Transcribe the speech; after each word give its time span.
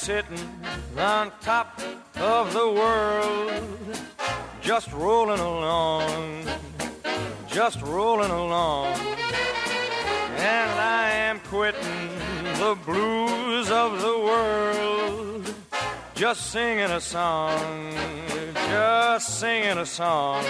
Sitting 0.00 0.48
on 0.96 1.30
top 1.42 1.78
of 2.16 2.54
the 2.54 2.72
world, 2.72 4.00
just 4.62 4.90
rolling 4.92 5.38
along, 5.38 6.42
just 7.46 7.82
rolling 7.82 8.30
along. 8.30 8.94
And 10.38 10.70
I 10.80 11.10
am 11.28 11.38
quitting 11.40 12.08
the 12.58 12.78
blues 12.86 13.70
of 13.70 14.00
the 14.00 14.18
world, 14.18 15.54
just 16.14 16.50
singing 16.50 16.90
a 16.90 17.00
song, 17.00 17.92
just 18.54 19.38
singing 19.38 19.76
a 19.76 19.84
song. 19.84 20.42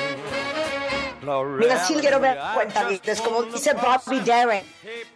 Sí 1.87 1.97
quiero 2.01 2.19
ver 2.19 2.39
cuentavientes, 2.55 3.21
como 3.21 3.43
dice 3.43 3.75
Bobby 3.75 4.21
Darin. 4.21 4.65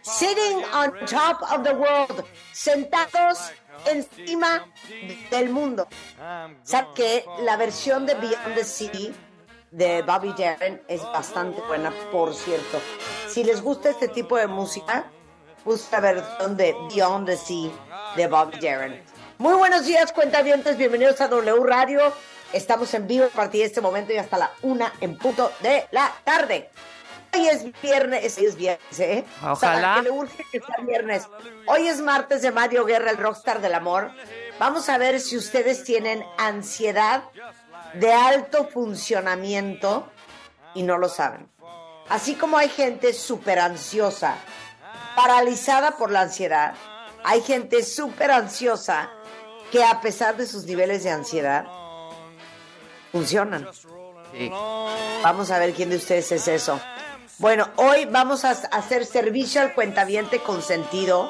Sitting 0.03 0.63
on 0.71 0.93
top 1.07 1.41
of 1.51 1.63
the 1.63 1.73
world. 1.73 2.23
Sentados 2.53 3.51
encima 3.85 4.65
del 5.31 5.49
mundo. 5.49 5.87
¿Sabes 6.63 6.89
que 6.95 7.25
la 7.41 7.57
versión 7.57 8.05
de 8.05 8.15
Beyond 8.15 8.55
the 8.55 8.63
Sea 8.63 9.13
de 9.71 10.01
Bobby 10.03 10.33
Darin 10.37 10.81
es 10.87 11.01
bastante 11.01 11.61
buena, 11.61 11.93
por 12.11 12.33
cierto. 12.33 12.79
Si 13.27 13.43
les 13.43 13.61
gusta 13.61 13.89
este 13.89 14.07
tipo 14.07 14.37
de 14.37 14.47
música, 14.47 15.11
busca 15.63 15.99
la 15.99 16.13
versión 16.13 16.55
de 16.55 16.75
Beyond 16.89 17.27
the 17.27 17.37
Sea 17.37 17.71
de 18.15 18.27
Bobby 18.27 18.59
Darin. 18.59 19.01
Muy 19.37 19.55
buenos 19.55 19.85
días, 19.85 20.13
cuentavientes. 20.13 20.77
Bienvenidos 20.77 21.19
a 21.19 21.27
W 21.27 21.63
Radio. 21.65 22.13
Estamos 22.53 22.93
en 22.93 23.05
vivo 23.05 23.25
a 23.25 23.29
partir 23.29 23.61
de 23.61 23.67
este 23.67 23.81
momento 23.81 24.13
y 24.13 24.17
hasta 24.17 24.37
la 24.37 24.51
una 24.61 24.93
en 25.01 25.17
punto 25.17 25.51
de 25.61 25.85
la 25.91 26.13
tarde. 26.23 26.69
Hoy 27.35 27.49
es 27.49 27.81
viernes, 27.81 28.37
es 28.37 28.55
viernes, 28.55 28.99
¿eh? 28.99 29.25
Ojalá. 29.43 29.95
que 29.95 30.03
le 30.03 30.11
urge 30.11 30.45
que 30.53 30.59
sea 30.61 30.85
viernes. 30.85 31.27
Hoy 31.67 31.85
es 31.87 31.99
martes 31.99 32.41
de 32.41 32.51
Mario 32.51 32.85
Guerra, 32.85 33.11
el 33.11 33.17
rockstar 33.17 33.59
del 33.59 33.73
amor. 33.73 34.09
Vamos 34.57 34.87
a 34.87 34.97
ver 34.97 35.19
si 35.19 35.35
ustedes 35.35 35.83
tienen 35.83 36.23
ansiedad 36.37 37.23
de 37.95 38.13
alto 38.13 38.69
funcionamiento 38.69 40.07
y 40.75 40.83
no 40.83 40.97
lo 40.97 41.09
saben. 41.09 41.49
Así 42.07 42.35
como 42.35 42.57
hay 42.57 42.69
gente 42.69 43.11
súper 43.11 43.59
ansiosa, 43.59 44.37
paralizada 45.17 45.97
por 45.97 46.11
la 46.11 46.21
ansiedad, 46.21 46.73
hay 47.25 47.41
gente 47.41 47.83
súper 47.83 48.31
ansiosa 48.31 49.09
que 49.73 49.83
a 49.83 49.99
pesar 49.99 50.37
de 50.37 50.47
sus 50.47 50.63
niveles 50.63 51.03
de 51.03 51.09
ansiedad, 51.09 51.65
funcionan. 53.11 53.67
Sí. 54.31 54.49
Vamos 55.21 55.51
a 55.51 55.59
ver 55.59 55.73
quién 55.73 55.89
de 55.89 55.97
ustedes 55.97 56.31
es 56.31 56.47
eso. 56.47 56.79
Bueno, 57.37 57.69
hoy 57.75 58.05
vamos 58.05 58.45
a 58.45 58.51
hacer 58.51 59.05
servicio 59.05 59.59
al 59.59 59.73
cuentaviente 59.73 60.39
consentido, 60.39 61.29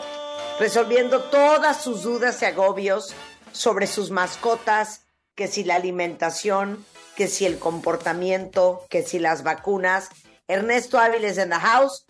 resolviendo 0.60 1.24
todas 1.24 1.82
sus 1.82 2.04
dudas 2.04 2.44
y 2.44 2.46
agobios 2.46 3.16
sobre 3.52 3.88
sus 3.88 4.12
mascotas, 4.12 5.08
que 5.34 5.48
si 5.48 5.64
la 5.64 5.76
alimentación, 5.76 6.86
que 7.16 7.28
si 7.28 7.46
el 7.46 7.58
comportamiento, 7.58 8.86
que 8.88 9.02
si 9.02 9.18
las 9.18 9.42
vacunas. 9.42 10.10
Ernesto 10.48 11.00
Áviles 11.00 11.40
en 11.40 11.50
the 11.50 11.56
house. 11.56 12.06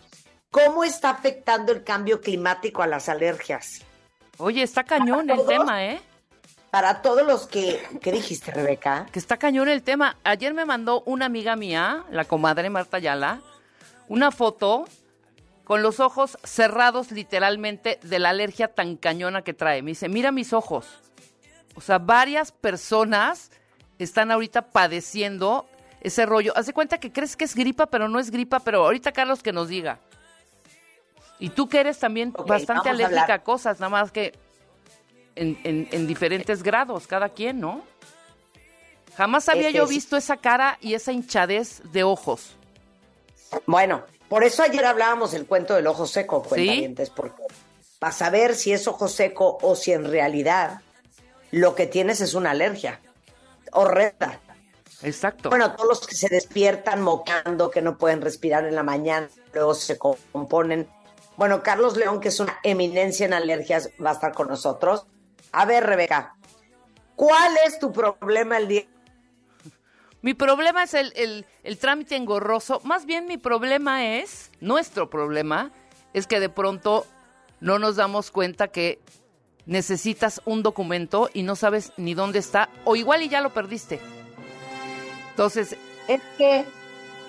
¿Cómo 0.50 0.84
está 0.84 1.10
afectando 1.10 1.72
el 1.72 1.82
cambio 1.82 2.20
climático 2.20 2.82
a 2.82 2.86
las 2.86 3.08
alergias? 3.08 3.80
Oye, 4.36 4.62
está 4.62 4.84
cañón 4.84 5.30
el 5.30 5.46
tema, 5.46 5.84
¿eh? 5.86 6.02
Para 6.70 7.00
todos 7.00 7.26
los 7.26 7.46
que... 7.46 7.82
¿Qué 8.02 8.12
dijiste, 8.12 8.50
Rebeca? 8.50 9.06
Que 9.10 9.18
está 9.18 9.38
cañón 9.38 9.68
el 9.68 9.82
tema. 9.82 10.18
Ayer 10.22 10.52
me 10.52 10.66
mandó 10.66 11.02
una 11.06 11.24
amiga 11.24 11.56
mía, 11.56 12.04
la 12.10 12.26
comadre 12.26 12.68
Marta 12.68 12.98
Ayala, 12.98 13.40
una 14.08 14.30
foto 14.30 14.84
con 15.64 15.82
los 15.82 15.98
ojos 16.00 16.38
cerrados 16.44 17.10
literalmente 17.10 17.98
de 18.02 18.18
la 18.18 18.30
alergia 18.30 18.68
tan 18.68 18.96
cañona 18.96 19.42
que 19.42 19.52
trae. 19.54 19.82
Me 19.82 19.90
dice, 19.92 20.08
mira 20.08 20.30
mis 20.32 20.52
ojos. 20.52 20.86
O 21.74 21.80
sea, 21.80 21.98
varias 21.98 22.52
personas 22.52 23.50
están 23.98 24.30
ahorita 24.30 24.70
padeciendo 24.70 25.66
ese 26.00 26.24
rollo. 26.24 26.52
Haz 26.56 26.66
de 26.66 26.72
cuenta 26.72 26.98
que 26.98 27.12
crees 27.12 27.36
que 27.36 27.44
es 27.44 27.54
gripa, 27.54 27.86
pero 27.86 28.08
no 28.08 28.18
es 28.20 28.30
gripa, 28.30 28.60
pero 28.60 28.84
ahorita 28.84 29.10
Carlos 29.12 29.42
que 29.42 29.52
nos 29.52 29.68
diga. 29.68 29.98
Y 31.38 31.50
tú 31.50 31.68
que 31.68 31.80
eres 31.80 31.98
también 31.98 32.32
bastante 32.46 32.88
a 32.88 32.92
alérgica 32.92 33.34
a 33.34 33.42
cosas, 33.42 33.78
nada 33.80 33.90
más 33.90 34.12
que 34.12 34.32
en, 35.34 35.58
en- 35.64 35.88
en 35.90 36.06
diferentes 36.06 36.62
grados, 36.62 37.06
cada 37.06 37.28
quien, 37.28 37.60
¿no? 37.60 37.82
Jamás 39.16 39.48
había 39.48 39.66
Este 39.68 39.78
yo 39.78 39.84
es- 39.84 39.90
visto 39.90 40.16
esa 40.16 40.36
cara 40.38 40.78
y 40.80 40.94
esa 40.94 41.12
hinchadez 41.12 41.82
de 41.92 42.04
ojos. 42.04 42.55
Bueno, 43.66 44.04
por 44.28 44.44
eso 44.44 44.62
ayer 44.62 44.84
hablábamos 44.84 45.32
del 45.32 45.46
cuento 45.46 45.74
del 45.74 45.86
ojo 45.86 46.06
seco, 46.06 46.42
cuentavientes, 46.42 47.10
porque 47.10 47.42
para 47.98 48.12
saber 48.12 48.54
si 48.54 48.72
es 48.72 48.86
ojo 48.88 49.08
seco 49.08 49.58
o 49.62 49.76
si 49.76 49.92
en 49.92 50.04
realidad 50.04 50.80
lo 51.50 51.74
que 51.74 51.86
tienes 51.86 52.20
es 52.20 52.34
una 52.34 52.50
alergia 52.50 53.00
horrenda. 53.72 54.40
Exacto. 55.02 55.50
Bueno, 55.50 55.74
todos 55.74 55.88
los 55.88 56.06
que 56.06 56.14
se 56.14 56.28
despiertan 56.28 57.02
mocando, 57.02 57.70
que 57.70 57.82
no 57.82 57.98
pueden 57.98 58.22
respirar 58.22 58.64
en 58.64 58.74
la 58.74 58.82
mañana, 58.82 59.28
luego 59.52 59.74
se 59.74 59.98
componen. 59.98 60.88
Bueno, 61.36 61.62
Carlos 61.62 61.96
León, 61.96 62.20
que 62.20 62.28
es 62.28 62.40
una 62.40 62.58
eminencia 62.62 63.26
en 63.26 63.34
alergias, 63.34 63.90
va 64.04 64.10
a 64.10 64.14
estar 64.14 64.32
con 64.32 64.48
nosotros. 64.48 65.06
A 65.52 65.66
ver, 65.66 65.84
Rebeca, 65.84 66.34
¿cuál 67.14 67.56
es 67.66 67.78
tu 67.78 67.92
problema 67.92 68.56
el 68.56 68.68
día? 68.68 68.86
Mi 70.26 70.34
problema 70.34 70.82
es 70.82 70.92
el, 70.94 71.12
el- 71.14 71.46
el 71.62 71.78
trámite 71.78 72.16
engorroso. 72.16 72.80
Más 72.82 73.06
bien 73.06 73.26
mi 73.26 73.36
problema 73.38 74.16
es, 74.16 74.50
nuestro 74.58 75.08
problema, 75.08 75.70
es 76.14 76.26
que 76.26 76.40
de 76.40 76.48
pronto 76.48 77.06
no 77.60 77.78
nos 77.78 77.94
damos 77.94 78.32
cuenta 78.32 78.66
que 78.66 78.98
necesitas 79.66 80.42
un 80.44 80.64
documento 80.64 81.30
y 81.32 81.44
no 81.44 81.54
sabes 81.54 81.92
ni 81.96 82.14
dónde 82.14 82.40
está, 82.40 82.68
o 82.84 82.96
igual 82.96 83.22
y 83.22 83.28
ya 83.28 83.40
lo 83.40 83.50
perdiste. 83.54 84.00
Entonces, 85.30 85.76
Es 86.08 86.20
que, 86.36 86.64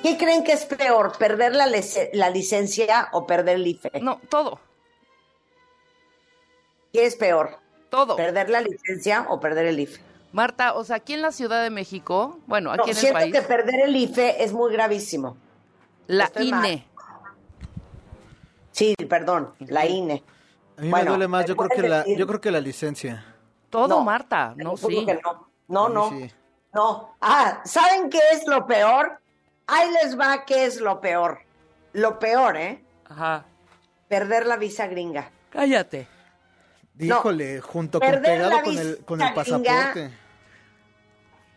¿qué 0.02 0.18
creen 0.18 0.44
que 0.44 0.54
es 0.54 0.66
peor, 0.66 1.16
perder 1.20 1.54
la, 1.56 1.68
la 2.14 2.30
licencia 2.32 3.10
o 3.12 3.28
perder 3.28 3.58
el 3.58 3.68
IFE? 3.68 3.92
no, 4.02 4.20
todo, 4.28 4.60
¿Qué 6.92 7.06
es 7.06 7.16
peor, 7.16 7.60
todo. 7.92 8.16
perder 8.16 8.50
la 8.50 8.62
licencia 8.62 9.28
o 9.30 9.40
perder 9.40 9.68
el 9.68 9.82
IFE? 9.82 10.07
Marta, 10.38 10.74
o 10.76 10.84
sea, 10.84 10.98
aquí 10.98 11.14
en 11.14 11.24
la 11.24 11.32
Ciudad 11.32 11.64
de 11.64 11.72
México, 11.72 12.38
bueno, 12.46 12.70
aquí 12.72 12.78
No, 12.78 12.84
en 12.86 12.90
el 12.92 12.96
siento 12.96 13.20
país, 13.20 13.34
que 13.34 13.42
perder 13.42 13.80
el 13.86 13.96
IFE 13.96 14.44
es 14.44 14.54
muy 14.54 14.72
gravísimo. 14.72 15.36
la 16.06 16.26
estoy 16.26 16.52
mal. 16.52 16.64
INE, 16.66 16.88
Sí, 18.72 18.94
perdón, 19.10 19.56
la 19.60 19.88
INE. 19.88 20.24
A 20.78 20.82
mí 20.82 20.90
Bueno, 20.92 21.06
me 21.06 21.10
duele 21.10 21.28
más, 21.28 21.46
yo 21.48 21.56
creo 21.56 21.70
que 21.70 21.90
la, 21.90 22.06
yo 22.06 22.28
creo 22.28 22.40
que 22.40 22.52
la 22.52 22.62
licencia. 22.62 23.26
Todo, 23.72 23.88
No, 23.88 24.04
Marta. 24.04 24.54
No, 24.56 24.78
sí. 24.78 25.04
que 25.08 25.16
no. 25.16 25.50
No, 25.70 25.90
no, 25.90 26.10
sí. 26.12 26.32
no. 26.72 27.16
Ah, 27.20 27.62
¿saben 27.66 28.12
qué 28.12 28.20
es 28.34 28.46
lo 28.46 28.68
peor? 28.68 29.20
Ahí 29.66 29.90
les 30.04 30.20
va 30.20 30.46
qué 30.46 30.66
es 30.66 30.80
lo 30.80 31.02
peor. 31.02 31.40
Lo 31.94 32.20
peor, 32.20 32.58
¿eh? 32.58 32.86
Ajá. 33.10 33.44
Perder 34.08 34.46
la 34.46 34.58
visa 34.58 34.86
gringa. 34.86 35.32
Cállate. 35.50 36.08
Díjole, 36.94 37.60
junto 37.60 38.00
con 38.00 38.22
pegado 38.22 38.62
con 38.62 38.78
el, 38.78 39.04
con 39.04 39.20
el 39.20 39.34
gringa. 39.34 40.12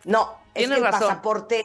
No, 0.05 0.37
es 0.55 0.61
Tienes 0.62 0.79
que 0.79 0.85
el 0.87 0.93
razón. 0.93 1.08
pasaporte 1.08 1.62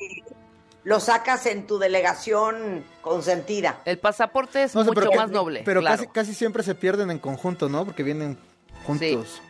lo 0.83 0.99
sacas 0.99 1.45
en 1.47 1.65
tu 1.65 1.79
delegación 1.79 2.83
consentida. 3.01 3.79
El 3.85 3.97
pasaporte 3.97 4.63
es 4.63 4.75
No 4.75 4.83
sé, 4.83 4.89
mucho 4.89 5.01
pero- 5.01 5.13
más 5.19 5.29
noble. 5.31 5.63
Pero 5.65 5.81
claro. 5.81 5.97
casi, 5.97 6.07
casi 6.09 6.33
siempre 6.33 6.61
se 6.63 6.75
pierden 6.75 7.09
en 7.11 7.19
conjunto, 7.19 7.69
¿no? 7.69 7.85
Porque 7.85 8.03
vienen 8.03 8.37
juntos. 8.85 9.41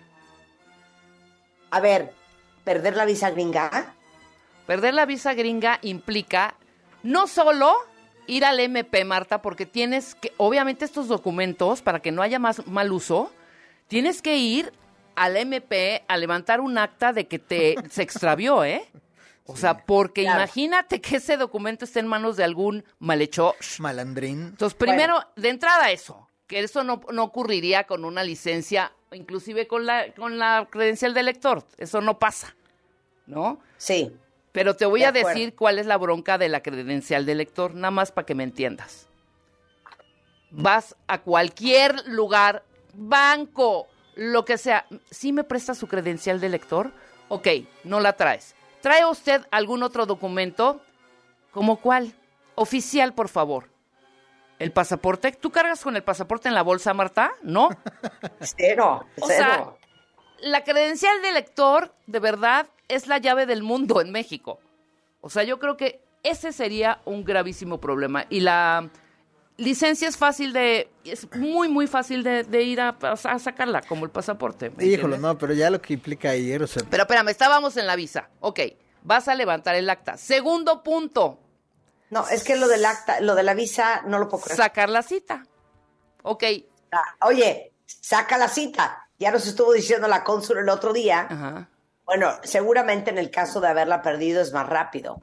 A 1.71 1.79
ver, 1.79 2.13
perder 2.63 2.95
la 2.95 3.05
visa 3.05 3.29
gringa. 3.31 3.93
Perder 4.67 4.93
la 4.93 5.05
visa 5.05 5.33
gringa 5.33 5.79
implica 5.81 6.55
no 7.03 7.27
solo 7.27 7.75
ir 8.27 8.45
al 8.45 8.59
MP, 8.59 9.03
Marta, 9.05 9.41
porque 9.41 9.65
tienes 9.65 10.15
que, 10.15 10.33
obviamente 10.37 10.85
estos 10.85 11.07
documentos, 11.07 11.81
para 11.81 11.99
que 11.99 12.11
no 12.11 12.21
haya 12.21 12.39
más 12.39 12.65
mal 12.65 12.91
uso, 12.91 13.31
tienes 13.87 14.21
que 14.21 14.37
ir 14.37 14.71
al 15.15 15.37
MP 15.37 16.03
a 16.07 16.17
levantar 16.17 16.61
un 16.61 16.77
acta 16.77 17.13
de 17.13 17.27
que 17.27 17.39
te 17.39 17.75
se 17.89 18.01
extravió, 18.03 18.63
¿eh? 18.63 18.83
O 19.47 19.55
sea, 19.55 19.85
porque 19.85 20.23
Claro. 20.23 20.39
imagínate 20.41 21.01
que 21.01 21.17
ese 21.17 21.37
documento 21.37 21.85
esté 21.85 21.99
en 21.99 22.07
manos 22.07 22.35
de 22.35 22.43
algún 22.43 22.83
malhechor. 22.99 23.53
Malandrín. 23.79 24.41
Entonces, 24.41 24.75
primero, 24.75 25.19
de 25.35 25.49
entrada 25.49 25.91
eso, 25.91 26.27
que 26.47 26.59
eso 26.59 26.83
no, 26.83 27.01
no 27.11 27.23
ocurriría 27.25 27.83
con 27.85 28.05
una 28.05 28.23
licencia, 28.23 28.91
inclusive 29.11 29.67
con 29.67 29.85
la, 29.85 30.11
con 30.15 30.39
la 30.39 30.67
credencial 30.71 31.13
de 31.13 31.21
lector. 31.23 31.63
Eso 31.77 32.01
no 32.01 32.17
pasa, 32.17 32.55
¿no? 33.27 33.59
Sí. 33.77 34.11
Pero 34.51 34.75
te 34.75 34.85
voy 34.87 35.01
De 35.01 35.05
a 35.05 35.09
acuerdo. 35.09 35.27
decir 35.29 35.53
cuál 35.55 35.77
es 35.77 35.85
la 35.85 35.97
bronca 35.97 36.37
de 36.39 36.49
la 36.49 36.63
credencial 36.63 37.25
de 37.27 37.35
lector, 37.35 37.75
nada 37.75 37.91
más 37.91 38.11
para 38.11 38.25
que 38.25 38.33
me 38.33 38.43
entiendas. 38.43 39.07
Vas 40.49 40.95
a 41.07 41.21
cualquier 41.21 42.07
lugar, 42.07 42.63
banco, 42.93 43.87
lo 44.15 44.45
que 44.45 44.57
sea. 44.57 44.85
¿Sí 45.11 45.31
me 45.31 45.43
presta 45.43 45.75
su 45.75 45.87
credencial 45.87 46.39
de 46.39 46.49
lector? 46.49 46.91
Ok, 47.27 47.47
no 47.83 47.99
la 47.99 48.13
traes. 48.13 48.55
¿Trae 48.81 49.05
usted 49.05 49.45
algún 49.51 49.83
otro 49.83 50.05
documento? 50.05 50.81
¿Como 51.51 51.77
cuál? 51.77 52.13
Oficial, 52.55 53.13
por 53.13 53.29
favor. 53.29 53.69
¿El 54.59 54.71
pasaporte? 54.71 55.31
¿Tú 55.33 55.51
cargas 55.51 55.81
con 55.81 55.95
el 55.95 56.03
pasaporte 56.03 56.47
en 56.47 56.55
la 56.55 56.61
bolsa, 56.61 56.93
Marta? 56.93 57.33
¿No? 57.41 57.69
Cero. 58.39 59.05
O 59.19 59.27
cero. 59.27 59.37
sea, 59.37 59.73
la 60.39 60.63
credencial 60.63 61.21
de 61.21 61.33
lector, 61.33 61.93
de 62.07 62.19
verdad, 62.19 62.67
es 62.87 63.07
la 63.07 63.17
llave 63.17 63.45
del 63.45 63.63
mundo 63.63 63.99
en 64.01 64.11
México. 64.11 64.59
O 65.21 65.29
sea, 65.29 65.43
yo 65.43 65.59
creo 65.59 65.75
que 65.75 66.01
ese 66.23 66.53
sería 66.53 67.01
un 67.05 67.23
gravísimo 67.23 67.79
problema. 67.79 68.25
Y 68.29 68.41
la 68.41 68.89
licencia 69.57 70.07
es 70.07 70.17
fácil 70.17 70.53
de, 70.53 70.89
es 71.03 71.31
muy, 71.35 71.69
muy 71.69 71.87
fácil 71.87 72.23
de, 72.23 72.43
de 72.43 72.63
ir 72.63 72.81
a, 72.81 72.89
a 72.99 73.39
sacarla, 73.39 73.81
como 73.81 74.05
el 74.05 74.11
pasaporte. 74.11 74.69
¿me 74.69 74.83
Híjole, 74.85 75.15
entiendes? 75.15 75.19
no, 75.21 75.37
pero 75.37 75.53
ya 75.53 75.69
lo 75.69 75.81
que 75.81 75.93
implica 75.93 76.29
ayer, 76.31 76.61
o 76.63 76.67
sea, 76.67 76.83
Pero 76.89 77.03
espérame, 77.03 77.29
estábamos 77.29 77.77
en 77.77 77.87
la 77.87 77.95
visa. 77.95 78.29
Ok, 78.39 78.59
vas 79.03 79.27
a 79.27 79.35
levantar 79.35 79.75
el 79.75 79.89
acta. 79.89 80.17
Segundo 80.17 80.83
punto, 80.83 81.39
no, 82.09 82.27
es 82.29 82.43
que 82.43 82.55
lo 82.55 82.67
del 82.67 82.85
acta, 82.85 83.19
lo 83.21 83.35
de 83.35 83.43
la 83.43 83.53
visa, 83.53 84.01
no 84.05 84.19
lo 84.19 84.27
puedo 84.29 84.43
creer. 84.43 84.57
sacar 84.57 84.89
la 84.89 85.01
cita. 85.03 85.45
Ok, 86.23 86.43
Ah, 86.91 87.27
Oye, 87.27 87.73
saca 87.85 88.37
la 88.37 88.47
cita. 88.47 89.09
Ya 89.19 89.31
nos 89.31 89.45
estuvo 89.47 89.73
diciendo 89.73 90.07
la 90.07 90.23
cónsul 90.23 90.59
el 90.59 90.69
otro 90.69 90.93
día. 90.93 91.27
ajá. 91.29 91.69
Bueno, 92.05 92.31
seguramente 92.43 93.09
en 93.09 93.17
el 93.17 93.31
caso 93.31 93.59
de 93.59 93.67
haberla 93.67 94.01
perdido 94.01 94.41
es 94.41 94.53
más 94.53 94.67
rápido. 94.69 95.21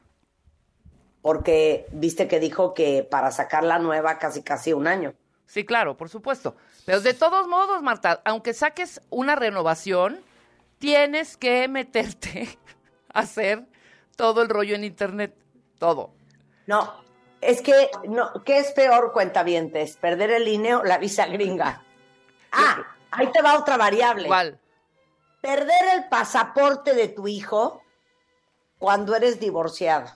Porque 1.23 1.87
viste 1.93 2.29
que 2.29 2.41
dijo 2.41 2.75
que 2.75 3.07
para 3.09 3.31
sacar 3.31 3.65
la 3.65 3.79
nueva 3.79 4.19
casi 4.19 4.43
casi 4.43 4.73
un 4.73 4.87
año. 4.87 5.15
Sí, 5.47 5.65
claro, 5.65 5.97
por 5.97 6.09
supuesto. 6.09 6.57
Pero 6.85 7.01
de 7.01 7.15
todos 7.15 7.47
modos, 7.47 7.83
Marta, 7.83 8.21
aunque 8.25 8.55
saques 8.55 9.01
una 9.11 9.37
renovación, 9.37 10.21
tienes 10.79 11.37
que 11.37 11.69
meterte 11.69 12.59
a 13.15 13.21
hacer 13.21 13.67
todo 14.17 14.43
el 14.43 14.49
rollo 14.49 14.75
en 14.75 14.85
internet. 14.85 15.35
Todo. 15.79 16.13
No, 16.67 17.03
es 17.41 17.61
que, 17.61 17.91
no, 18.09 18.33
¿qué 18.45 18.59
es 18.59 18.73
peor, 18.73 19.13
cuentavientes? 19.13 19.97
¿Perder 19.97 20.31
el 20.31 20.49
INE 20.49 20.79
la 20.85 20.99
visa 20.99 21.27
gringa? 21.27 21.85
Ah, 22.55 22.97
ahí 23.11 23.33
te 23.33 23.41
va 23.41 23.59
otra 23.59 23.79
variable. 23.79 24.27
¿Cuál? 24.27 24.61
Perder 25.41 25.95
el 25.95 26.09
pasaporte 26.11 26.93
de 26.93 27.09
tu 27.09 27.27
hijo 27.27 27.83
cuando 28.79 29.17
eres 29.17 29.41
divorciado. 29.41 30.13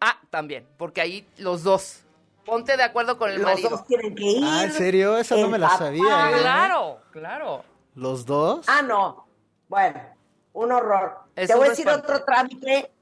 Ah, 0.00 0.18
también, 0.30 0.66
porque 0.76 1.00
ahí 1.00 1.26
los 1.38 1.62
dos. 1.62 2.02
Ponte 2.44 2.76
de 2.76 2.82
acuerdo 2.84 3.18
con 3.18 3.30
el 3.30 3.36
Los 3.36 3.44
marido. 3.44 3.70
dos 3.70 3.86
tienen 3.86 4.14
que 4.14 4.24
ir. 4.24 4.44
Ah, 4.46 4.64
¿en 4.64 4.72
serio? 4.72 5.16
Esa 5.18 5.36
no 5.36 5.48
me 5.48 5.58
la 5.58 5.66
papá. 5.68 5.78
sabía, 5.78 6.30
¿eh? 6.30 6.40
Claro, 6.40 7.00
claro. 7.10 7.64
¿Los 7.94 8.24
dos? 8.26 8.66
Ah, 8.68 8.82
no. 8.82 9.26
Bueno, 9.68 10.00
un 10.52 10.70
horror. 10.70 11.18
Es 11.34 11.48
Te 11.48 11.54
voy 11.56 11.66
a 11.66 11.70
decir 11.70 11.88
espanto. 11.88 12.12
otro 12.12 12.24
trámite 12.24 12.92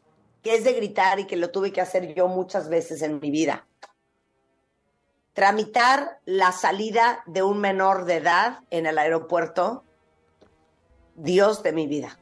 que 0.43 0.55
es 0.55 0.64
de 0.64 0.73
gritar 0.73 1.19
y 1.20 1.26
que 1.26 1.37
lo 1.37 1.50
tuve 1.50 1.73
que 1.73 1.81
hacer 1.81 2.14
yo 2.14 2.29
muchas 2.29 2.69
veces 2.69 3.02
en 3.02 3.20
mi 3.20 3.31
vida. 3.31 3.67
Tramitar 5.32 6.20
la 6.26 6.52
salida 6.52 7.23
de 7.26 7.43
un 7.43 7.58
menor 7.61 8.05
de 8.05 8.17
edad 8.17 8.61
en 8.70 8.87
el 8.87 8.99
aeropuerto. 8.99 9.85
Dios 11.17 11.62
de 11.62 11.73
mi 11.73 11.87
vida. 11.87 12.19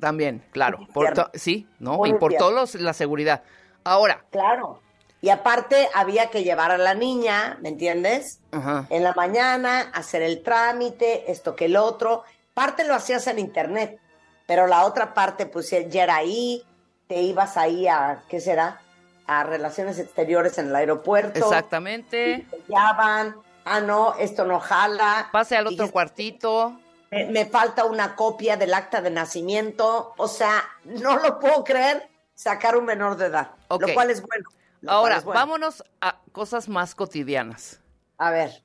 También, 0.00 0.42
claro. 0.50 0.86
Por 0.92 1.12
sí, 1.34 1.68
¿no? 1.78 2.04
Y 2.06 2.14
por 2.14 2.34
todos 2.34 2.52
los- 2.52 2.74
la 2.74 2.92
seguridad. 2.92 3.42
Ahora, 3.84 4.24
Claro. 4.30 4.80
Y 5.22 5.28
aparte 5.28 5.90
había 5.92 6.30
que 6.30 6.42
llevar 6.44 6.70
a 6.70 6.78
la 6.78 6.94
niña, 6.94 7.58
¿me 7.60 7.68
entiendes? 7.68 8.40
ajá. 8.52 8.86
En 8.88 9.04
la 9.04 9.12
mañana, 9.12 9.90
hacer 9.92 10.22
el 10.22 10.42
trámite, 10.42 11.30
esto 11.30 11.54
que 11.54 11.66
el 11.66 11.76
otro. 11.76 12.24
Parte 12.54 12.84
lo 12.84 12.94
hacías 12.94 13.26
en 13.26 13.38
internet, 13.38 13.98
pero 14.46 14.66
la 14.66 14.84
otra 14.86 15.12
parte, 15.12 15.44
pues 15.44 15.70
ya 15.70 16.02
era 16.02 16.16
ahí, 16.16 16.64
te 17.06 17.20
ibas 17.20 17.58
ahí 17.58 17.86
a, 17.86 18.22
¿qué 18.28 18.40
será? 18.40 18.80
A 19.26 19.44
relaciones 19.44 19.98
exteriores 19.98 20.56
en 20.56 20.68
el 20.68 20.76
aeropuerto. 20.76 21.38
exactamente. 21.38 22.46
Te 22.50 22.62
llaman, 22.72 23.36
ah, 23.66 23.80
no, 23.80 24.14
esto 24.18 24.46
no 24.46 24.58
jala. 24.58 25.28
Pase 25.32 25.54
al 25.54 25.66
otro 25.66 25.90
cuartito. 25.90 26.80
Me, 27.10 27.26
me 27.26 27.44
falta 27.44 27.84
una 27.84 28.16
copia 28.16 28.56
del 28.56 28.72
acta 28.72 29.02
de 29.02 29.10
nacimiento. 29.10 30.14
O 30.16 30.28
sea, 30.28 30.64
no 30.84 31.16
lo 31.16 31.38
puedo 31.38 31.62
creer 31.62 32.08
sacar 32.34 32.76
un 32.76 32.86
menor 32.86 33.16
de 33.16 33.26
edad, 33.26 33.50
Lo 33.70 33.94
cual 33.94 34.10
es 34.10 34.22
bueno. 34.22 34.48
Ahora, 34.86 35.18
es 35.18 35.24
bueno. 35.24 35.38
vámonos 35.38 35.84
a 36.00 36.20
cosas 36.32 36.68
más 36.68 36.94
cotidianas. 36.94 37.80
A 38.18 38.30
ver. 38.30 38.62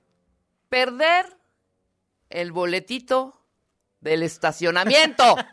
Perder 0.69 1.37
el 2.29 2.51
boletito 2.51 3.41
del 3.99 4.23
estacionamiento. 4.23 5.35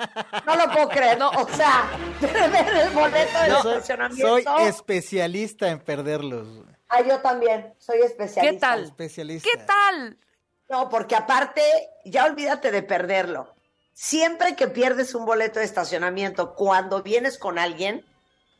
No 0.46 0.56
lo 0.56 0.72
puedo 0.72 0.88
creer, 0.88 1.18
no, 1.18 1.30
o 1.30 1.48
sea, 1.48 1.88
perder 2.20 2.76
el 2.76 2.90
boleto 2.90 3.38
del 3.38 3.52
estacionamiento. 3.52 4.42
soy 4.42 4.64
especialista 4.66 5.68
en 5.68 5.78
perderlos. 5.78 6.48
Ah, 6.88 7.00
yo 7.00 7.20
también, 7.20 7.72
soy 7.78 8.00
especialista. 8.00 8.50
¿Qué 8.52 8.58
tal? 8.58 8.84
Especialista. 8.84 9.48
¿Qué 9.50 9.58
tal? 9.64 10.18
No, 10.68 10.88
porque 10.88 11.14
aparte, 11.14 11.62
ya 12.04 12.24
olvídate 12.24 12.70
de 12.70 12.82
perderlo. 12.82 13.54
Siempre 13.92 14.56
que 14.56 14.68
pierdes 14.68 15.14
un 15.14 15.24
boleto 15.24 15.60
de 15.60 15.64
estacionamiento 15.64 16.54
cuando 16.54 17.02
vienes 17.02 17.38
con 17.38 17.58
alguien, 17.58 18.04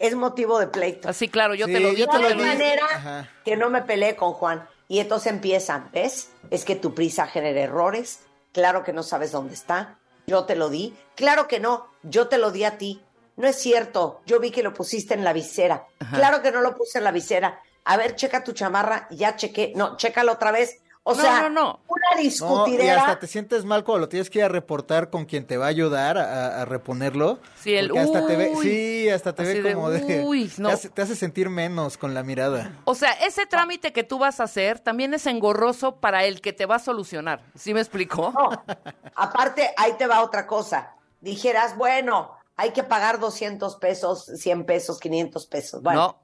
es 0.03 0.15
motivo 0.15 0.59
de 0.59 0.67
pleito. 0.67 1.09
Así, 1.09 1.29
claro, 1.29 1.55
yo 1.55 1.67
Sí, 1.67 1.73
te 1.73 1.81
lo 1.81 1.93
yo 1.93 2.07
digo. 2.07 2.13
di. 2.19 2.35
manera 2.35 2.85
Ajá. 2.93 3.31
que 3.45 3.57
no 3.57 3.71
me 3.71 3.81
peleé 3.83 4.17
con 4.17 4.33
Juan. 4.35 4.69
Y 4.89 4.99
entonces 4.99 5.33
empiezan, 5.33 5.89
¿ves? 5.93 6.31
Es 6.51 6.65
que 6.67 6.77
tu 6.77 6.93
prisa 6.95 7.27
genera 7.27 7.61
errores. 7.61 8.21
Claro 8.53 8.83
que 8.85 8.93
no 8.93 9.03
sabes 9.03 9.33
dónde 9.33 9.55
está. 9.55 9.99
Yo 10.27 10.45
te 10.45 10.57
lo 10.57 10.69
di. 10.69 10.95
Claro 11.15 11.49
que 11.49 11.61
no. 11.61 11.87
Yo 12.03 12.29
te 12.29 12.37
lo 12.37 12.51
di 12.51 12.65
a 12.65 12.77
ti. 12.77 13.01
No 13.37 13.47
es 13.49 13.57
cierto. 13.57 14.21
Yo 14.27 14.39
vi 14.41 14.51
que 14.51 14.63
lo 14.63 14.75
pusiste 14.75 15.15
en 15.15 15.25
la 15.25 15.33
visera. 15.33 15.87
Claro 16.13 16.43
que 16.43 16.53
no 16.53 16.61
lo 16.61 16.77
puse 16.77 16.99
en 16.99 17.05
la 17.05 17.13
visera. 17.13 17.61
A 17.85 17.97
ver, 17.97 18.15
checa 18.17 18.45
tu 18.45 18.53
chamarra. 18.53 19.07
Ya 19.11 19.37
chequé. 19.37 19.73
No, 19.75 19.97
chécalo 19.97 20.33
otra 20.33 20.51
vez. 20.53 20.82
O 21.05 21.15
No, 21.15 21.21
sea, 21.21 21.43
no, 21.43 21.51
no. 21.51 21.81
una 21.89 22.03
No, 22.15 22.21
y 22.21 22.23
discutidera. 22.25 23.01
hasta 23.01 23.19
te 23.19 23.27
sientes 23.27 23.65
mal 23.65 23.83
cuando 23.83 24.01
lo 24.03 24.09
tienes 24.09 24.31
que 24.31 24.39
ir 24.39 24.45
a 24.45 24.49
reportar 24.49 25.11
con 25.11 25.25
quien 25.25 25.45
te 25.47 25.57
va 25.57 25.65
a 25.65 25.69
ayudar 25.69 26.17
a, 26.17 26.63
a 26.63 26.65
reponerlo. 26.65 27.41
Sí, 27.61 27.75
el 27.75 27.97
hasta 27.99 28.25
te 28.25 28.37
ve, 28.37 28.53
uy. 28.55 28.63
sí, 28.65 29.09
hasta 29.09 29.35
te 29.35 29.43
ve 29.43 29.63
de, 29.63 29.75
como 29.75 29.91
de, 29.91 30.23
uy, 30.23 30.53
no. 30.59 30.69
te, 30.69 30.75
hace, 30.75 30.89
te 30.91 31.03
hace 31.03 31.17
sentir 31.17 31.49
menos 31.51 31.99
con 31.99 32.15
la 32.15 32.23
mirada. 32.23 32.71
O 32.85 32.95
sea, 32.95 33.11
ese 33.15 33.47
trámite 33.47 33.93
que 33.93 34.05
tú 34.05 34.19
vas 34.21 34.39
a 34.39 34.45
hacer 34.45 34.79
también 34.79 35.13
es 35.13 35.27
engorroso 35.27 35.97
para 35.97 36.25
el 36.25 36.41
que 36.41 36.53
te 36.53 36.67
va 36.67 36.77
a 36.77 36.79
solucionar. 36.79 37.43
¿Sí 37.57 37.75
me 37.75 37.81
explicó? 37.81 38.31
No, 38.33 38.51
aparte, 39.17 39.73
ahí 39.77 39.95
te 39.99 40.07
va 40.07 40.23
otra 40.23 40.47
cosa. 40.47 40.95
Dijeras, 41.21 41.77
bueno, 41.77 42.31
hay 42.57 42.71
que 42.71 42.85
pagar 42.85 43.19
200 43.19 43.75
pesos, 43.77 44.25
100 44.37 44.67
pesos, 44.67 45.01
500 45.01 45.47
pesos. 45.47 45.83
Bueno, 45.83 46.17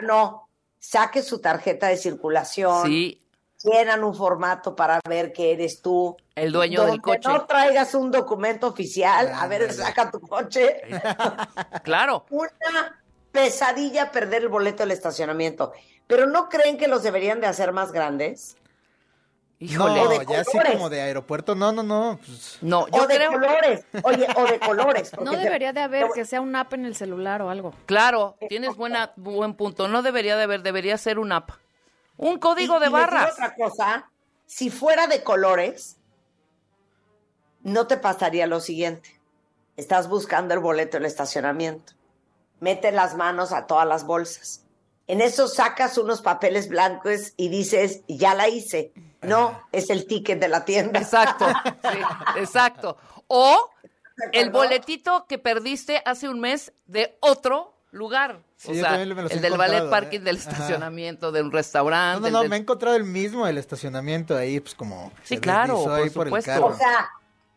no. 0.00 0.06
no, 0.08 0.48
saque 0.80 1.22
su 1.22 1.40
tarjeta 1.40 1.86
de 1.88 1.96
circulación, 1.96 2.86
Sí. 2.86 3.22
Llenan 3.66 4.04
un 4.04 4.14
formato 4.14 4.74
para 4.76 5.00
ver 5.08 5.32
que 5.32 5.52
eres 5.52 5.82
tú. 5.82 6.16
El 6.34 6.52
dueño 6.52 6.80
del 6.82 6.88
Donde 6.90 7.02
coche. 7.02 7.28
No 7.28 7.44
traigas 7.46 7.94
un 7.94 8.10
documento 8.10 8.68
oficial. 8.68 9.32
A 9.34 9.46
ver, 9.48 9.72
saca 9.72 10.10
tu 10.10 10.20
coche. 10.20 10.82
Claro. 11.82 12.24
Una 12.30 13.02
pesadilla 13.32 14.10
perder 14.10 14.42
el 14.42 14.48
boleto 14.48 14.82
del 14.82 14.92
estacionamiento. 14.92 15.72
Pero 16.06 16.26
¿no 16.26 16.48
creen 16.48 16.78
que 16.78 16.88
los 16.88 17.02
deberían 17.02 17.40
de 17.40 17.46
hacer 17.48 17.72
más 17.72 17.92
grandes? 17.92 18.56
Híjole. 19.58 19.94
No, 20.04 20.08
de 20.08 20.26
ya 20.26 20.40
así 20.40 20.58
como 20.72 20.90
de 20.90 21.00
aeropuerto, 21.00 21.54
no, 21.54 21.72
no, 21.72 21.82
no. 21.82 22.18
pues, 22.24 22.58
No, 22.60 22.86
yo 22.88 23.02
o 23.04 23.06
de 23.06 23.16
creo. 23.16 23.32
colores. 23.32 23.84
Oye, 24.02 24.26
o 24.36 24.44
de 24.44 24.58
colores. 24.60 25.12
No 25.18 25.32
debería 25.32 25.72
de 25.72 25.80
haber 25.80 26.08
que 26.14 26.24
sea 26.26 26.40
un 26.42 26.54
app 26.54 26.74
en 26.74 26.84
el 26.84 26.94
celular 26.94 27.40
o 27.40 27.48
algo. 27.50 27.72
Claro, 27.86 28.36
tienes 28.48 28.76
buena, 28.76 29.12
buen 29.16 29.54
punto. 29.54 29.88
No 29.88 30.02
debería 30.02 30.36
de 30.36 30.42
haber, 30.44 30.62
debería 30.62 30.98
ser 30.98 31.18
un 31.18 31.32
app. 31.32 31.50
Un 32.18 32.38
código 32.38 32.76
Y- 32.76 32.80
de 32.80 32.86
y 32.86 32.90
barras. 32.90 33.32
otra 33.32 33.54
cosa, 33.54 34.10
si 34.46 34.70
fuera 34.70 35.06
de 35.06 35.22
colores, 35.22 35.96
no 37.62 37.86
te 37.86 37.96
pasaría 37.96 38.46
lo 38.46 38.60
siguiente. 38.60 39.20
Estás 39.76 40.08
buscando 40.08 40.54
el 40.54 40.60
boleto 40.60 40.96
del 40.96 41.06
estacionamiento. 41.06 41.92
Mete 42.60 42.92
las 42.92 43.16
manos 43.16 43.52
a 43.52 43.66
todas 43.66 43.86
las 43.86 44.04
bolsas. 44.04 44.62
En 45.08 45.20
eso 45.20 45.46
sacas 45.46 45.98
unos 45.98 46.22
papeles 46.22 46.68
blancos 46.68 47.32
y 47.36 47.48
dices, 47.48 48.00
ya 48.08 48.34
la 48.34 48.48
hice. 48.48 48.92
No, 49.22 49.60
es 49.72 49.90
el 49.90 50.06
ticket 50.06 50.40
de 50.40 50.48
la 50.48 50.64
tienda. 50.64 50.98
Exacto, 51.00 51.46
sí, 51.92 51.98
exacto. 52.40 52.96
O 53.28 53.70
el 54.32 54.50
boletito 54.50 55.26
que 55.28 55.38
perdiste 55.38 56.02
hace 56.06 56.28
un 56.28 56.40
mes 56.40 56.72
de 56.86 57.18
otro 57.20 57.75
lugar. 57.96 58.40
Sí, 58.56 58.70
o 58.72 58.74
sea, 58.74 59.00
el 59.02 59.14
del 59.42 59.56
ballet 59.56 59.90
parking 59.90 60.20
¿eh? 60.20 60.22
del 60.24 60.36
Ajá. 60.38 60.50
estacionamiento, 60.50 61.32
de 61.32 61.40
un 61.42 61.48
No, 61.48 61.52
restaurante. 61.54 62.20
no, 62.22 62.30
no, 62.30 62.40
del- 62.42 62.50
me 62.50 62.56
he 62.56 62.60
encontrado 62.60 62.96
el 62.96 63.04
mismo 63.04 63.46
el 63.46 63.58
estacionamiento 63.58 64.36
ahí, 64.36 64.60
pues 64.60 64.74
como. 64.74 65.12
Sí, 65.24 65.38
claro, 65.38 65.82
por 65.82 65.92
ahí 65.92 66.10
por 66.10 66.26
el 66.26 66.30
supuesto. 66.32 66.66
O 66.66 66.74
sea, 66.74 67.08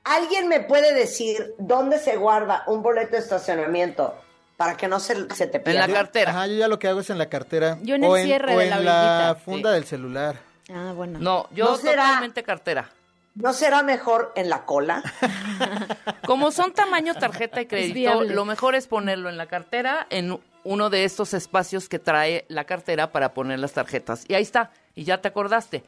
¿alguien 0.03 0.48
me 0.48 0.60
puede 0.62 0.93
decir 0.93 1.53
dónde 1.58 2.00
se 2.00 2.15
guarda 2.17 2.63
un 2.67 2.81
boleto 2.81 3.12
de 3.12 3.19
estacionamiento 3.19 4.15
para 4.58 4.75
que 4.75 4.88
no 4.88 5.00
se, 5.00 5.15
se 5.34 5.48
te 5.48 5.58
En 5.58 5.63
pierda? 5.63 5.88
la 5.88 5.93
cartera. 5.93 6.31
Ajá, 6.31 6.48
yo 6.48 6.53
ya 6.55 6.67
lo 6.67 6.79
que 6.79 6.88
hago 6.88 7.00
es 7.00 7.10
en 7.10 7.17
la 7.17 7.29
cartera. 7.29 7.77
Yo 7.81 7.96
en 7.96 8.03
o 8.03 8.17
el 8.17 8.25
cierre 8.25 8.55
o 8.55 8.60
de 8.60 8.65
la 8.69 8.77
en 8.77 8.86
la 8.86 9.01
orillita. 9.31 9.46
funda 9.46 9.69
Sí. 9.69 9.75
del 9.75 9.86
celular. 9.86 10.36
Ah, 10.74 10.91
bueno. 10.96 11.17
No, 11.19 11.48
yo 11.51 11.65
¿No 11.65 11.77
será- 11.77 12.03
totalmente 12.05 12.43
cartera. 12.43 12.89
¿No 13.41 13.53
será 13.53 13.84
mejor 13.84 14.34
en 14.36 14.50
la 14.50 14.65
cola? 14.65 15.01
Como 16.25 16.51
son 16.51 16.74
tamaño 16.74 17.13
tarjeta 17.15 17.62
y 17.62 17.67
crédito, 17.67 18.24
lo 18.24 18.43
mejor 18.46 18.75
es 18.75 18.88
ponerlo 18.88 19.29
en 19.29 19.38
la 19.38 19.48
cartera, 19.48 20.05
en 20.10 20.38
uno 20.65 20.89
de 20.89 21.05
estos 21.05 21.34
espacios 21.34 21.88
que 21.88 22.00
trae 22.00 22.46
la 22.50 22.65
cartera 22.65 23.12
para 23.13 23.34
poner 23.34 23.60
las 23.60 23.72
tarjetas. 23.72 24.25
Y 24.27 24.34
ahí 24.34 24.43
está, 24.43 24.72
y 24.93 25.05
ya 25.05 25.22
te 25.22 25.29
acordaste. 25.29 25.84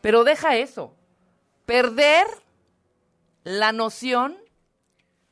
Pero 0.00 0.22
deja 0.22 0.56
eso. 0.56 0.94
Perder 1.66 2.26
la 3.42 3.72
noción 3.72 4.36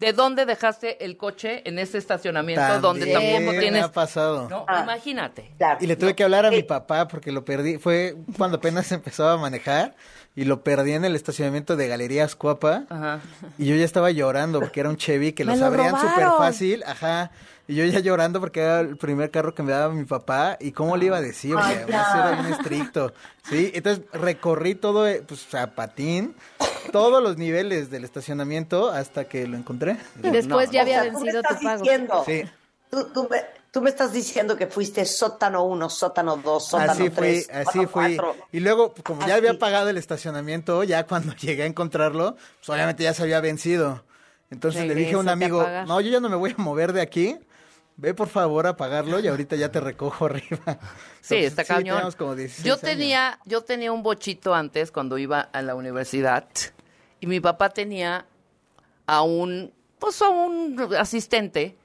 de 0.00 0.12
dónde 0.12 0.47
dejaste 0.47 1.05
el 1.05 1.17
coche 1.17 1.62
en 1.69 1.79
ese 1.79 1.99
estacionamiento 1.99 2.81
donde 2.81 3.07
También 3.12 3.35
tampoco 3.37 3.53
me 3.53 3.61
tienes... 3.61 3.85
ha 3.85 3.93
pasado. 3.93 4.49
No, 4.49 4.65
Ah. 4.67 4.81
imagínate. 4.83 5.53
Claro. 5.59 5.79
Y 5.83 5.87
le 5.87 5.95
tuve 5.95 6.17
que 6.17 6.25
hablar 6.25 6.47
a 6.47 6.50
mi 6.50 6.57
Sí. 6.57 6.62
papá 6.62 7.07
porque 7.07 7.31
lo 7.31 7.45
perdí. 7.45 7.77
Fue 7.79 8.17
cuando 8.37 8.57
apenas 8.57 8.91
empezaba 8.93 9.35
a 9.35 9.37
manejar 9.37 9.95
y 10.37 10.45
lo 10.45 10.63
perdí 10.63 10.93
en 10.93 11.05
el 11.05 11.17
estacionamiento 11.17 11.77
de 11.77 11.89
Galerías 11.89 12.37
Cuapa. 12.37 12.85
Ajá. 12.89 13.21
Y 13.59 13.67
yo 13.67 13.77
ya 13.77 13.85
estaba 13.85 14.11
llorando 14.11 14.61
porque 14.61 14.81
era 14.81 14.89
un 14.89 14.97
Chevy 14.97 15.33
que 15.33 15.45
¡Me 15.47 15.53
los 15.53 15.61
lo 15.61 15.67
abrían 15.67 15.99
súper 16.01 16.27
fácil. 16.39 16.83
Ajá. 16.87 17.31
Y 17.69 17.75
yo 17.77 17.85
ya 17.85 18.01
llorando 18.01 18.41
porque 18.41 18.61
era 18.61 18.81
el 18.81 18.97
primer 18.97 19.31
carro 19.31 19.55
que 19.55 19.63
me 19.63 19.71
daba 19.73 19.93
mi 19.95 20.05
papá. 20.05 20.57
¿Y 20.61 20.73
cómo 20.73 20.97
le 20.97 21.07
iba 21.07 21.19
a 21.19 21.21
decir? 21.21 21.55
Porque 21.55 21.69
Ay, 21.69 21.77
además 21.85 22.07
ya. 22.15 22.19
era 22.29 22.43
bien 22.43 22.53
estricto. 22.55 23.13
Sí, 23.49 23.71
entonces 23.75 24.05
recorrí 24.13 24.75
todo, 24.75 25.07
eh, 25.07 25.23
pues 25.27 25.55
a 25.55 25.69
patín, 25.75 26.35
todos 26.91 27.23
los 27.23 27.37
niveles 27.37 27.91
del 27.91 28.03
estacionamiento 28.05 28.91
hasta 28.91 29.25
que 29.27 29.47
lo 29.47 29.57
encontré. 29.57 29.97
Y 30.23 30.31
después 30.31 30.69
No, 30.69 30.73
ya 30.73 30.83
O 30.83 30.87
sea, 30.87 31.01
había 31.01 31.13
tú 31.13 31.19
me 31.19 31.25
vencido 31.25 31.41
estás 31.43 31.59
tu 31.59 31.65
pago. 31.65 31.83
diciendo- 31.83 32.23
Sí. 32.27 32.43
Tú, 32.91 33.05
tú 33.15 33.29
me, 33.31 33.37
tú 33.71 33.81
me 33.81 33.91
estás 33.91 34.12
diciendo 34.12 34.57
que 34.57 34.67
fuiste 34.67 35.05
sótano 35.05 35.65
1, 35.65 35.91
sótano 35.91 36.37
2, 36.37 36.67
sótano 36.67 36.93
Así 36.93 37.11
3, 37.11 37.47
fui, 37.47 37.55
así 37.57 37.87
fui. 37.87 38.19
Y 38.53 38.61
luego, 38.61 38.95
como 39.03 39.21
ya 39.21 39.27
Así. 39.27 39.33
había 39.35 39.59
pagado 39.59 39.89
el 39.91 39.97
estacionamiento, 39.97 40.83
ya 40.85 41.07
cuando 41.07 41.35
llegué 41.37 41.62
a 41.62 41.67
encontrarlo, 41.67 42.37
pues 42.59 42.69
obviamente 42.71 43.03
ya 43.03 43.15
se 43.15 43.23
había 43.23 43.41
vencido. 43.41 44.05
Entonces 44.50 44.87
le 44.87 44.95
dije 44.95 45.15
a 45.15 45.19
un 45.19 45.29
a 45.29 45.33
amigo, 45.33 45.67
no, 45.87 46.00
yo 46.00 46.11
ya 46.11 46.21
no 46.21 46.29
me 46.29 46.37
voy 46.37 46.55
a 46.57 46.61
mover 46.61 46.93
de 46.93 47.00
aquí. 47.00 47.39
Ve 47.97 48.15
por 48.15 48.29
favor 48.29 48.67
a 48.67 48.77
pagarlo 48.77 49.21
y 49.21 49.29
ahorita 49.29 49.57
ya 49.57 49.71
te 49.71 49.79
recojo 49.79 50.25
arriba. 50.27 50.79
Sí, 51.21 51.37
Entonces, 51.37 51.45
está 51.45 51.65
cañón. 51.65 52.11
como 52.17 52.35
16 52.35 52.65
Yo 52.67 52.73
años. 52.73 52.81
tenía, 52.81 53.39
yo 53.45 53.62
tenía 53.62 53.93
un 53.93 54.03
bochito 54.03 54.55
antes 54.55 54.91
cuando 54.91 55.19
iba 55.19 55.41
a 55.41 55.61
la 55.62 55.75
universidad 55.75 56.49
y 57.21 57.27
mi 57.27 57.41
papá 57.41 57.69
tenía 57.69 58.25
a 59.07 59.23
un, 59.23 59.73
pues 59.99 60.23
a 60.23 60.31
un 60.31 60.95
asistente 60.99 61.77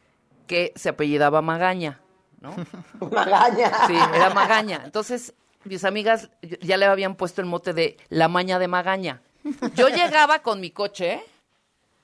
que 0.48 0.74
se 0.76 0.90
apellidaba 0.90 1.42
Magaña, 1.42 2.02
¿no? 2.40 2.56
Magaña. 3.12 3.72
Sí, 3.88 3.96
era 4.14 4.34
Magaña. 4.34 4.82
Entonces, 4.86 5.34
mis 5.64 5.84
amigas 5.84 6.30
ya 6.62 6.78
le 6.78 6.86
habían 6.86 7.16
puesto 7.16 7.42
el 7.42 7.48
mote 7.48 7.74
de 7.74 7.98
la 8.10 8.28
maña 8.28 8.60
de 8.60 8.68
Magaña. 8.68 9.22
Yo 9.76 9.90
llegaba 9.90 10.40
con 10.40 10.60
mi 10.60 10.72
coche 10.72 11.24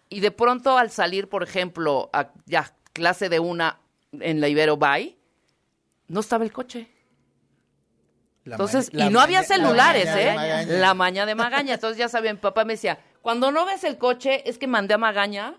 y 0.09 0.19
de 0.19 0.31
pronto 0.31 0.77
al 0.77 0.91
salir, 0.91 1.29
por 1.29 1.43
ejemplo, 1.43 2.09
a 2.13 2.31
ya 2.45 2.73
clase 2.93 3.29
de 3.29 3.39
una 3.39 3.79
en 4.11 4.41
la 4.41 4.47
Ibero 4.47 4.77
Bay, 4.77 5.17
no 6.07 6.19
estaba 6.19 6.43
el 6.43 6.51
coche. 6.51 6.87
La 8.43 8.55
Entonces, 8.55 8.93
la 8.93 9.05
y 9.05 9.09
no 9.09 9.19
había 9.19 9.41
la 9.41 9.47
celulares, 9.47 10.05
maña 10.05 10.15
de 10.15 10.23
¿eh? 10.23 10.33
Magaña. 10.35 10.79
La 10.79 10.93
maña 10.93 11.25
de 11.25 11.35
Magaña. 11.35 11.73
Entonces 11.75 11.97
ya 11.97 12.09
sabía, 12.09 12.33
mi 12.33 12.39
papá 12.39 12.65
me 12.65 12.73
decía, 12.73 12.99
cuando 13.21 13.51
no 13.51 13.65
ves 13.65 13.83
el 13.83 13.97
coche, 13.97 14.47
es 14.49 14.57
que 14.57 14.67
mandé 14.67 14.95
a 14.95 14.97
Magaña 14.97 15.55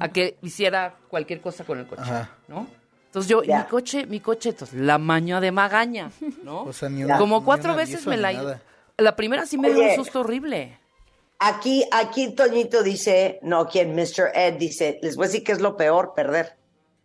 a 0.00 0.08
que 0.08 0.36
hiciera 0.42 0.94
cualquier 1.08 1.40
cosa 1.40 1.64
con 1.64 1.78
el 1.78 1.86
coche, 1.86 2.02
Ajá. 2.02 2.30
¿no? 2.48 2.66
Entonces 3.06 3.30
yo, 3.30 3.42
Ya. 3.42 3.58
mi 3.58 3.64
coche, 3.64 4.06
mi 4.06 4.20
coche, 4.20 4.50
entonces, 4.50 4.78
la 4.80 4.98
maña 4.98 5.40
de 5.40 5.52
Magaña, 5.52 6.10
¿no? 6.42 6.62
O 6.64 6.72
sea, 6.72 6.88
ni 6.88 7.04
un- 7.04 7.16
Como 7.16 7.38
ni 7.38 7.44
cuatro 7.44 7.74
veces 7.76 8.06
me 8.06 8.16
la... 8.16 8.32
nada. 8.32 8.60
La 8.96 9.16
primera 9.16 9.46
sí 9.46 9.56
me 9.58 9.72
dio 9.72 9.82
un 9.82 9.94
susto 9.96 10.20
horrible. 10.20 10.78
Aquí, 11.40 11.84
aquí 11.92 12.32
Toñito 12.34 12.82
dice, 12.82 13.38
no, 13.42 13.66
quien 13.68 13.94
Mr. 13.94 14.30
Ed 14.34 14.54
dice, 14.54 14.98
les 15.02 15.16
voy 15.16 15.24
a 15.24 15.28
decir 15.28 15.44
que 15.44 15.52
es 15.52 15.60
lo 15.60 15.76
peor, 15.76 16.12
perder 16.14 16.56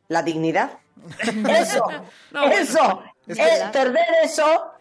la 0.08 0.22
dignidad. 0.24 0.72
Eso, 1.50 1.84
No, 2.32 2.46
eso, 2.48 3.04
Es 3.26 3.40
eh, 3.40 3.70
perder 3.72 4.06
eso 4.24 4.72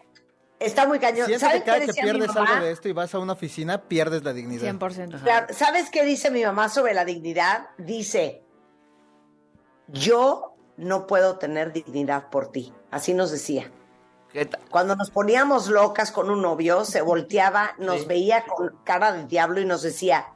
está 0.59 0.85
muy 0.87 0.99
cañón. 0.99 1.25
Siento 1.27 1.45
¿Saben 1.45 1.61
que 1.61 1.65
cada 1.65 1.79
qué 1.79 1.85
que 1.87 1.93
mi 1.93 2.01
pierdes 2.01 2.27
mamá? 2.35 2.49
algo 2.53 2.65
de 2.65 2.71
esto 2.71 2.87
y 2.89 2.91
vas 2.93 3.13
a 3.15 3.19
una 3.19 3.33
oficina, 3.33 3.81
pierdes 3.83 4.23
la 4.23 4.33
dignidad. 4.33 4.63
100%. 4.73 5.21
Claro, 5.23 5.47
¿Sabes 5.53 5.89
qué 5.89 6.03
dice 6.03 6.29
mi 6.31 6.43
mamá 6.43 6.69
sobre 6.69 6.93
la 6.93 7.05
dignidad? 7.05 7.67
Dice, 7.77 8.43
yo 9.87 10.55
no 10.77 11.07
puedo 11.07 11.37
tener 11.37 11.73
dignidad 11.73 12.29
por 12.29 12.51
ti. 12.51 12.73
Así 12.91 13.13
nos 13.13 13.31
decía. 13.31 13.71
¿Qué 14.31 14.45
ta- 14.45 14.59
Cuando 14.69 14.95
nos 14.95 15.09
poníamos 15.09 15.67
locas 15.69 16.11
con 16.11 16.29
un 16.29 16.41
novio, 16.41 16.85
se 16.85 17.01
volteaba, 17.01 17.71
nos 17.79 18.01
Sí. 18.01 18.05
veía 18.07 18.45
con 18.45 18.77
cara 18.83 19.11
de 19.11 19.25
diablo 19.25 19.59
y 19.59 19.65
nos 19.65 19.81
decía, 19.81 20.27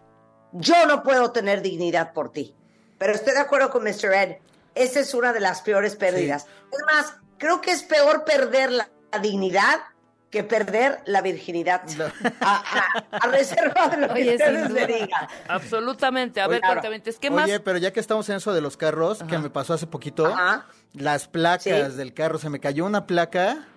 yo 0.52 0.86
no 0.88 1.04
puedo 1.04 1.32
tener 1.32 1.62
dignidad 1.62 2.14
por 2.14 2.32
ti. 2.32 2.56
Pero 2.98 3.14
estoy 3.14 3.34
de 3.34 3.40
acuerdo 3.40 3.70
con 3.70 3.84
Mr. 3.84 4.14
Ed, 4.14 4.38
esa 4.76 5.00
es 5.00 5.14
una 5.14 5.32
de 5.34 5.40
las 5.40 5.62
peores 5.62 5.96
pérdidas. 5.96 6.48
Es 6.72 6.80
más, 6.92 7.16
creo 7.38 7.62
que 7.62 7.72
es 7.72 7.84
peor 7.84 8.24
perder 8.24 8.72
la, 8.72 8.90
la 9.12 9.20
dignidad 9.20 9.80
que 10.34 10.44
perder 10.44 11.00
la 11.06 11.22
virginidad. 11.22 11.84
A, 12.42 12.56
a- 12.56 13.18
a 13.18 13.28
reserva 13.28 13.88
de 13.88 13.98
lo 13.98 14.08
que 14.08 14.14
Oye, 14.16 14.38
sin 14.38 14.48
ustedes 14.58 14.70
me 14.72 14.88
digan. 14.88 15.28
Absolutamente. 15.48 16.42
A 16.42 16.46
Oye, 16.48 16.54
ver, 16.56 16.62
claro. 16.62 16.82
cuéntame, 16.82 17.18
que 17.20 17.30
más... 17.30 17.46
Oye, 17.46 17.60
pero 17.60 17.78
ya 17.78 17.94
que 17.94 18.00
estamos 18.00 18.28
en 18.30 18.38
eso 18.38 18.52
de 18.52 18.62
los 18.62 18.76
carros, 18.76 19.22
que 19.30 19.38
me 19.38 19.50
pasó 19.52 19.76
hace 19.76 19.86
poquito, 19.86 20.26
Ajá. 20.26 20.66
las 20.94 21.28
placas 21.28 21.64
Sí. 21.64 21.70
del 21.72 22.14
carro, 22.16 22.40
se 22.40 22.50
me 22.50 22.60
cayó 22.60 22.86
una 22.86 23.06
placa. 23.06 23.68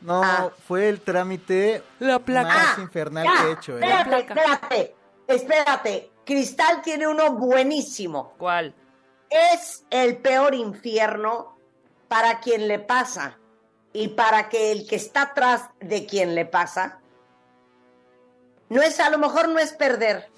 No, 0.00 0.22
Ah. 0.22 0.50
fue 0.68 0.88
el 0.88 1.00
trámite 1.00 1.82
La 1.98 2.20
placa. 2.20 2.48
más 2.54 2.78
Ah, 2.78 2.80
infernal 2.80 3.24
ya, 3.26 3.42
que 3.42 3.48
he 3.48 3.52
hecho. 3.52 3.78
¿eh? 3.78 3.80
Espérate, 3.82 4.16
espérate, 4.20 4.94
espérate. 5.26 6.10
Cristal 6.24 6.80
tiene 6.82 7.08
uno 7.08 7.32
buenísimo. 7.32 8.34
¿Cuál? 8.38 8.72
es 9.30 9.84
el 9.90 10.16
peor 10.18 10.54
infierno 10.54 11.58
para 12.08 12.40
quien 12.40 12.66
le 12.68 12.78
pasa 12.78 13.37
y 14.02 14.08
para 14.08 14.48
que 14.48 14.72
el 14.72 14.86
que 14.86 14.96
está 14.96 15.22
atrás 15.22 15.62
de 15.80 16.06
quien 16.06 16.34
le 16.34 16.44
pasa 16.44 17.00
no 18.68 18.82
es 18.82 19.00
a 19.00 19.10
lo 19.10 19.18
mejor 19.18 19.48
no 19.48 19.58
es 19.58 19.72
perder 19.72 20.28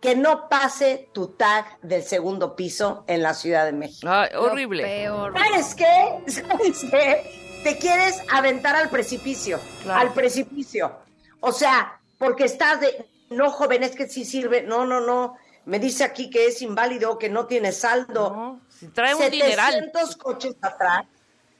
que 0.00 0.14
no 0.16 0.48
pase 0.48 1.08
tu 1.12 1.28
tag 1.28 1.78
del 1.82 2.02
segundo 2.02 2.56
piso 2.56 3.04
en 3.06 3.22
la 3.22 3.34
Ciudad 3.34 3.66
de 3.66 3.72
México. 3.72 4.10
Horrible. 4.38 4.82
Peor. 4.82 5.34
¿Sabes 5.36 5.74
qué? 5.74 6.22
¿Sabes 6.30 6.80
qué? 6.90 7.60
Te 7.64 7.76
quieres 7.76 8.18
aventar 8.32 8.76
al 8.76 8.88
precipicio, 8.88 9.58
Claro. 9.82 10.00
al 10.00 10.12
precipicio. 10.14 10.96
O 11.40 11.52
sea, 11.52 12.00
porque 12.18 12.44
estás 12.44 12.80
de, 12.80 13.06
no 13.28 13.50
joven, 13.50 13.82
es 13.82 13.94
que 13.94 14.08
sí 14.08 14.24
sirve, 14.24 14.62
no, 14.62 14.86
no, 14.86 15.00
no. 15.00 15.36
Me 15.66 15.78
dice 15.78 16.04
aquí 16.04 16.30
que 16.30 16.46
es 16.46 16.62
inválido, 16.62 17.18
que 17.18 17.28
no 17.28 17.44
tiene 17.46 17.72
saldo. 17.72 18.30
No, 18.30 18.60
si 18.68 18.88
trae 18.88 19.14
un 19.14 19.30
dineral. 19.30 19.72
700 19.72 20.16
coches 20.16 20.56
atrás, 20.62 21.04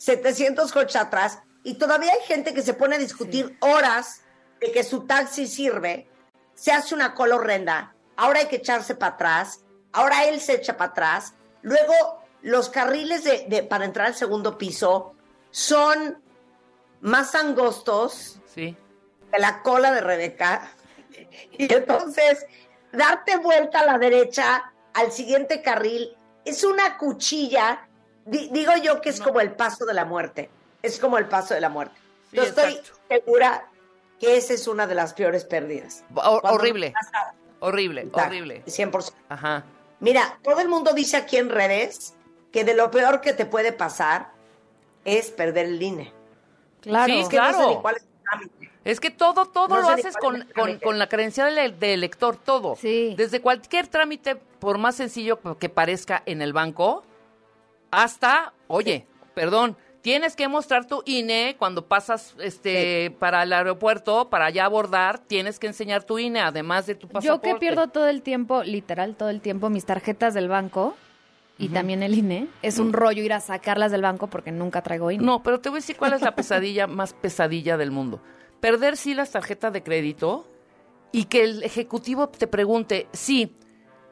700 0.00 0.72
coches 0.72 0.96
atrás, 0.96 1.40
y 1.62 1.74
todavía 1.74 2.12
hay 2.12 2.20
gente 2.26 2.54
que 2.54 2.62
se 2.62 2.72
pone 2.72 2.96
a 2.96 2.98
discutir 2.98 3.58
horas 3.60 4.22
de 4.58 4.72
que 4.72 4.82
su 4.82 5.06
taxi 5.06 5.46
sirve, 5.46 6.08
se 6.54 6.72
hace 6.72 6.94
una 6.94 7.14
cola 7.14 7.36
horrenda, 7.36 7.94
ahora 8.16 8.40
hay 8.40 8.46
que 8.46 8.56
echarse 8.56 8.94
para 8.94 9.12
atrás, 9.14 9.60
ahora 9.92 10.24
él 10.24 10.40
se 10.40 10.54
echa 10.54 10.78
para 10.78 10.92
atrás, 10.92 11.34
luego 11.60 11.92
los 12.40 12.70
carriles 12.70 13.24
de, 13.24 13.44
de- 13.48 13.62
para 13.62 13.84
entrar 13.84 14.06
al 14.06 14.14
segundo 14.14 14.56
piso 14.56 15.14
son 15.50 16.22
más 17.02 17.34
angostos 17.34 18.40
Sí. 18.54 18.74
de 19.30 19.38
la 19.38 19.60
cola 19.62 19.92
de 19.92 20.00
Rebeca. 20.00 20.72
Y 21.58 21.70
entonces, 21.72 22.46
darte 22.92 23.36
vuelta 23.36 23.80
a 23.80 23.84
la 23.86 23.98
derecha 23.98 24.72
al 24.94 25.12
siguiente 25.12 25.60
carril 25.60 26.16
es 26.46 26.64
una 26.64 26.96
cuchilla. 26.96 27.86
Di- 28.24 28.48
digo 28.52 28.72
yo 28.82 29.00
que 29.00 29.08
es 29.10 29.20
como 29.20 29.40
el 29.40 29.52
paso 29.52 29.84
de 29.86 29.94
la 29.94 30.04
muerte. 30.04 30.50
Es 30.82 30.98
como 30.98 31.18
el 31.18 31.26
paso 31.26 31.54
de 31.54 31.60
la 31.60 31.68
muerte. 31.68 31.94
Sí, 32.30 32.36
yo 32.36 32.42
estoy 32.44 32.72
exacto. 32.74 33.00
segura 33.08 33.68
que 34.18 34.36
esa 34.36 34.52
es 34.54 34.68
una 34.68 34.86
de 34.86 34.94
las 34.94 35.14
peores 35.14 35.44
pérdidas. 35.44 36.04
Hor- 36.14 36.40
Cuando 36.40 36.58
horrible. 36.58 36.92
pasa- 36.92 37.34
Horrible, 37.62 38.08
horrible. 38.12 38.62
100%. 38.66 39.12
Ajá. 39.28 39.64
Mira, 40.00 40.38
todo 40.42 40.60
el 40.60 40.68
mundo 40.68 40.94
dice 40.94 41.18
aquí 41.18 41.36
en 41.36 41.50
redes 41.50 42.14
que 42.52 42.64
de 42.64 42.74
lo 42.74 42.90
peor 42.90 43.20
que 43.20 43.34
te 43.34 43.44
puede 43.44 43.72
pasar 43.72 44.30
es 45.04 45.30
perder 45.30 45.66
el 45.66 45.82
INE. 45.82 46.12
Claro. 46.80 47.12
Sí, 47.12 47.20
Es 47.20 47.28
que 47.28 47.36
no 47.36 47.46
sé 47.46 47.52
Claro. 47.52 47.68
ni 47.70 47.76
cuál 47.82 47.96
es 47.96 48.02
el 48.02 48.08
trámite. 48.22 48.70
Es 48.82 48.98
que 48.98 49.10
todo, 49.10 49.44
todo 49.46 49.68
No 49.76 49.82
lo 49.82 49.88
haces 49.90 50.16
con, 50.16 50.48
con, 50.82 50.98
la 50.98 51.06
credencial 51.10 51.54
del, 51.54 51.78
del 51.78 51.90
elector, 51.90 52.36
todo. 52.38 52.76
Sí. 52.76 53.12
Desde 53.14 53.42
cualquier 53.42 53.88
trámite, 53.88 54.36
por 54.36 54.78
más 54.78 54.94
sencillo 54.96 55.38
que 55.58 55.68
parezca 55.68 56.22
en 56.24 56.40
el 56.40 56.54
banco, 56.54 57.04
hasta, 57.90 58.52
oye, 58.68 59.06
perdón, 59.34 59.76
tienes 60.02 60.36
que 60.36 60.48
mostrar 60.48 60.86
tu 60.86 61.02
INE 61.04 61.56
cuando 61.58 61.86
pasas 61.86 62.34
este 62.38 63.10
para 63.18 63.42
el 63.42 63.52
aeropuerto, 63.52 64.30
para 64.30 64.50
ya 64.50 64.64
abordar, 64.64 65.18
tienes 65.18 65.58
que 65.58 65.66
enseñar 65.66 66.04
tu 66.04 66.18
INE, 66.18 66.40
además 66.40 66.86
de 66.86 66.94
tu 66.94 67.08
pasaporte. 67.08 67.48
Yo 67.48 67.54
que 67.54 67.58
pierdo 67.58 67.88
todo 67.88 68.08
el 68.08 68.22
tiempo, 68.22 68.62
literal, 68.62 69.16
todo 69.16 69.30
el 69.30 69.40
tiempo, 69.40 69.70
mis 69.70 69.84
tarjetas 69.84 70.34
del 70.34 70.48
banco 70.48 70.96
y 71.58 71.68
también 71.68 72.02
el 72.02 72.14
INE, 72.14 72.48
es 72.62 72.78
un 72.78 72.94
rollo 72.94 73.22
ir 73.22 73.34
a 73.34 73.40
sacarlas 73.40 73.92
del 73.92 74.00
banco 74.00 74.28
porque 74.28 74.50
nunca 74.50 74.80
traigo 74.82 75.10
INE. 75.10 75.24
No, 75.24 75.42
pero 75.42 75.60
te 75.60 75.68
voy 75.68 75.76
a 75.76 75.80
decir 75.80 75.96
cuál 75.96 76.14
es 76.14 76.22
la 76.22 76.34
pesadilla 76.34 76.86
más 76.86 77.12
pesadilla 77.12 77.76
del 77.76 77.90
mundo. 77.90 78.22
Perder 78.60 78.96
sí 78.96 79.14
las 79.14 79.30
tarjetas 79.30 79.72
de 79.72 79.82
crédito 79.82 80.46
y 81.12 81.24
que 81.24 81.44
el 81.44 81.62
ejecutivo 81.62 82.28
te 82.30 82.46
pregunte, 82.46 83.08
sí, 83.12 83.54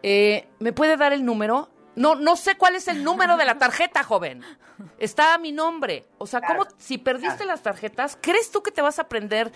eh, 0.03 0.49
¿me 0.59 0.73
puede 0.73 0.97
dar 0.99 1.13
el 1.15 1.25
número? 1.25 1.71
No, 1.99 2.15
no 2.15 2.37
sé 2.37 2.57
cuál 2.57 2.77
es 2.77 2.87
el 2.89 3.03
número 3.03 3.37
de 3.37 3.45
la 3.45 3.59
tarjeta, 3.59 4.03
joven. 4.05 4.43
Está 4.99 5.35
a 5.35 5.39
mi 5.39 5.51
nombre. 5.53 6.07
O 6.19 6.27
sea, 6.27 6.41
¿cómo 6.41 6.65
si 6.79 6.97
perdiste 6.99 7.45
las 7.45 7.63
tarjetas, 7.63 8.17
crees 8.21 8.51
tú 8.51 8.63
que 8.63 8.71
te 8.71 8.81
vas 8.83 8.99
a 8.99 9.03
aprender? 9.03 9.51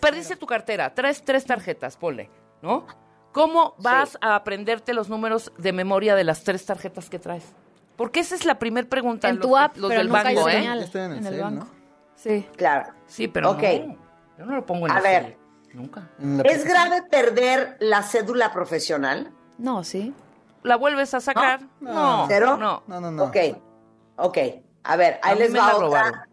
Perdiste 0.00 0.36
tu 0.36 0.46
cartera, 0.46 0.94
traes 0.94 1.22
tres 1.22 1.44
tarjetas, 1.44 1.96
ponle, 1.96 2.30
¿no? 2.62 2.86
¿Cómo 3.32 3.74
vas 3.78 4.18
a 4.20 4.34
aprenderte 4.34 4.92
los 4.94 5.08
números 5.08 5.52
de 5.58 5.72
memoria 5.72 6.14
de 6.14 6.24
las 6.24 6.44
tres 6.44 6.64
tarjetas 6.66 7.08
que 7.10 7.18
traes? 7.18 7.44
Porque 7.96 8.20
esa 8.20 8.34
es 8.34 8.44
la 8.46 8.58
primera 8.58 8.88
pregunta. 8.88 9.28
en 9.28 9.36
los 9.36 9.46
tu 9.46 9.56
app, 9.56 9.76
los 9.76 9.88
pero 9.88 10.00
del 10.00 10.08
nunca 10.08 10.22
banco, 10.24 10.46
hay 10.46 10.56
¿eh? 10.56 10.58
señal 10.60 10.78
en 10.82 11.00
el 11.00 11.18
en 11.18 11.26
el 11.26 11.32
cel, 11.34 11.40
banco. 11.42 11.64
¿no? 11.66 11.70
Sí. 12.16 12.46
Claro. 12.56 12.92
Sí, 13.06 13.28
pero 13.28 13.50
Ok. 13.50 13.62
no. 13.86 13.96
Yo 14.38 14.46
no 14.46 14.56
lo 14.56 14.64
pongo 14.66 14.86
en 14.86 14.92
A 14.92 14.96
el 14.96 15.02
ver. 15.02 15.22
cel. 15.24 15.36
Nunca. 15.74 16.10
¿Es 16.44 16.64
grave 16.64 17.02
perder 17.02 17.76
la 17.80 18.02
cédula 18.02 18.52
profesional? 18.52 19.30
No, 19.58 19.84
sí. 19.84 20.14
¿La 20.62 20.76
vuelves 20.76 21.12
a 21.14 21.20
sacar? 21.20 21.60
No. 21.80 21.92
No. 21.92 22.26
¿Cero? 22.28 22.56
No. 22.56 22.82
No, 22.86 23.00
no, 23.00 23.10
no. 23.10 23.24
Ok, 23.24 23.36
ok. 24.16 24.38
A 24.84 24.96
ver, 24.96 25.18
ahí 25.22 25.32
A 25.32 25.34
les 25.36 25.54
va 25.54 25.76
otra 25.76 26.28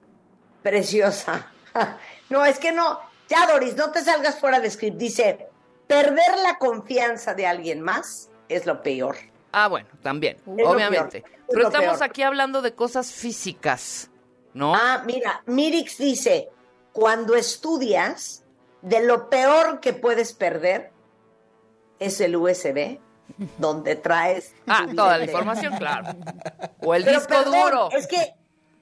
preciosa. 0.61 1.47
no, 2.29 2.45
es 2.45 2.59
que 2.59 2.71
no. 2.71 2.99
Ya, 3.27 3.45
Doris, 3.47 3.75
no 3.75 3.91
te 3.91 4.01
salgas 4.03 4.39
fuera 4.39 4.59
de 4.59 4.69
script. 4.71 4.97
Dice, 4.97 5.47
perder 5.87 6.37
la 6.43 6.57
confianza 6.57 7.33
de 7.33 7.45
alguien 7.47 7.81
más 7.81 8.29
es 8.47 8.65
lo 8.65 8.81
peor. 8.81 9.15
Ah, 9.51 9.67
bueno, 9.67 9.87
también, 10.03 10.37
Es 10.57 10.67
obviamente. 10.67 11.21
peor. 11.21 11.33
Es 11.39 11.45
Pero 11.49 11.67
estamos 11.67 11.97
peor. 11.97 12.03
aquí 12.09 12.21
hablando 12.21 12.61
de 12.61 12.73
cosas 12.75 13.11
físicas, 13.11 14.09
¿no? 14.53 14.75
Ah, 14.75 15.03
mira, 15.05 15.41
Mirix 15.47 15.97
dice, 15.97 16.49
cuando 16.91 17.35
estudias, 17.35 18.43
de 18.81 19.01
lo 19.05 19.29
peor 19.29 19.79
que 19.79 19.93
puedes 19.93 20.33
perder 20.33 20.91
es 21.99 22.21
el 22.21 22.35
USB, 22.35 22.99
donde 23.57 23.95
traes... 23.95 24.53
Ah, 24.67 24.85
toda 24.95 25.17
la 25.17 25.25
información, 25.25 25.75
claro. 25.77 26.09
O 26.81 26.95
el 26.95 27.03
Pero 27.03 27.19
disco 27.19 27.33
perdón, 27.33 27.61
duro. 27.61 27.89
Es 27.91 28.07
que, 28.07 28.33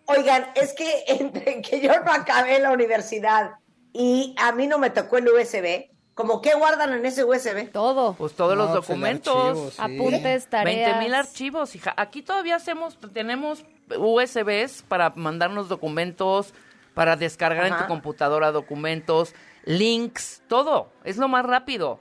oigan, 0.05 0.47
es 0.55 0.73
que 0.73 1.03
entre 1.07 1.61
que 1.61 1.81
yo 1.81 1.91
no 2.03 2.11
acabé 2.11 2.59
la 2.59 2.71
universidad 2.71 3.51
y 3.93 4.35
a 4.37 4.51
mí 4.51 4.67
no 4.67 4.77
me 4.77 4.89
tocó 4.89 5.17
el 5.17 5.27
USB, 5.27 5.89
como 6.13 6.41
que 6.41 6.53
guardan 6.55 6.93
en 6.93 7.05
ese 7.05 7.23
USB. 7.23 7.71
Todo. 7.71 8.13
Pues 8.13 8.33
todos 8.33 8.55
No, 8.57 8.63
los 8.63 8.71
pues, 8.77 8.87
documentos. 8.87 9.35
archivo, 9.35 9.69
sí. 9.71 9.77
Apuntes, 9.79 10.47
tareas. 10.47 10.85
20 10.91 11.03
mil 11.03 11.13
archivos, 11.15 11.75
hija. 11.75 11.93
Aquí 11.97 12.21
todavía 12.21 12.55
hacemos, 12.55 12.97
tenemos 13.13 13.63
USBs 13.95 14.83
para 14.87 15.11
mandarnos 15.11 15.69
documentos, 15.69 16.53
para 16.93 17.15
descargar 17.15 17.67
en 17.67 17.77
tu 17.77 17.85
computadora 17.87 18.51
documentos, 18.51 19.33
links, 19.65 20.41
todo. 20.47 20.89
Es 21.03 21.17
lo 21.17 21.27
más 21.27 21.45
rápido. 21.45 21.99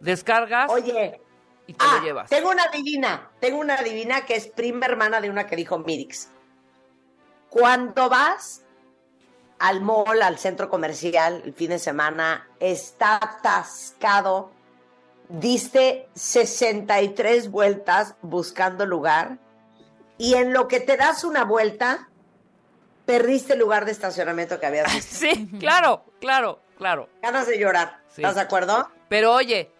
Descargas 0.00 0.70
Oye, 0.70 1.20
y 1.66 1.72
te 1.74 1.84
ah, 1.84 1.96
lo 1.98 2.02
llevas. 2.04 2.30
tengo 2.30 2.50
una 2.50 2.68
divina, 2.68 3.30
tengo 3.40 3.58
una 3.58 3.76
divina 3.82 4.24
que 4.24 4.36
es 4.36 4.46
prima 4.46 4.86
hermana 4.86 5.20
de 5.20 5.30
una 5.30 5.46
que 5.46 5.56
dijo 5.56 5.78
Mirix. 5.78 6.28
Cuando 7.50 8.08
vas 8.08 8.62
al 9.58 9.80
mall, 9.80 10.22
al 10.22 10.38
centro 10.38 10.68
comercial, 10.68 11.42
el 11.44 11.54
fin 11.54 11.70
de 11.70 11.78
semana, 11.78 12.48
está 12.60 13.16
atascado, 13.16 14.50
diste 15.28 16.08
63 16.14 17.50
vueltas 17.50 18.14
buscando 18.22 18.84
lugar 18.86 19.38
y 20.18 20.34
en 20.34 20.52
lo 20.52 20.68
que 20.68 20.80
te 20.80 20.96
das 20.96 21.24
una 21.24 21.44
vuelta, 21.44 22.08
perdiste 23.06 23.54
el 23.54 23.60
lugar 23.60 23.84
de 23.86 23.92
estacionamiento 23.92 24.60
que 24.60 24.66
habías 24.66 24.92
visto. 24.94 25.16
Sí, 25.16 25.48
claro, 25.58 26.04
claro, 26.20 26.60
claro. 26.76 27.08
Ganas 27.22 27.46
de 27.46 27.58
llorar, 27.58 28.00
Sí. 28.08 28.22
¿estás 28.22 28.34
de 28.36 28.40
acuerdo? 28.42 28.90
Pero 29.08 29.32
oye, 29.34 29.72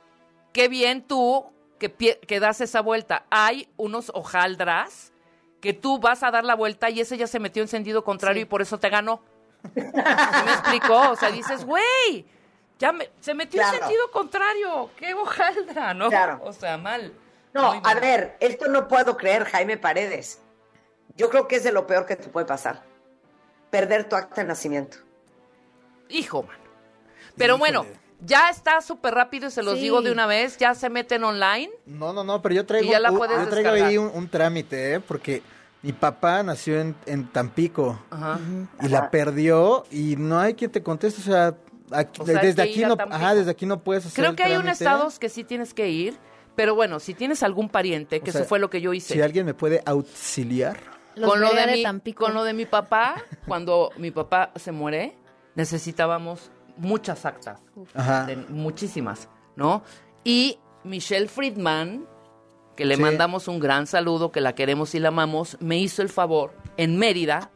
qué 0.53 0.69
bien 0.69 1.03
tú 1.03 1.47
que, 1.79 1.93
que 1.93 2.41
das 2.41 2.61
esa 2.61 2.81
vuelta. 2.81 3.25
Hay 3.31 3.69
unos 3.77 4.11
hojaldras 4.15 5.13
que 5.61 5.73
tú 5.73 5.99
vas 5.99 6.23
a 6.23 6.31
dar 6.31 6.45
la 6.45 6.55
vuelta 6.55 6.91
y 6.91 7.01
ese 7.01 7.17
ya 7.17 7.27
se 7.27 7.41
metió 7.41 7.63
en 7.63 7.69
sentido 7.69 8.05
contrario 8.05 8.41
Sí. 8.41 8.43
y 8.43 8.45
por 8.47 8.63
eso 8.63 8.79
te 8.79 8.89
ganó. 8.89 9.21
¿Sí 9.75 9.81
me 10.45 10.53
explicó? 10.53 11.11
O 11.11 11.17
sea, 11.17 11.31
dices, 11.31 11.65
güey, 11.65 12.25
ya 12.79 12.93
me- 12.93 13.11
se 13.21 13.35
metió 13.35 13.63
en 13.63 13.71
sentido 13.71 14.11
contrario. 14.13 14.91
¡Qué 14.97 15.15
hojaldra! 15.15 15.95
¿no? 15.95 16.09
Claro. 16.09 16.41
O 16.45 16.53
sea, 16.53 16.77
mal. 16.79 17.13
No, 17.53 17.71
Muy 17.71 17.79
a 17.79 17.81
mal. 17.81 18.01
ver, 18.01 18.37
esto 18.41 18.69
no 18.69 18.87
puedo 18.87 19.17
creer, 19.17 19.45
Jaime 19.47 19.77
Paredes. 19.79 20.43
Yo 21.17 21.31
creo 21.31 21.49
que 21.49 21.57
es 21.57 21.65
de 21.65 21.73
lo 21.73 21.87
peor 21.87 22.05
que 22.05 22.17
te 22.17 22.29
puede 22.29 22.45
pasar. 22.47 22.83
Perder 23.71 24.09
tu 24.09 24.15
acta 24.15 24.43
de 24.43 24.47
nacimiento. 24.49 24.99
Hijo, 26.11 26.43
mano. 26.43 26.63
Pero 27.39 27.57
bueno. 27.59 27.87
Ya 28.21 28.49
está 28.51 28.81
súper 28.81 29.15
rápido 29.15 29.49
y 29.49 29.51
se 29.51 29.63
los 29.63 29.75
Sí. 29.75 29.81
digo 29.83 30.03
de 30.03 30.13
una 30.13 30.27
vez. 30.27 30.57
Ya 30.59 30.75
se 30.75 30.89
meten 30.91 31.25
online. 31.25 31.71
No, 31.87 32.13
no, 32.13 32.25
no, 32.25 32.41
pero 32.43 32.55
yo 32.55 32.67
traigo, 32.67 32.89
Y 32.89 32.91
ya 32.93 33.01
la 33.01 33.11
un- 33.11 33.19
puedes 33.19 33.37
yo 33.39 33.49
traigo 33.49 33.71
descargar. 33.73 33.89
ahí 33.89 33.99
un, 33.99 34.11
un 34.15 34.29
trámite, 34.29 34.95
¿eh? 34.95 35.01
Porque 35.01 35.43
mi 35.83 35.93
papá 35.93 36.43
nació 36.43 36.81
en, 36.81 36.95
en 37.07 37.29
Tampico 37.29 38.01
Ajá. 38.11 38.39
y 38.83 38.89
la 38.89 39.11
perdió 39.11 39.85
y 39.91 40.17
no 40.17 40.39
hay 40.41 40.55
quien 40.55 40.71
te 40.71 40.83
conteste, 40.83 41.21
o 41.21 41.25
sea, 41.25 41.55
aquí- 41.93 42.21
O 42.23 42.27
sea, 42.27 42.41
hay 42.41 42.47
desde 42.49 42.63
aquí 42.63 42.85
no, 42.85 42.97
ajá, 42.99 43.35
desde 43.35 43.51
aquí 43.51 43.67
no 43.67 43.81
puedes 43.81 44.07
hacer 44.07 44.15
Creo 44.17 44.31
el 44.31 44.37
que 44.37 44.43
hay 44.43 44.57
un 44.57 44.69
estados 44.69 45.19
que 45.19 45.29
sí 45.29 45.45
tienes 45.45 45.75
que 45.75 45.89
ir, 45.91 46.17
pero 46.57 46.75
bueno, 46.75 46.99
si 46.99 47.15
tienes 47.15 47.43
algún 47.43 47.69
pariente, 47.69 48.21
que 48.21 48.31
O 48.31 48.33
sea, 48.33 48.41
eso 48.41 48.49
fue 48.49 48.59
lo 48.59 48.71
que 48.71 48.81
yo 48.81 48.95
hice. 48.95 49.15
Si 49.15 49.21
alguien 49.21 49.45
me 49.47 49.55
puede 49.55 49.83
auxiliar. 49.87 50.79
Los 51.15 51.31
con 51.31 51.41
lo 51.41 51.51
de, 51.55 51.67
de 51.67 51.73
mi, 51.77 51.83
Tampico. 51.83 52.25
con 52.25 52.35
lo 52.35 52.45
de 52.45 52.53
mi 52.55 52.67
papá, 52.67 53.23
cuando 53.47 53.91
mi 53.97 54.11
papá 54.11 54.51
se 54.57 54.73
muere, 54.73 55.17
necesitábamos 55.55 56.51
muchas 56.77 57.25
actas, 57.25 57.61
Ajá. 57.95 58.25
de- 58.25 58.37
muchísimas, 58.37 59.29
¿no? 59.57 59.83
Y 60.25 60.59
Michelle 60.85 61.29
Friedman, 61.29 62.07
que 62.77 62.85
le 62.85 62.97
Sí. 62.97 63.01
mandamos 63.03 63.49
un 63.49 63.59
gran 63.59 63.87
saludo, 63.87 64.31
que 64.33 64.41
la 64.41 64.55
queremos 64.55 64.95
y 64.95 65.01
la 65.01 65.09
amamos, 65.09 65.57
me 65.61 65.79
hizo 65.79 66.03
el 66.03 66.09
favor 66.09 66.53
en 66.77 66.99
Mérida 66.99 67.51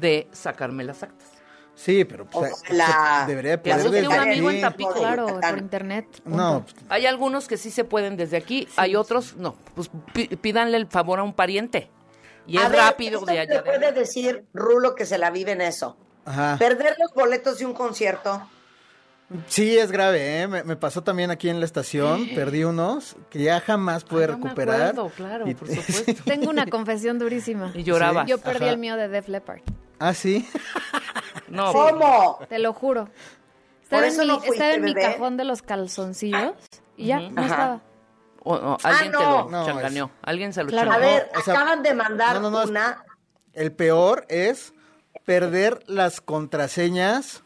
de 0.00 0.28
sacarme 0.32 0.84
las 0.84 1.02
actas. 1.02 1.28
Sí, 1.74 2.04
pero 2.06 2.24
pues, 2.24 2.52
Ojalá. 2.64 3.24
se- 3.26 3.30
debería 3.30 3.62
poder 3.62 3.90
desde 3.90 4.08
un 4.08 4.14
amigo 4.14 4.48
en 4.50 4.56
aquí. 4.56 4.60
Tampico. 4.62 4.94
Claro, 4.94 5.26
por 5.40 5.58
internet. 5.58 6.06
No, 6.24 6.64
punto. 6.64 6.82
Hay 6.88 7.04
algunos 7.06 7.48
que 7.48 7.58
sí 7.58 7.70
se 7.70 7.84
pueden 7.84 8.16
desde 8.16 8.38
aquí, 8.38 8.66
hay 8.76 8.96
otros 8.96 9.36
no. 9.36 9.56
Pues 9.74 9.90
pídanle 10.40 10.78
el 10.78 10.86
favor 10.86 11.18
a 11.18 11.22
un 11.22 11.34
pariente. 11.34 11.90
Y 12.46 12.56
A 12.58 12.64
es 12.64 12.70
ver, 12.70 12.78
rápido 12.80 13.20
de 13.26 13.40
allá. 13.40 13.56
de 13.56 13.62
puede 13.62 13.92
decir 13.92 14.44
Rulo 14.54 14.94
que 14.94 15.04
se 15.04 15.18
la 15.18 15.30
vive 15.30 15.52
en 15.52 15.60
eso. 15.60 15.96
ajá. 16.24 16.56
Perder 16.58 16.96
los 16.98 17.12
boletos 17.14 17.58
de 17.58 17.66
un 17.66 17.74
concierto. 17.74 18.42
Sí, 19.48 19.76
es 19.76 19.90
grave, 19.90 20.42
¿eh? 20.42 20.46
Me, 20.48 20.62
me 20.62 20.76
pasó 20.76 21.02
también 21.02 21.30
aquí 21.32 21.48
en 21.48 21.58
la 21.58 21.66
estación, 21.66 22.28
perdí 22.34 22.62
unos 22.64 23.16
que 23.30 23.40
ya 23.42 23.60
jamás 23.60 24.04
pude 24.04 24.24
Ah, 24.24 24.28
no 24.28 24.38
me 24.38 24.44
recuperar. 24.44 24.80
acuerdo, 24.90 25.08
claro, 25.16 25.48
Y- 25.48 25.54
por 25.54 25.68
supuesto. 25.74 26.22
Tengo 26.24 26.48
una 26.50 26.66
confesión 26.66 27.18
durísima. 27.18 27.72
Y 27.74 27.82
lloraba. 27.82 28.24
Yo 28.26 28.38
perdí 28.38 28.64
Ajá. 28.66 28.72
el 28.72 28.78
mío 28.78 28.96
de 28.96 29.08
Def 29.08 29.28
Leppard. 29.28 29.60
ah, 29.98 30.14
sí. 30.14 30.48
No, 31.48 31.72
¿Cómo? 31.72 32.38
Te 32.48 32.58
lo 32.58 32.72
juro. 32.72 33.08
Estaba, 33.80 34.04
eso 34.08 34.22
en, 34.22 34.26
mi, 34.28 34.32
no 34.34 34.38
fuiste, 34.40 34.54
estaba 34.56 34.72
en 34.74 34.82
mi 34.82 34.94
bebé. 34.94 35.12
cajón 35.12 35.36
de 35.36 35.44
los 35.44 35.62
calzoncillos 35.62 36.54
y 36.96 37.06
ya, 37.06 37.20
no 37.20 37.40
estaba. 37.42 37.80
O- 38.42 38.54
o 38.54 38.78
alguien 38.82 39.12
no. 39.12 39.46
te 39.46 39.52
lo 39.52 39.64
chancaneó. 39.66 40.10
Alguien 40.22 40.52
se 40.52 40.64
lo 40.64 40.70
Claro. 40.70 40.90
A 40.90 40.98
ver, 40.98 41.30
o 41.38 41.40
sea, 41.42 41.54
acaban 41.54 41.84
de 41.84 41.94
mandar 41.94 42.34
no, 42.36 42.40
no, 42.42 42.50
no, 42.50 42.62
es- 42.64 42.70
una. 42.70 43.04
El 43.52 43.70
peor 43.70 44.26
es 44.28 44.72
perder 45.24 45.84
las 45.86 46.20
contraseñas 46.20 47.44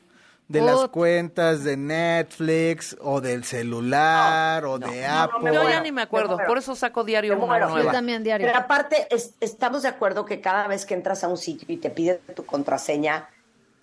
de 0.51 0.61
las 0.63 0.89
cuentas 0.89 1.63
de 1.63 1.77
Netflix 1.77 2.97
o 3.01 3.21
del 3.21 3.45
celular 3.45 4.65
o 4.65 4.79
de 4.79 5.07
Apple. 5.07 5.53
Yo 5.55 5.69
ya 5.69 5.81
ni 5.81 5.93
me 5.93 6.03
acuerdo, 6.03 6.39
por 6.47 6.59
eso 6.59 6.75
saco 6.75 7.05
diario 7.05 7.33
Me 7.35 7.39
una 7.39 7.47
muero. 7.47 7.69
Yo 7.69 7.75
nueva. 7.77 7.93
también 7.93 8.23
diario. 8.25 8.47
Pero 8.47 8.59
aparte, 8.59 9.07
es- 9.11 9.35
estamos 9.41 9.83
de 9.83 9.89
acuerdo 9.89 10.25
que 10.25 10.41
cada 10.41 10.67
vez 10.67 10.85
que 10.87 10.95
entras 10.95 11.23
a 11.25 11.29
un 11.29 11.37
sitio 11.37 11.67
y 11.69 11.77
te 11.77 11.91
piden 11.91 12.19
tu 12.35 12.45
contraseña, 12.45 13.29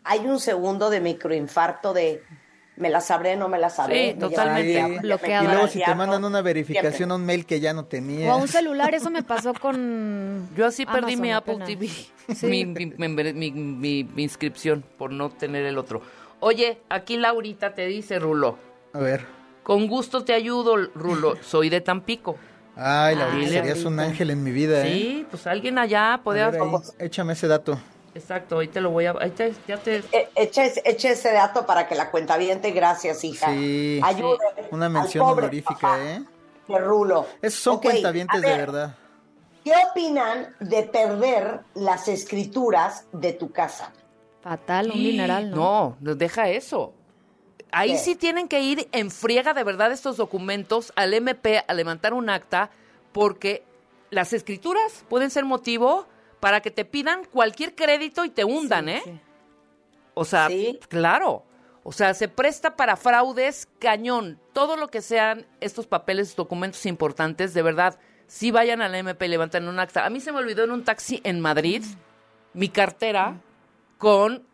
hay 0.03 0.19
un 0.27 0.39
segundo 0.39 0.89
de 0.89 0.99
microinfarto 0.99 1.93
de 1.93 2.21
me 2.75 2.89
la 2.89 3.01
sabré, 3.01 3.35
no 3.37 3.47
me 3.49 3.57
la 3.57 3.69
sabré. 3.71 4.11
Sí, 4.13 4.19
totalmente. 4.19 4.99
Bloqueada. 4.99 5.43
Y 5.43 5.47
luego 5.47 5.67
si 5.67 5.81
te 5.81 5.95
mandan 5.95 6.23
una 6.23 6.41
verificación 6.41 6.93
Siempre. 6.93 7.13
a 7.13 7.15
un 7.15 7.25
mail 7.25 7.45
que 7.45 7.59
ya 7.59 7.73
no 7.73 7.79
O 7.81 7.83
a 7.85 7.89
tenías. 7.89 8.37
un 8.41 8.47
celular, 8.47 8.93
eso 8.93 9.09
me 9.09 9.23
pasó 9.23 9.53
con. 9.53 10.47
Yo 10.55 10.65
así 10.67 10.85
perdí 10.85 11.15
mi 11.15 11.31
Apple. 11.31 11.59
TV, 11.65 11.87
Sí. 12.35 12.45
mi, 12.45 12.65
mi- 12.65 12.85
mi- 12.87 13.33
mi- 13.33 13.51
mi- 13.51 14.03
mi 14.03 14.23
inscripción 14.23 14.83
por 14.97 15.11
no 15.11 15.29
tener 15.29 15.65
el 15.65 15.77
otro. 15.77 16.01
Oye, 16.39 16.81
aquí 16.89 17.17
Laurita 17.17 17.73
te 17.73 17.85
dice, 17.87 18.19
Rulo, 18.19 18.57
A 18.93 18.99
ver. 18.99 19.25
con 19.63 19.87
gusto 19.87 20.23
te 20.23 20.33
ayudo, 20.33 20.77
Rulo, 20.93 21.35
soy 21.41 21.69
de 21.69 21.81
Tampico. 21.81 22.37
Ay, 22.75 23.15
Laurita, 23.15 23.49
serías 23.51 23.83
un 23.85 23.99
ángel 23.99 24.29
en 24.29 24.43
mi 24.43 24.51
vida, 24.51 24.85
¿eh? 24.85 24.91
Sí, 24.93 25.27
pues 25.31 25.47
alguien 25.47 25.79
allá 25.79 26.21
podía... 26.23 26.49
ver, 26.51 26.61
ahí, 26.61 26.71
échame 26.99 27.33
ese 27.33 27.47
dato. 27.47 27.79
Exacto, 28.13 28.59
ahí 28.59 28.67
te 28.67 28.81
lo 28.81 28.91
voy 28.91 29.05
a... 29.07 29.15
Ahí 29.19 29.31
te, 29.31 29.51
ya 29.67 29.77
te... 29.77 30.03
Echa, 30.35 30.65
ese- 30.65 30.81
echa 30.85 31.09
ese 31.09 31.31
dato 31.31 31.65
para 31.65 31.87
que 31.87 31.95
la 31.95 32.11
cuenta 32.11 32.37
viente, 32.37 32.71
gracias, 32.71 33.23
hija. 33.23 33.51
Sí. 33.51 33.99
Ayude 34.03 34.37
Una 34.71 34.85
al 34.87 34.91
mención 34.91 35.25
pobre 35.25 35.45
honorífica, 35.45 35.79
papá 35.81 36.03
¿eh? 36.03 36.23
De 36.67 36.77
Rulo. 36.79 37.25
Esos 37.41 37.61
son 37.61 37.75
Ok, 37.77 37.83
cuentavientes 37.83 38.41
de 38.41 38.47
ver, 38.47 38.57
verdad. 38.59 38.95
¿Qué 39.63 39.73
opinan 39.91 40.55
de 40.59 40.83
perder 40.83 41.61
las 41.73 42.07
escrituras 42.07 43.05
de 43.11 43.33
tu 43.33 43.51
casa? 43.51 43.91
Fatal, 44.41 44.87
un 44.91 44.97
dineral, 44.97 45.51
¿no? 45.51 45.97
No, 45.99 46.15
deja 46.15 46.49
eso. 46.49 46.93
Ahí 47.71 47.91
¿Qué? 47.91 47.97
sí 47.97 48.15
tienen 48.15 48.47
que 48.47 48.61
ir 48.61 48.87
en 48.91 49.11
friega 49.11 49.53
de 49.53 49.63
verdad 49.63 49.91
estos 49.91 50.15
documentos 50.17 50.93
al 50.95 51.13
MP 51.13 51.63
a 51.67 51.73
levantar 51.73 52.13
un 52.13 52.29
acta 52.29 52.69
porque 53.11 53.63
las 54.09 54.31
escrituras 54.31 55.03
pueden 55.09 55.29
ser 55.29 55.43
motivo 55.43 56.07
para 56.39 56.61
que 56.61 56.71
te 56.71 56.85
pidan 56.85 57.25
cualquier 57.25 57.75
crédito 57.75 58.23
y 58.23 58.29
te 58.29 58.45
hundan, 58.45 58.85
Sí, 58.85 58.91
¿eh? 58.91 59.01
sí. 59.03 59.19
O 60.13 60.23
sea, 60.25 60.47
Sí. 60.47 60.79
claro. 60.87 61.43
O 61.83 61.91
sea, 61.91 62.13
se 62.13 62.27
presta 62.27 62.75
para 62.75 62.95
fraudes 62.97 63.67
cañón. 63.79 64.39
Todo 64.53 64.75
lo 64.77 64.87
que 64.89 65.01
sean 65.01 65.45
estos 65.61 65.87
papeles, 65.87 66.35
documentos 66.35 66.85
importantes, 66.85 67.53
de 67.53 67.61
verdad, 67.61 67.97
sí 68.27 68.51
vayan 68.51 68.81
al 68.81 68.93
MP 68.95 69.25
y 69.25 69.29
levanten 69.29 69.67
un 69.67 69.79
acta. 69.79 70.05
A 70.05 70.09
mí 70.09 70.19
se 70.19 70.31
me 70.31 70.39
olvidó 70.39 70.63
en 70.63 70.71
un 70.71 70.83
taxi 70.83 71.21
en 71.23 71.39
Madrid 71.39 71.83
mi 72.53 72.69
cartera 72.69 73.41
con, 73.97 74.45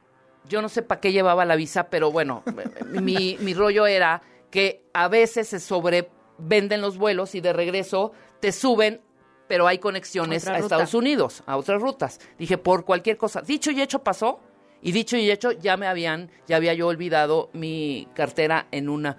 yo 0.47 0.61
no 0.61 0.69
sé 0.69 0.81
para 0.81 1.01
qué 1.01 1.11
llevaba 1.11 1.45
la 1.45 1.55
visa, 1.55 1.89
pero 1.89 2.11
bueno, 2.11 2.43
mi, 3.01 3.37
mi 3.39 3.53
rollo 3.53 3.85
era 3.87 4.21
que 4.51 4.83
a 4.93 5.07
veces 5.07 5.47
se 5.47 5.59
sobrevenden 5.59 6.81
los 6.81 6.97
vuelos 6.97 7.35
y 7.35 7.41
de 7.41 7.53
regreso 7.53 8.11
te 8.39 8.51
suben, 8.51 9.01
pero 9.47 9.67
hay 9.67 9.79
conexiones 9.79 10.43
Otra 10.43 10.55
a 10.55 10.57
ruta. 10.57 10.75
Estados 10.75 10.93
Unidos, 10.93 11.43
a 11.45 11.57
otras 11.57 11.81
rutas. 11.81 12.19
Dije, 12.37 12.57
por 12.57 12.85
cualquier 12.85 13.17
cosa. 13.17 13.41
Dicho 13.41 13.71
y 13.71 13.81
hecho 13.81 14.03
pasó, 14.03 14.39
y 14.81 14.91
dicho 14.91 15.17
y 15.17 15.31
hecho 15.31 15.51
ya 15.51 15.77
me 15.77 15.87
habían, 15.87 16.29
ya 16.45 16.57
había 16.57 16.73
yo 16.73 16.87
olvidado 16.87 17.49
mi 17.53 18.07
cartera 18.13 18.67
en 18.71 18.89
una. 18.89 19.17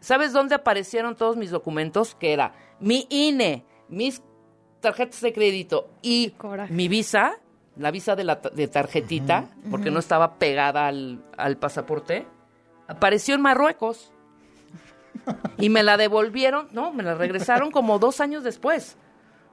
¿Sabes 0.00 0.32
dónde 0.32 0.54
aparecieron 0.54 1.16
todos 1.16 1.36
mis 1.36 1.50
documentos? 1.50 2.14
Que 2.14 2.32
era 2.32 2.54
mi 2.80 3.06
INE, 3.10 3.64
mis 3.88 4.22
tarjetas 4.80 5.20
de 5.20 5.32
crédito 5.32 5.90
y 6.02 6.34
mi 6.70 6.88
visa, 6.88 7.38
la 7.76 7.90
visa 7.90 8.16
de 8.16 8.24
la 8.24 8.36
de 8.36 8.68
tarjetita, 8.68 9.46
porque 9.70 9.90
no 9.90 9.98
estaba 9.98 10.34
pegada 10.34 10.86
al, 10.88 11.24
al 11.36 11.56
pasaporte, 11.56 12.26
apareció 12.88 13.34
en 13.34 13.40
Marruecos. 13.40 14.12
Y 15.58 15.68
me 15.68 15.82
la 15.82 15.96
devolvieron, 15.96 16.68
no, 16.72 16.92
me 16.92 17.02
la 17.02 17.14
regresaron 17.14 17.70
como 17.70 17.98
dos 17.98 18.20
años 18.20 18.42
después. 18.42 18.96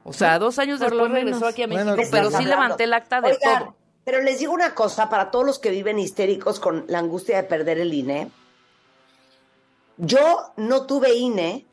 O 0.04 0.14
sea, 0.14 0.40
dos 0.40 0.58
años 0.58 0.80
Por 0.80 0.90
después 0.90 1.12
regresó 1.12 1.46
aquí 1.46 1.64
a 1.64 1.68
México, 1.68 1.92
¿de 1.92 2.04
qué 2.04 2.08
pero 2.10 2.30
sí 2.30 2.38
hablando? 2.38 2.56
levanté 2.56 2.84
el 2.86 2.94
acta 2.94 3.22
de 3.22 3.32
Oigan, 3.34 3.60
todo. 3.60 3.76
Pero 4.04 4.22
les 4.22 4.40
digo 4.40 4.54
una 4.54 4.74
cosa, 4.74 5.10
para 5.10 5.30
todos 5.30 5.46
los 5.46 5.60
que 5.60 5.70
viven 5.70 6.00
histéricos 6.00 6.60
con 6.60 6.86
la 6.88 7.00
angustia 7.00 7.38
de 7.38 7.44
perder 7.44 7.80
el 7.80 7.94
INE, 7.94 8.32
yo 9.98 10.54
no 10.56 10.86
tuve 10.86 11.14
INE 11.14 11.66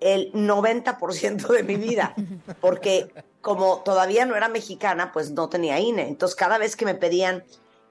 el 0.00 0.32
90% 0.32 1.46
de 1.46 1.62
mi 1.62 1.76
vida, 1.76 2.14
porque 2.60 3.10
como 3.46 3.78
todavía 3.84 4.26
no 4.26 4.34
era 4.34 4.48
mexicana, 4.48 5.12
pues 5.12 5.30
no 5.30 5.48
tenía 5.48 5.78
INE. 5.78 6.08
Entonces 6.08 6.34
cada 6.34 6.58
vez 6.58 6.74
que 6.74 6.84
me 6.84 6.96
pedían, 6.96 7.44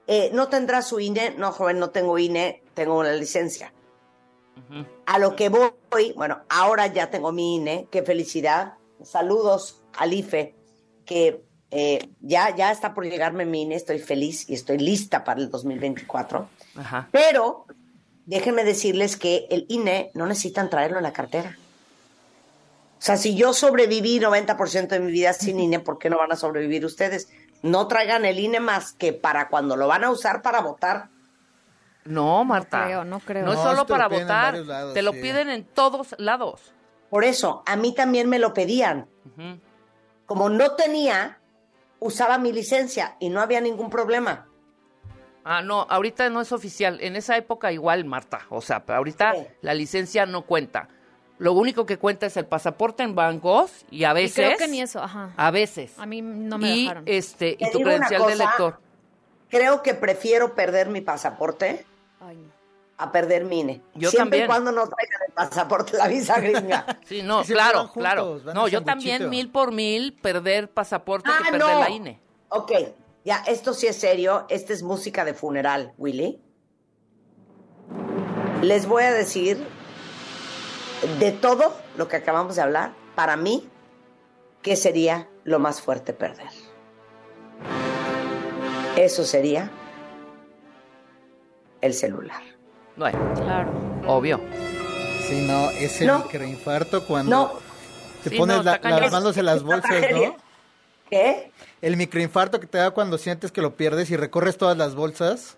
eh, 0.06 0.28
¿no 0.34 0.48
tendrá 0.48 0.82
su 0.82 1.00
INE? 1.00 1.30
No, 1.38 1.50
joven, 1.50 1.78
no 1.78 1.88
tengo 1.88 2.18
INE, 2.18 2.62
tengo 2.74 2.98
una 2.98 3.14
licencia. 3.14 3.72
A 5.06 5.18
lo 5.18 5.34
que 5.34 5.48
voy, 5.48 6.12
bueno, 6.14 6.42
ahora 6.50 6.88
ya 6.88 7.08
tengo 7.08 7.32
mi 7.32 7.54
INE, 7.54 7.88
qué 7.90 8.02
felicidad. 8.02 8.74
Saludos 9.02 9.80
al 9.96 10.12
IFE, 10.12 10.54
que 11.06 11.42
eh, 11.70 12.10
ya, 12.20 12.54
ya 12.54 12.70
está 12.70 12.92
por 12.92 13.06
llegarme 13.06 13.46
mi 13.46 13.62
INE, 13.62 13.76
estoy 13.76 13.98
feliz 13.98 14.50
y 14.50 14.52
estoy 14.52 14.76
lista 14.76 15.24
para 15.24 15.40
el 15.40 15.50
2024. 15.50 16.50
Ajá. 16.76 17.08
Pero 17.10 17.64
déjenme 18.26 18.62
decirles 18.62 19.16
que 19.16 19.46
el 19.48 19.64
INE 19.70 20.10
no 20.12 20.26
necesitan 20.26 20.68
traerlo 20.68 20.98
en 20.98 21.04
la 21.04 21.14
cartera. 21.14 21.56
O 22.98 23.02
sea, 23.06 23.16
si 23.16 23.34
yo 23.36 23.52
sobreviví 23.52 24.18
90% 24.18 24.88
de 24.88 25.00
mi 25.00 25.12
vida 25.12 25.32
sin 25.32 25.60
INE, 25.60 25.80
¿por 25.80 25.98
qué 25.98 26.08
no 26.10 26.18
van 26.18 26.32
a 26.32 26.36
sobrevivir 26.36 26.84
ustedes? 26.84 27.28
No 27.62 27.88
traigan 27.88 28.24
el 28.24 28.38
INE 28.38 28.60
más 28.60 28.92
que 28.92 29.12
para 29.12 29.48
cuando 29.48 29.76
lo 29.76 29.86
van 29.86 30.04
a 30.04 30.10
usar 30.10 30.40
para 30.42 30.60
votar. 30.60 31.08
No, 32.04 32.44
Marta. 32.44 32.84
creo, 32.84 33.04
no 33.04 33.20
creo. 33.20 33.44
No 33.44 33.52
es 33.52 33.58
No, 33.58 33.64
solo 33.64 33.86
para 33.86 34.08
votar, 34.08 34.54
lados, 34.58 34.94
te 34.94 35.02
lo 35.02 35.12
sí. 35.12 35.20
piden 35.20 35.50
en 35.50 35.64
todos 35.64 36.14
lados. 36.18 36.72
Por 37.10 37.24
eso, 37.24 37.62
a 37.66 37.76
mí 37.76 37.94
también 37.94 38.28
me 38.28 38.38
lo 38.38 38.54
pedían. 38.54 39.08
Como 40.24 40.48
no 40.48 40.72
tenía, 40.72 41.38
usaba 42.00 42.38
mi 42.38 42.52
licencia 42.52 43.16
y 43.20 43.28
no 43.28 43.40
había 43.40 43.60
ningún 43.60 43.90
problema. 43.90 44.48
Ah, 45.44 45.62
no, 45.62 45.86
ahorita 45.88 46.28
no 46.30 46.40
es 46.40 46.50
oficial. 46.52 46.98
En 47.00 47.14
esa 47.14 47.36
época 47.36 47.70
igual, 47.72 48.04
Marta. 48.04 48.40
O 48.50 48.60
sea, 48.60 48.82
ahorita 48.86 49.34
Sí. 49.34 49.46
la 49.60 49.74
licencia 49.74 50.26
no 50.26 50.42
cuenta. 50.42 50.88
Lo 51.38 51.52
único 51.52 51.84
que 51.84 51.98
cuenta 51.98 52.26
es 52.26 52.36
el 52.38 52.46
pasaporte 52.46 53.02
en 53.02 53.14
bancos 53.14 53.84
y 53.90 54.04
a 54.04 54.12
Y 54.12 54.14
veces... 54.14 54.34
creo 54.46 54.56
que 54.58 54.68
ni 54.68 54.80
eso, 54.80 55.02
ajá. 55.02 55.32
A 55.36 55.50
veces. 55.50 55.92
A 55.98 56.06
mí 56.06 56.22
no 56.22 56.56
me 56.58 56.74
y, 56.74 56.82
dejaron. 56.84 57.02
este, 57.06 57.56
y 57.58 57.70
tu 57.70 57.80
credencial 57.80 58.26
de 58.26 58.36
lector. 58.36 58.78
Creo 59.50 59.82
que 59.82 59.94
prefiero 59.94 60.54
perder 60.54 60.88
mi 60.88 61.02
pasaporte 61.02 61.84
Ay, 62.20 62.36
no. 62.36 62.50
a 62.96 63.12
perder 63.12 63.44
mi 63.44 63.60
INE. 63.60 63.82
Yo 63.94 64.10
Siempre 64.10 64.38
también. 64.40 64.44
y 64.44 64.46
cuando 64.46 64.72
no 64.72 64.88
traigan 64.88 65.20
el 65.28 65.32
pasaporte, 65.34 65.96
la 65.98 66.08
visa 66.08 66.40
gringa. 66.40 66.98
Sí, 67.04 67.22
no, 67.22 67.42
claro, 67.44 67.80
juntos, 67.88 67.96
claro. 67.96 68.40
No, 68.54 68.66
yo 68.66 68.82
también 68.82 69.28
mil 69.28 69.50
por 69.50 69.72
mil 69.72 70.14
perder 70.14 70.70
pasaporte 70.70 71.28
Ah, 71.30 71.38
que 71.44 71.50
perder 71.52 71.68
no. 71.68 71.80
la 71.80 71.90
INE. 71.90 72.18
Ok, 72.48 72.72
ya, 73.24 73.44
esto 73.46 73.74
sí 73.74 73.86
es 73.86 73.96
serio. 73.96 74.46
Esta 74.48 74.72
es 74.72 74.82
música 74.82 75.24
de 75.26 75.34
funeral, 75.34 75.92
Willy. 75.98 76.40
Les 78.62 78.86
voy 78.86 79.02
a 79.02 79.12
decir 79.12 79.62
de 81.18 81.32
todo 81.32 81.74
lo 81.96 82.08
que 82.08 82.16
acabamos 82.16 82.56
de 82.56 82.62
hablar, 82.62 82.92
para 83.14 83.36
mí, 83.36 83.68
¿qué 84.62 84.76
sería 84.76 85.28
lo 85.44 85.58
más 85.58 85.80
fuerte 85.80 86.12
perder? 86.12 86.48
Eso 88.96 89.24
sería 89.24 89.70
el 91.80 91.92
celular. 91.94 92.42
Bueno, 92.96 93.18
Claro. 93.34 93.70
obvio. 94.06 94.40
Sí, 95.28 95.44
no, 95.46 95.70
ese 95.70 96.06
No. 96.06 96.20
microinfarto 96.20 97.04
cuando 97.06 97.30
No, 97.30 97.52
te 98.22 98.30
Sí, 98.30 98.36
pones 98.38 98.56
no, 98.58 98.62
la- 98.62 98.78
las 98.82 99.12
manos 99.12 99.36
en 99.36 99.44
las 99.46 99.62
bolsas. 99.62 99.90
¿no? 100.12 100.36
¿qué? 101.10 101.52
El 101.82 101.96
microinfarto 101.96 102.58
que 102.58 102.66
te 102.66 102.78
da 102.78 102.90
cuando 102.92 103.18
sientes 103.18 103.52
que 103.52 103.60
lo 103.60 103.76
pierdes 103.76 104.10
y 104.10 104.16
recorres 104.16 104.56
todas 104.56 104.76
las 104.76 104.94
bolsas. 104.94 105.56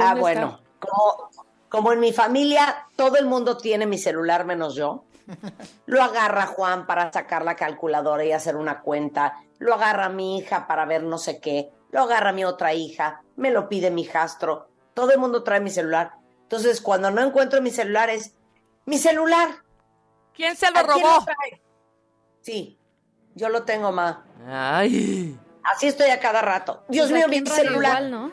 Ah, 0.00 0.14
bueno, 0.18 0.60
como, 0.80 1.30
como 1.68 1.92
en 1.92 2.00
mi 2.00 2.12
familia 2.12 2.86
todo 2.96 3.16
el 3.16 3.26
mundo 3.26 3.56
tiene 3.58 3.86
mi 3.86 3.98
celular 3.98 4.44
menos 4.44 4.74
yo, 4.74 5.04
lo 5.86 6.02
agarra 6.02 6.46
Juan 6.46 6.86
para 6.86 7.12
sacar 7.12 7.44
la 7.44 7.56
calculadora 7.56 8.24
y 8.24 8.32
hacer 8.32 8.56
una 8.56 8.80
cuenta, 8.80 9.42
lo 9.58 9.74
agarra 9.74 10.08
mi 10.08 10.38
hija 10.38 10.66
para 10.66 10.84
ver 10.86 11.02
no 11.02 11.18
sé 11.18 11.40
qué, 11.40 11.70
lo 11.90 12.00
agarra 12.02 12.32
mi 12.32 12.44
otra 12.44 12.72
hija, 12.74 13.22
me 13.36 13.50
lo 13.50 13.68
pide 13.68 13.90
mi 13.90 14.02
hijastro, 14.02 14.68
todo 14.94 15.10
el 15.12 15.18
mundo 15.18 15.42
trae 15.42 15.60
mi 15.60 15.70
celular. 15.70 16.12
Entonces, 16.42 16.80
cuando 16.80 17.10
no 17.10 17.22
encuentro 17.22 17.60
mi 17.60 17.70
celular 17.70 18.08
es, 18.08 18.34
mi 18.86 18.96
celular. 18.96 19.50
¿Quién 20.32 20.56
se 20.56 20.70
lo 20.70 20.78
¿a 20.78 20.84
quién 20.84 21.04
robó? 21.04 21.24
trae? 21.24 21.62
Sí, 22.40 22.78
yo 23.34 23.50
lo 23.50 23.64
tengo, 23.64 23.92
ma. 23.92 24.24
Ay. 24.48 25.38
Así 25.62 25.88
estoy 25.88 26.08
a 26.08 26.20
cada 26.20 26.40
rato. 26.40 26.84
Dios 26.88 27.10
Pues 27.10 27.18
mío, 27.20 27.28
mi 27.28 27.46
celular. 27.46 28.02
igual, 28.02 28.10
¿no? 28.10 28.32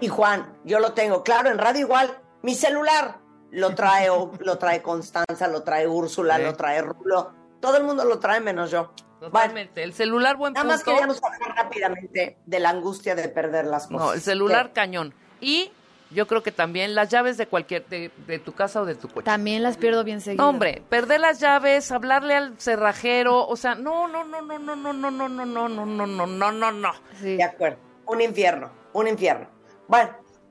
Y 0.00 0.08
Juan, 0.08 0.52
yo 0.64 0.80
lo 0.80 0.94
tengo. 0.94 1.22
Claro, 1.22 1.48
en 1.50 1.58
radio 1.58 1.80
igual. 1.82 2.18
Mi 2.42 2.54
celular 2.54 3.18
lo 3.50 3.74
trae, 3.74 4.08
lo 4.40 4.58
trae 4.58 4.82
Constanza, 4.82 5.48
lo 5.48 5.62
trae 5.62 5.86
Úrsula, 5.86 6.38
lo 6.38 6.54
trae 6.54 6.82
Rulo. 6.82 7.32
Todo 7.60 7.76
el 7.76 7.84
mundo 7.84 8.04
lo 8.04 8.18
trae 8.18 8.40
menos 8.40 8.70
yo. 8.70 8.92
Totalmente. 9.20 9.82
el 9.82 9.94
celular, 9.94 10.36
buen 10.36 10.52
Nada 10.52 10.64
más 10.64 10.84
queríamos 10.84 11.20
hablar 11.22 11.56
rápidamente 11.56 12.38
de 12.46 12.60
la 12.60 12.70
angustia 12.70 13.16
de 13.16 13.28
perder 13.28 13.66
las 13.66 13.88
cosas. 13.88 14.00
No, 14.00 14.12
el 14.12 14.20
celular, 14.20 14.72
cañón. 14.72 15.12
Y 15.40 15.72
yo 16.10 16.26
creo 16.26 16.42
que 16.42 16.52
también 16.52 16.94
las 16.94 17.08
llaves 17.08 17.36
de 17.36 17.46
cualquier, 17.46 17.86
de, 17.86 18.38
tu 18.38 18.52
casa 18.52 18.80
o 18.80 18.84
de 18.84 18.94
tu 18.94 19.08
coche. 19.08 19.24
También 19.24 19.62
las 19.62 19.76
pierdo 19.76 20.04
bien 20.04 20.20
seguido. 20.20 20.48
hombre, 20.48 20.82
perder 20.88 21.20
las 21.20 21.40
llaves, 21.40 21.90
hablarle 21.90 22.34
al 22.34 22.58
cerrajero, 22.60 23.46
o 23.46 23.56
sea, 23.56 23.74
no, 23.74 24.08
no, 24.08 24.24
no, 24.24 24.40
no, 24.40 24.58
no, 24.58 24.76
no, 24.76 24.92
no, 24.92 25.10
no, 25.10 25.28
no, 25.28 25.46
no, 25.46 25.68
no, 25.68 25.86
no, 25.86 26.06
no, 26.06 26.26
no, 26.26 26.52
no, 26.52 26.72
no. 26.72 26.92
De 27.20 27.42
acuerdo. 27.42 27.78
Un 28.06 28.20
infierno, 28.22 28.70
un 28.92 29.08
infierno. 29.08 29.48
Bueno, 29.86 30.10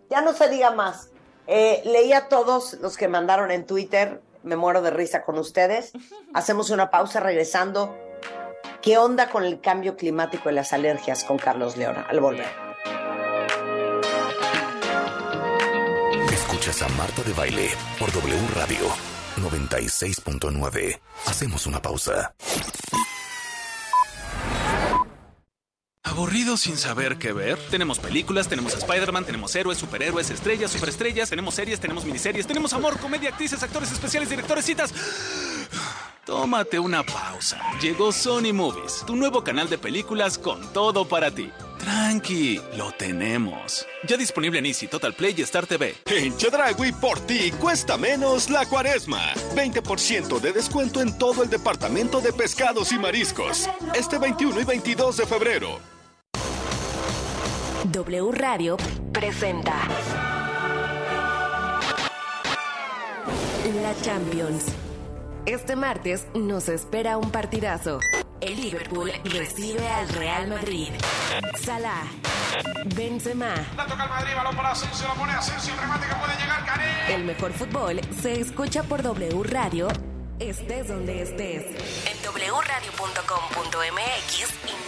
ya 0.09 0.21
no 0.21 0.33
se 0.33 0.49
diga 0.49 0.71
más. 0.71 1.11
Eh, 1.47 1.81
leí 1.85 2.13
a 2.13 2.27
todos 2.27 2.73
los 2.81 2.97
que 2.97 3.07
mandaron 3.07 3.51
en 3.51 3.65
Twitter, 3.65 4.21
me 4.43 4.55
muero 4.55 4.81
de 4.81 4.91
risa 4.91 5.23
con 5.23 5.37
ustedes. 5.37 5.91
Hacemos 6.33 6.69
una 6.69 6.89
pausa 6.89 7.19
regresando. 7.19 7.97
¿Qué 8.81 8.97
onda 8.97 9.29
con 9.29 9.43
el 9.43 9.59
cambio 9.59 9.97
climático 9.97 10.49
y 10.49 10.53
las 10.53 10.73
alergias 10.73 11.23
con 11.23 11.37
Carlos 11.37 11.77
Leona? 11.77 12.05
Al 12.09 12.19
volver. 12.19 12.47
Escuchas 16.31 16.81
a 16.81 16.89
Marta 16.89 17.23
de 17.23 17.33
Baile 17.33 17.69
por 17.99 18.11
W 18.11 18.47
Radio 18.55 18.87
96.9. 19.37 20.99
Hacemos 21.25 21.67
una 21.67 21.81
pausa. 21.81 22.33
¿Aburrido 26.09 26.55
sin 26.55 26.77
saber 26.77 27.17
qué 27.17 27.33
ver? 27.33 27.59
Tenemos 27.69 27.99
películas, 27.99 28.47
tenemos 28.47 28.73
Spider-Man, 28.73 29.25
tenemos 29.25 29.53
héroes, 29.55 29.77
superhéroes, 29.77 30.29
estrellas, 30.29 30.71
superestrellas, 30.71 31.29
tenemos 31.29 31.53
series, 31.53 31.79
tenemos 31.81 32.05
miniseries, 32.05 32.47
tenemos 32.47 32.71
amor, 32.71 32.97
comedia, 32.97 33.29
actrices, 33.29 33.61
actores 33.61 33.91
especiales, 33.91 34.29
directores, 34.29 34.63
citas. 34.63 34.93
Tómate 36.25 36.79
una 36.79 37.03
pausa. 37.03 37.59
Llegó 37.81 38.11
Sony 38.11 38.53
Movies, 38.53 39.03
tu 39.05 39.15
nuevo 39.15 39.43
canal 39.43 39.69
de 39.69 39.77
películas 39.77 40.37
con 40.37 40.61
todo 40.71 41.07
para 41.07 41.29
ti. 41.29 41.51
Tranqui, 41.79 42.61
lo 42.77 42.91
tenemos. 42.93 43.85
Ya 44.07 44.17
disponible 44.17 44.59
en 44.59 44.65
Easy, 44.65 44.87
Total 44.87 45.13
Play 45.13 45.35
y 45.37 45.41
Star 45.41 45.67
TV. 45.67 45.95
En 46.05 46.35
Chedragui 46.37 46.93
por 46.93 47.19
ti 47.19 47.51
cuesta 47.59 47.97
menos 47.97 48.49
la 48.49 48.65
cuaresma. 48.65 49.33
20% 49.55 50.39
de 50.39 50.53
descuento 50.53 51.01
en 51.01 51.17
todo 51.17 51.43
el 51.43 51.49
departamento 51.49 52.21
de 52.21 52.31
pescados 52.33 52.91
y 52.91 52.97
mariscos. 52.97 53.69
Este 53.93 54.17
21 54.17 54.61
y 54.61 54.63
22 54.63 55.17
de 55.17 55.25
febrero. 55.25 55.96
W 57.91 58.31
Radio 58.33 58.75
presenta 59.13 59.87
La 63.81 63.95
Champions. 64.01 64.65
Este 65.45 65.77
martes 65.77 66.27
nos 66.33 66.67
espera 66.67 67.17
un 67.17 67.31
partidazo. 67.31 67.99
El 68.41 68.57
Liverpool 68.59 69.13
recibe 69.23 69.87
al 69.87 70.09
Real 70.09 70.49
Madrid. 70.49 70.89
Salah, 71.63 72.03
Benzema. 72.93 73.53
La 73.77 73.85
toca 73.85 74.03
el 74.03 74.09
Madrid, 74.09 74.33
balón 74.35 74.55
para 74.57 74.71
Asensio, 74.71 75.07
la 75.07 75.13
pone 75.13 75.31
Asensio, 75.31 75.73
el 75.73 75.79
remate 75.79 76.07
que 76.07 76.15
puede 76.15 76.35
llegar, 76.35 76.65
Cané. 76.65 77.15
El 77.15 77.23
mejor 77.23 77.53
fútbol 77.53 78.01
se 78.21 78.41
escucha 78.41 78.83
por 78.83 79.01
W 79.01 79.43
Radio, 79.43 79.87
estés 80.39 80.89
donde 80.89 81.21
estés. 81.21 81.63
En 82.05 82.17
wradio.com.mx 82.33 83.07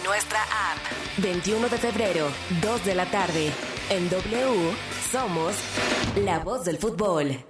nuestra 0.04 0.42
app. 0.42 0.78
21 1.18 1.68
de 1.68 1.78
febrero, 1.78 2.28
2 2.62 2.84
de 2.84 2.94
la 2.94 3.06
tarde. 3.06 3.52
En 3.90 4.08
W 4.08 4.72
somos 5.10 5.54
la 6.16 6.38
voz 6.38 6.64
del 6.64 6.78
fútbol. 6.78 7.49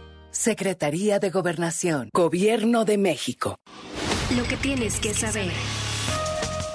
Secretaría 0.31 1.19
de 1.19 1.29
Gobernación, 1.29 2.09
Gobierno 2.13 2.85
de 2.85 2.97
México. 2.97 3.57
Lo 4.35 4.43
que 4.43 4.55
tienes 4.55 4.99
que 4.99 5.13
saber. 5.13 5.51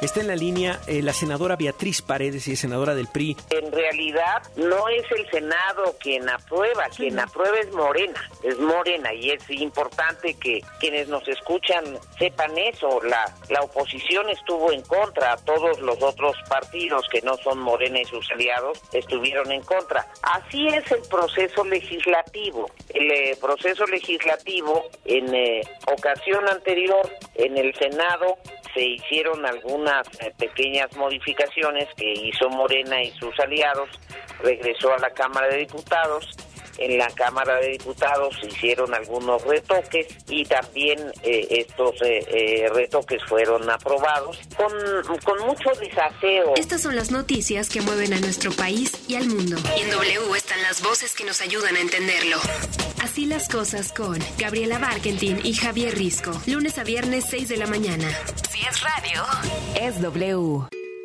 Está 0.03 0.21
en 0.21 0.27
la 0.27 0.37
línea 0.37 0.79
eh, 0.87 1.01
la 1.01 1.15
senadora 1.15 1.57
Beatriz 1.57 2.03
Paredes, 2.03 2.47
y 2.49 2.53
es 2.53 2.61
senadora 2.61 2.95
del 2.95 3.07
PRI. 3.07 3.35
En 3.49 3.73
realidad 3.73 4.43
no 4.57 4.89
es 4.91 5.05
el 5.11 5.27
Senado 5.31 5.97
quien 5.99 6.29
aprueba, 6.29 6.85
quien 6.95 7.19
aprueba 7.19 7.57
es 7.59 7.73
Morena, 7.73 8.31
es 8.43 8.59
Morena 8.59 9.15
y 9.15 9.31
es 9.31 9.49
importante 9.49 10.35
que 10.35 10.61
quienes 10.81 11.09
nos 11.09 11.27
escuchan 11.27 11.99
sepan 12.19 12.59
eso. 12.59 13.01
La, 13.05 13.25
la 13.49 13.63
oposición 13.63 14.29
estuvo 14.29 14.71
en 14.71 14.83
contra, 14.83 15.35
todos 15.39 15.81
los 15.81 16.03
otros 16.03 16.37
partidos 16.47 17.07
que 17.11 17.23
no 17.23 17.39
son 17.39 17.59
Morena 17.59 17.99
y 17.99 18.05
sus 18.05 18.31
aliados 18.31 18.79
estuvieron 18.93 19.51
en 19.51 19.63
contra. 19.63 20.07
Así 20.21 20.67
es 20.69 20.91
el 20.93 21.01
proceso 21.09 21.65
legislativo. 21.65 22.71
El 22.93 23.11
eh, 23.11 23.39
proceso 23.41 23.87
legislativo 23.87 24.85
en 25.07 25.35
eh, 25.35 25.63
ocasión 25.87 26.47
anterior 26.49 27.11
en 27.35 27.57
el 27.57 27.75
Senado 27.77 28.37
se 28.77 28.85
hicieron 28.85 29.45
algunas 29.47 30.07
eh, 30.21 30.33
pequeñas 30.37 30.95
modificaciones 30.97 31.89
que 31.97 32.13
hizo 32.13 32.51
Morena 32.51 33.03
y 33.03 33.11
sus 33.13 33.33
aliados, 33.41 33.89
regresó 34.43 34.93
a 34.93 34.99
la 34.99 35.11
Cámara 35.11 35.49
de 35.49 35.61
Diputados 35.61 36.29
en 36.79 36.99
la 36.99 37.09
Cámara 37.11 37.57
de 37.57 37.71
Diputados 37.71 38.37
se 38.41 38.49
hicieron 38.49 38.95
algunos 38.95 39.43
retoques 39.43 40.07
y 40.29 40.45
también 40.45 40.99
eh, 41.23 41.47
estos 41.51 41.95
eh, 42.03 42.25
eh, 42.29 42.69
retoques 42.73 43.23
fueron 43.25 43.69
aprobados 43.71 44.39
con, 44.57 44.73
con 45.25 45.47
mucho 45.47 45.71
desaseo. 45.81 46.55
Estas 46.57 46.83
son 46.83 46.97
las 46.97 47.11
noticias 47.11 47.69
que 47.69 47.81
mueven 47.81 48.13
a 48.13 48.21
nuestro 48.21 48.53
país 48.53 48.93
y 49.09 49.15
al 49.17 49.27
mundo. 49.27 49.57
Y 49.77 49.83
en 49.83 49.91
W 49.91 50.37
están 50.37 50.63
las 50.63 50.83
voces 50.83 51.15
que 51.15 51.25
nos 51.25 51.41
ayudan 51.41 51.77
a 51.77 51.81
entenderlo. 51.81 52.39
Así 53.03 53.27
las 53.27 53.49
cosas 53.49 53.93
con 53.93 54.19
Gabriela 54.39 54.79
Barkentin 54.79 55.41
y 55.45 55.55
Javier 55.55 55.97
Risco. 55.97 56.33
Lunes 56.47 56.79
a 56.79 56.85
viernes 56.85 57.27
6 57.31 57.49
de 57.49 57.57
la 57.57 57.67
mañana. 57.67 58.09
Si 58.51 58.61
es 58.61 58.81
radio, 58.83 59.23
es 59.81 60.01
W. 60.01 60.76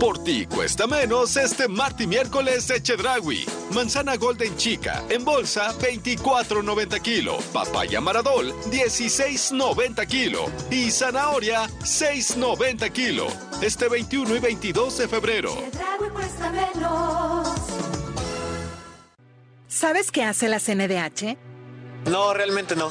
Por 0.00 0.22
ti 0.22 0.46
cuesta 0.46 0.86
menos 0.86 1.36
este 1.36 1.68
martes 1.68 2.06
miércoles 2.06 2.68
de 2.68 2.82
Chedragui. 2.82 3.46
Manzana 3.72 4.16
Golden 4.16 4.54
Chica 4.56 5.02
en 5.08 5.24
bolsa 5.24 5.72
24.90 5.78 7.00
kilo. 7.00 7.38
Papaya 7.52 8.00
Maradol 8.00 8.52
16.90 8.70 10.06
kilo. 10.06 10.46
Y 10.70 10.90
zanahoria 10.90 11.66
6.90 11.80 12.92
kilo. 12.92 13.26
Este 13.62 13.88
21 13.88 14.36
y 14.36 14.38
22 14.38 14.98
de 14.98 15.08
febrero. 15.08 15.54
cuesta 16.12 16.50
menos. 16.50 17.48
¿Sabes 19.68 20.10
qué 20.10 20.24
hace 20.24 20.48
la 20.48 20.58
CNDH? 20.58 21.36
No, 22.10 22.32
realmente 22.34 22.76
no. 22.76 22.90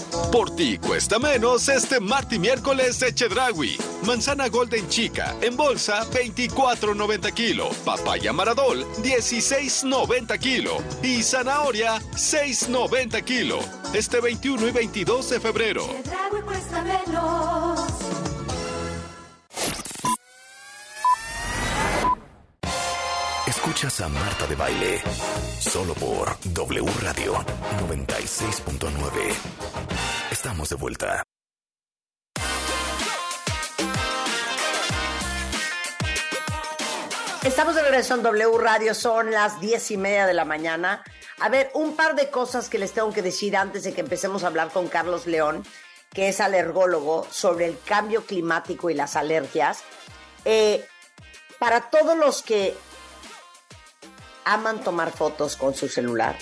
Por 0.31 0.55
ti 0.55 0.77
cuesta 0.77 1.19
menos 1.19 1.67
este 1.67 1.99
martes 1.99 2.37
y 2.37 2.39
miércoles 2.39 3.01
de 3.01 3.13
Chedragui. 3.13 3.77
Manzana 4.05 4.47
Golden 4.47 4.87
Chica 4.87 5.35
en 5.41 5.57
bolsa 5.57 6.09
24.90 6.09 7.33
kilo. 7.33 7.69
Papaya 7.83 8.31
Maradol 8.31 8.85
16.90 9.03 10.39
kilo. 10.39 10.77
Y 11.03 11.21
zanahoria 11.21 11.99
6.90 12.13 13.25
kilo. 13.25 13.59
Este 13.93 14.21
21 14.21 14.69
y 14.69 14.71
22 14.71 15.29
de 15.31 15.39
febrero. 15.41 15.85
Chedraui 15.85 16.41
cuesta 16.43 16.81
menos. 16.81 17.81
Escuchas 23.47 23.99
a 23.99 24.07
Marta 24.07 24.47
de 24.47 24.55
Baile 24.55 25.01
solo 25.59 25.93
por 25.93 26.37
W 26.53 26.89
Radio 27.01 27.33
96.9. 27.87 30.20
Estamos 30.41 30.69
de 30.69 30.75
vuelta. 30.75 31.23
Estamos 37.43 37.75
de 37.75 37.83
regreso 37.83 38.15
en 38.15 38.23
W 38.23 38.57
Radio, 38.57 38.95
son 38.95 39.29
las 39.29 39.61
diez 39.61 39.91
y 39.91 39.97
media 39.97 40.25
de 40.25 40.33
la 40.33 40.43
mañana. 40.43 41.03
A 41.41 41.49
ver, 41.49 41.69
un 41.75 41.95
par 41.95 42.15
de 42.15 42.31
cosas 42.31 42.69
que 42.69 42.79
les 42.79 42.91
tengo 42.91 43.13
que 43.13 43.21
decir 43.21 43.55
antes 43.55 43.83
de 43.83 43.93
que 43.93 44.01
empecemos 44.01 44.43
a 44.43 44.47
hablar 44.47 44.71
con 44.71 44.87
Carlos 44.87 45.27
León, 45.27 45.63
que 46.11 46.29
es 46.29 46.41
alergólogo, 46.41 47.27
sobre 47.29 47.67
el 47.67 47.79
cambio 47.79 48.25
climático 48.25 48.89
y 48.89 48.95
las 48.95 49.15
alergias. 49.15 49.83
Eh, 50.43 50.83
para 51.59 51.91
todos 51.91 52.17
los 52.17 52.41
que 52.41 52.75
aman 54.45 54.83
tomar 54.83 55.11
fotos 55.11 55.55
con 55.55 55.75
su 55.75 55.87
celular, 55.87 56.35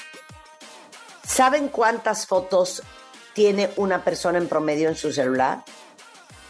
¿saben 1.28 1.68
cuántas 1.68 2.28
fotos 2.28 2.82
tiene 3.34 3.70
una 3.76 4.04
persona 4.04 4.38
en 4.38 4.48
promedio 4.48 4.90
en 4.90 4.96
su 4.96 5.12
celular? 5.12 5.64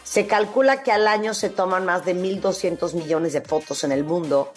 Se 0.04 0.26
calcula 0.26 0.82
que 0.82 0.92
al 0.92 1.06
año 1.06 1.34
se 1.34 1.50
toman 1.50 1.84
más 1.84 2.04
de 2.04 2.16
1.200 2.16 2.94
millones 2.94 3.32
de 3.32 3.42
fotos 3.42 3.84
en 3.84 3.92
el 3.92 4.04
mundo 4.04 4.52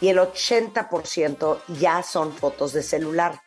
y 0.00 0.08
el 0.08 0.18
80% 0.18 1.60
ya 1.78 2.02
son 2.02 2.32
fotos 2.32 2.72
de 2.72 2.82
celular. 2.82 3.42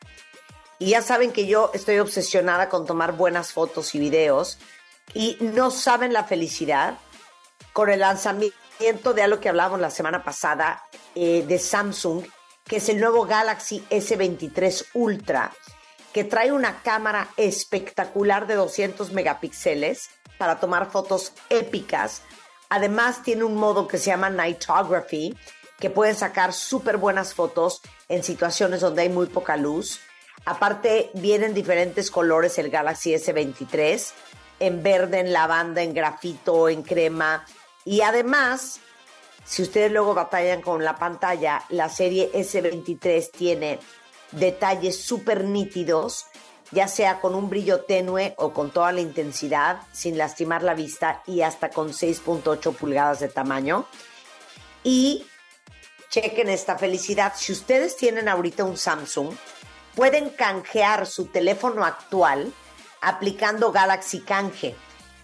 Y 0.79 0.89
ya 0.89 1.01
saben 1.01 1.31
que 1.31 1.45
yo 1.45 1.69
estoy 1.73 1.99
obsesionada 1.99 2.67
con 2.67 2.87
tomar 2.87 3.11
buenas 3.11 3.53
fotos 3.53 3.93
y 3.93 3.99
videos 3.99 4.57
y 5.13 5.37
no 5.39 5.69
saben 5.69 6.13
la 6.13 6.23
felicidad 6.23 6.97
con 7.73 7.89
el 7.89 7.99
lanzamiento 7.99 9.13
de 9.13 9.21
algo 9.21 9.39
que 9.39 9.49
hablábamos 9.49 9.79
la 9.79 9.91
semana 9.91 10.23
pasada 10.23 10.83
eh, 11.13 11.45
de 11.47 11.59
Samsung, 11.59 12.25
que 12.65 12.77
es 12.77 12.89
el 12.89 12.99
nuevo 12.99 13.25
Galaxy 13.25 13.85
S23 13.89 14.87
Ultra, 14.93 15.51
que 16.13 16.23
trae 16.23 16.51
una 16.51 16.81
cámara 16.81 17.29
espectacular 17.37 18.47
de 18.47 18.55
200 18.55 19.11
megapíxeles 19.13 20.09
para 20.37 20.59
tomar 20.59 20.91
fotos 20.91 21.33
épicas. 21.49 22.23
Además 22.69 23.23
tiene 23.23 23.43
un 23.43 23.55
modo 23.55 23.87
que 23.87 23.97
se 23.97 24.07
llama 24.07 24.29
Nightography, 24.29 25.37
que 25.79 25.89
pueden 25.89 26.15
sacar 26.15 26.53
súper 26.53 26.97
buenas 26.97 27.33
fotos 27.33 27.81
en 28.07 28.23
situaciones 28.23 28.81
donde 28.81 29.03
hay 29.03 29.09
muy 29.09 29.27
poca 29.27 29.57
luz. 29.57 29.99
Aparte 30.45 31.11
vienen 31.13 31.53
diferentes 31.53 32.09
colores 32.09 32.57
el 32.57 32.69
Galaxy 32.69 33.13
S23, 33.13 34.11
en 34.59 34.83
verde, 34.83 35.19
en 35.19 35.33
lavanda, 35.33 35.81
en 35.81 35.93
grafito, 35.93 36.69
en 36.69 36.83
crema. 36.83 37.45
Y 37.83 38.01
además, 38.01 38.79
si 39.43 39.63
ustedes 39.63 39.91
luego 39.91 40.13
batallan 40.13 40.61
con 40.61 40.83
la 40.83 40.95
pantalla, 40.95 41.63
la 41.69 41.89
serie 41.89 42.31
S23 42.33 43.31
tiene 43.31 43.79
detalles 44.31 45.03
súper 45.03 45.43
nítidos 45.43 46.25
ya 46.71 46.87
sea 46.87 47.19
con 47.19 47.35
un 47.35 47.49
brillo 47.49 47.81
tenue 47.81 48.33
o 48.37 48.53
con 48.53 48.71
toda 48.71 48.91
la 48.91 49.01
intensidad, 49.01 49.81
sin 49.91 50.17
lastimar 50.17 50.63
la 50.63 50.73
vista 50.73 51.21
y 51.27 51.41
hasta 51.41 51.69
con 51.69 51.89
6.8 51.89 52.75
pulgadas 52.75 53.19
de 53.19 53.27
tamaño. 53.27 53.85
Y 54.83 55.25
chequen 56.09 56.49
esta 56.49 56.77
felicidad. 56.77 57.33
Si 57.35 57.51
ustedes 57.51 57.97
tienen 57.97 58.29
ahorita 58.29 58.63
un 58.63 58.77
Samsung, 58.77 59.33
pueden 59.95 60.29
canjear 60.29 61.05
su 61.05 61.25
teléfono 61.25 61.83
actual 61.83 62.53
aplicando 63.01 63.71
Galaxy 63.71 64.21
Canje 64.21 64.75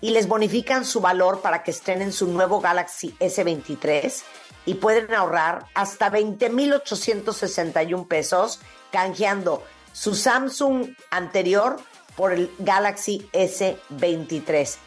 y 0.02 0.12
les 0.12 0.28
bonifican 0.28 0.86
su 0.86 1.00
valor 1.00 1.42
para 1.42 1.64
que 1.64 1.72
estén 1.72 2.02
en 2.02 2.12
su 2.12 2.28
nuevo 2.28 2.60
Galaxy 2.60 3.16
S23 3.20 4.24
y 4.66 4.76
pueden 4.76 5.14
ahorrar 5.14 5.66
hasta 5.74 6.10
20,861 6.10 8.08
pesos 8.08 8.60
canjeando 8.92 9.64
su 9.94 10.16
Samsung 10.16 10.96
anterior 11.10 11.78
por 12.16 12.34
el 12.34 12.54
Galaxy 12.60 13.30
S23. 13.34 14.78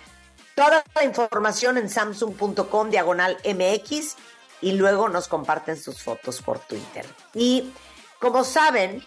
Toda 0.54 0.84
la 0.94 1.04
información 1.04 1.78
en 1.78 1.88
samsung.com 1.88 2.90
diagonal 2.90 3.36
MX 3.44 4.16
y 4.60 4.72
luego 4.72 5.08
nos 5.08 5.28
comparten 5.28 5.76
sus 5.76 6.02
fotos 6.02 6.42
por 6.42 6.58
Twitter. 6.58 7.06
Y 7.34 7.72
como 8.18 8.44
saben, 8.44 9.02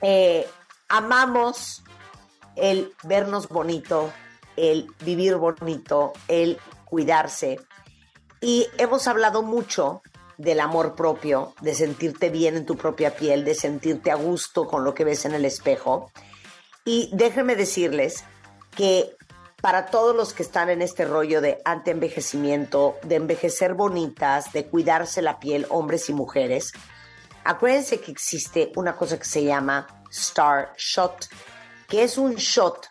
eh, 0.00 0.48
amamos 0.88 1.82
el 2.56 2.92
vernos 3.04 3.48
bonito, 3.48 4.12
el 4.56 4.92
vivir 5.00 5.36
bonito, 5.36 6.12
el 6.28 6.58
cuidarse. 6.84 7.60
Y 8.40 8.66
hemos 8.78 9.06
hablado 9.06 9.42
mucho 9.42 10.02
del 10.42 10.58
amor 10.58 10.96
propio, 10.96 11.54
de 11.60 11.72
sentirte 11.72 12.28
bien 12.28 12.56
en 12.56 12.66
tu 12.66 12.76
propia 12.76 13.14
piel, 13.14 13.44
de 13.44 13.54
sentirte 13.54 14.10
a 14.10 14.16
gusto 14.16 14.66
con 14.66 14.82
lo 14.82 14.92
que 14.92 15.04
ves 15.04 15.24
en 15.24 15.34
el 15.34 15.44
espejo. 15.44 16.10
Y 16.84 17.10
déjenme 17.12 17.54
decirles 17.54 18.24
que 18.76 19.16
para 19.60 19.86
todos 19.86 20.16
los 20.16 20.34
que 20.34 20.42
están 20.42 20.68
en 20.68 20.82
este 20.82 21.04
rollo 21.04 21.40
de 21.40 21.62
anti-envejecimiento, 21.64 22.96
de 23.04 23.14
envejecer 23.14 23.74
bonitas, 23.74 24.52
de 24.52 24.66
cuidarse 24.66 25.22
la 25.22 25.38
piel, 25.38 25.64
hombres 25.70 26.08
y 26.08 26.12
mujeres, 26.12 26.72
acuérdense 27.44 28.00
que 28.00 28.10
existe 28.10 28.72
una 28.74 28.96
cosa 28.96 29.20
que 29.20 29.24
se 29.24 29.44
llama 29.44 29.86
Star 30.10 30.72
Shot, 30.76 31.28
que 31.86 32.02
es 32.02 32.18
un 32.18 32.34
shot 32.34 32.88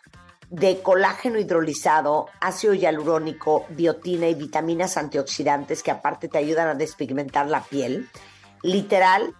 de 0.52 0.82
colágeno 0.82 1.38
hidrolizado, 1.38 2.26
ácido 2.38 2.74
hialurónico, 2.74 3.64
biotina 3.70 4.28
y 4.28 4.34
vitaminas 4.34 4.98
antioxidantes 4.98 5.82
que 5.82 5.90
aparte 5.90 6.28
te 6.28 6.36
ayudan 6.36 6.68
a 6.68 6.74
despigmentar 6.74 7.46
la 7.48 7.62
piel. 7.62 8.10
Literal, 8.62 9.34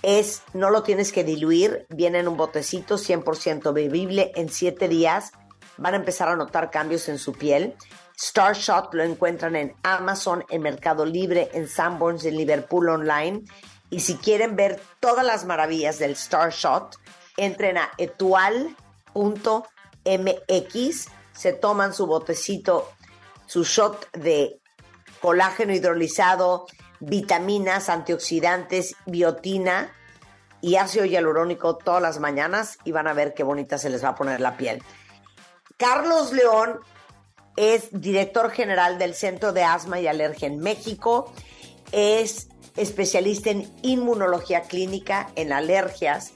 es, 0.00 0.42
no 0.54 0.70
lo 0.70 0.82
tienes 0.82 1.12
que 1.12 1.24
diluir, 1.24 1.86
viene 1.90 2.20
en 2.20 2.28
un 2.28 2.38
botecito 2.38 2.96
100% 2.96 3.74
bebible 3.74 4.32
en 4.34 4.48
7 4.48 4.88
días. 4.88 5.32
Van 5.76 5.92
a 5.92 5.98
empezar 5.98 6.28
a 6.30 6.36
notar 6.36 6.70
cambios 6.70 7.10
en 7.10 7.18
su 7.18 7.34
piel. 7.34 7.74
Star 8.16 8.56
Shot 8.56 8.94
lo 8.94 9.02
encuentran 9.02 9.56
en 9.56 9.74
Amazon, 9.82 10.42
en 10.48 10.62
Mercado 10.62 11.04
Libre, 11.04 11.50
en 11.52 11.68
Sanborns, 11.68 12.24
en 12.24 12.34
Liverpool 12.34 12.88
Online. 12.88 13.42
Y 13.90 14.00
si 14.00 14.16
quieren 14.16 14.56
ver 14.56 14.80
todas 15.00 15.26
las 15.26 15.44
maravillas 15.44 15.98
del 15.98 16.12
Star 16.12 16.50
Shot, 16.50 16.96
entren 17.36 17.76
a 17.76 17.90
etual.com 17.98 19.64
MX, 20.06 21.08
se 21.32 21.52
toman 21.52 21.92
su 21.92 22.06
botecito, 22.06 22.90
su 23.46 23.64
shot 23.64 24.10
de 24.12 24.60
colágeno 25.20 25.74
hidrolizado, 25.74 26.66
vitaminas, 27.00 27.88
antioxidantes, 27.88 28.94
biotina 29.04 29.92
y 30.60 30.76
ácido 30.76 31.04
hialurónico 31.04 31.76
todas 31.76 32.02
las 32.02 32.20
mañanas 32.20 32.78
y 32.84 32.92
van 32.92 33.06
a 33.06 33.12
ver 33.12 33.34
qué 33.34 33.42
bonita 33.42 33.78
se 33.78 33.90
les 33.90 34.02
va 34.02 34.10
a 34.10 34.14
poner 34.14 34.40
la 34.40 34.56
piel. 34.56 34.82
Carlos 35.76 36.32
León 36.32 36.80
es 37.56 37.88
director 37.90 38.50
general 38.50 38.98
del 38.98 39.14
Centro 39.14 39.52
de 39.52 39.64
Asma 39.64 40.00
y 40.00 40.06
Alergia 40.06 40.48
en 40.48 40.58
México, 40.58 41.32
es 41.92 42.48
especialista 42.76 43.50
en 43.50 43.70
inmunología 43.82 44.62
clínica, 44.62 45.30
en 45.36 45.52
alergias 45.52 46.32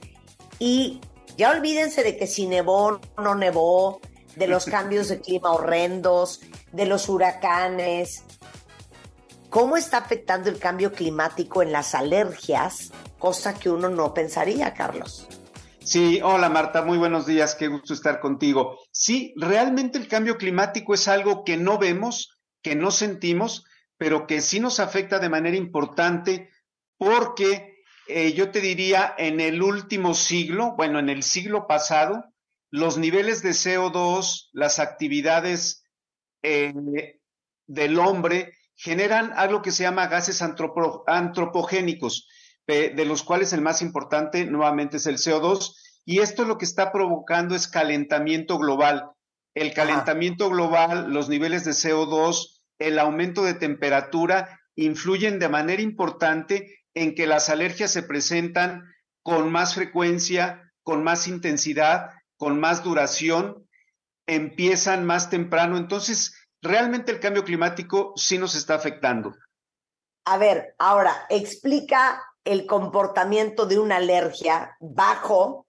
y 0.59 1.01
ya 1.37 1.51
olvídense 1.51 2.03
de 2.03 2.17
que 2.17 2.27
si 2.27 2.47
nevó 2.47 3.01
no 3.19 3.35
nevó, 3.35 4.01
de 4.37 4.47
los 4.47 4.65
cambios 4.67 5.09
de 5.09 5.21
clima 5.21 5.53
horrendos, 5.53 6.41
de 6.73 6.87
los 6.87 7.09
huracanes. 7.09 8.25
¿Cómo 9.49 9.77
está 9.77 9.99
afectando 9.99 10.49
el 10.49 10.59
cambio 10.59 10.93
climático 10.93 11.63
en 11.63 11.73
las 11.73 11.95
alergias? 11.95 12.93
Cosa 13.19 13.59
que 13.59 13.69
uno 13.69 13.89
no 13.89 14.15
pensaría, 14.15 14.73
Carlos. 14.75 15.27
Sí, 15.83 16.21
hola 16.23 16.49
Marta, 16.49 16.83
muy 16.83 16.99
buenos 16.99 17.27
días, 17.27 17.57
qué 17.57 17.67
gusto 17.67 17.95
estar 17.95 18.21
contigo. 18.21 18.79
Sí, 18.93 19.35
realmente 19.37 19.99
el 19.99 20.09
cambio 20.09 20.37
climático 20.37 20.95
es 20.95 21.09
algo 21.09 21.43
que 21.43 21.57
no 21.57 21.79
vemos, 21.79 22.39
que 22.63 22.77
no 22.77 22.91
sentimos, 22.91 23.65
pero 23.97 24.27
que 24.27 24.41
sí 24.41 24.61
nos 24.61 24.79
afecta 24.79 25.19
de 25.19 25.31
manera 25.31 25.57
importante 25.57 26.51
porque 26.97 27.70
eh, 28.13 28.33
yo 28.33 28.51
te 28.51 28.61
diría 28.61 29.15
en 29.17 29.41
el 29.41 29.63
último 29.63 30.15
siglo, 30.15 30.75
bueno, 30.77 30.99
en 30.99 31.09
el 31.09 31.23
siglo 31.23 31.67
pasado, 31.67 32.25
los 32.71 32.99
niveles 32.99 33.43
de 33.43 33.51
CO2, 33.51 34.49
las 34.53 34.79
actividades 34.79 35.85
eh, 36.43 36.73
del 37.67 37.99
hombre 37.99 38.55
generan 38.77 39.33
algo 39.37 39.63
que 39.63 39.73
se 39.73 39.83
llama 39.83 40.07
gases 40.07 40.43
antropogénicos, 40.43 42.29
de 42.67 43.05
los 43.05 43.25
cuales 43.25 43.53
el 43.53 43.63
más 43.63 43.83
importante 43.83 44.45
nuevamente 44.47 44.99
es 44.99 45.07
el 45.07 45.17
CO2, 45.17 45.75
y 46.05 46.21
esto 46.21 46.45
lo 46.45 46.57
que 46.57 46.65
está 46.65 46.93
provocando 46.93 47.55
es 47.55 47.69
calentamiento 47.69 48.59
global. 48.59 49.11
El 49.55 49.75
calentamiento 49.75 50.49
global, 50.49 51.13
los 51.13 51.29
niveles 51.29 51.65
de 51.65 51.73
CO2, 51.73 52.61
el 52.79 52.99
aumento 52.99 53.45
de 53.45 53.55
temperatura 53.55 54.61
influyen 54.77 55.39
de 55.39 55.49
manera 55.49 55.83
importante 55.83 56.80
en 56.95 57.15
que 57.15 57.27
las 57.27 57.49
alergias 57.49 57.91
se 57.91 58.03
presentan 58.03 58.85
con 59.23 59.51
más 59.51 59.75
frecuencia, 59.75 60.73
con 60.83 61.05
más 61.05 61.29
intensidad, 61.29 62.11
con 62.37 62.59
más 62.59 62.83
duración, 62.83 63.69
empiezan 64.27 65.05
más 65.05 65.31
temprano. 65.31 65.77
Entonces, 65.77 66.35
realmente 66.63 67.13
el 67.13 67.21
cambio 67.21 67.45
climático 67.45 68.13
sí 68.17 68.39
nos 68.39 68.55
está 68.55 68.75
afectando. 68.75 69.35
A 70.25 70.39
ver, 70.39 70.75
ahora, 70.79 71.27
explica 71.29 72.23
el 72.45 72.67
comportamiento 72.67 73.67
de 73.67 73.79
una 73.79 73.97
alergia 73.97 74.77
bajo 74.81 75.67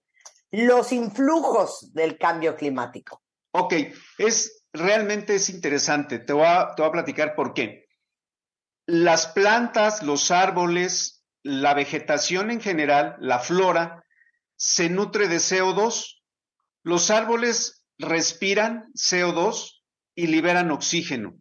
los 0.50 0.92
influjos 0.92 1.92
del 1.92 2.18
cambio 2.18 2.56
climático. 2.56 3.22
Ok, 3.52 3.74
es 4.18 4.62
realmente 4.72 5.34
es 5.34 5.50
interesante. 5.50 6.18
Te 6.18 6.32
voy 6.32 6.46
a, 6.46 6.74
te 6.74 6.82
voy 6.82 6.88
a 6.88 6.92
platicar 6.92 7.34
por 7.34 7.54
qué. 7.54 7.86
Las 8.86 9.26
plantas, 9.26 10.02
los 10.02 10.30
árboles, 10.30 11.11
la 11.42 11.74
vegetación 11.74 12.50
en 12.50 12.60
general, 12.60 13.16
la 13.20 13.38
flora, 13.38 14.04
se 14.56 14.88
nutre 14.88 15.28
de 15.28 15.36
CO2. 15.36 16.22
Los 16.82 17.10
árboles 17.10 17.84
respiran 17.98 18.92
CO2 18.94 19.82
y 20.14 20.26
liberan 20.28 20.70
oxígeno. 20.70 21.36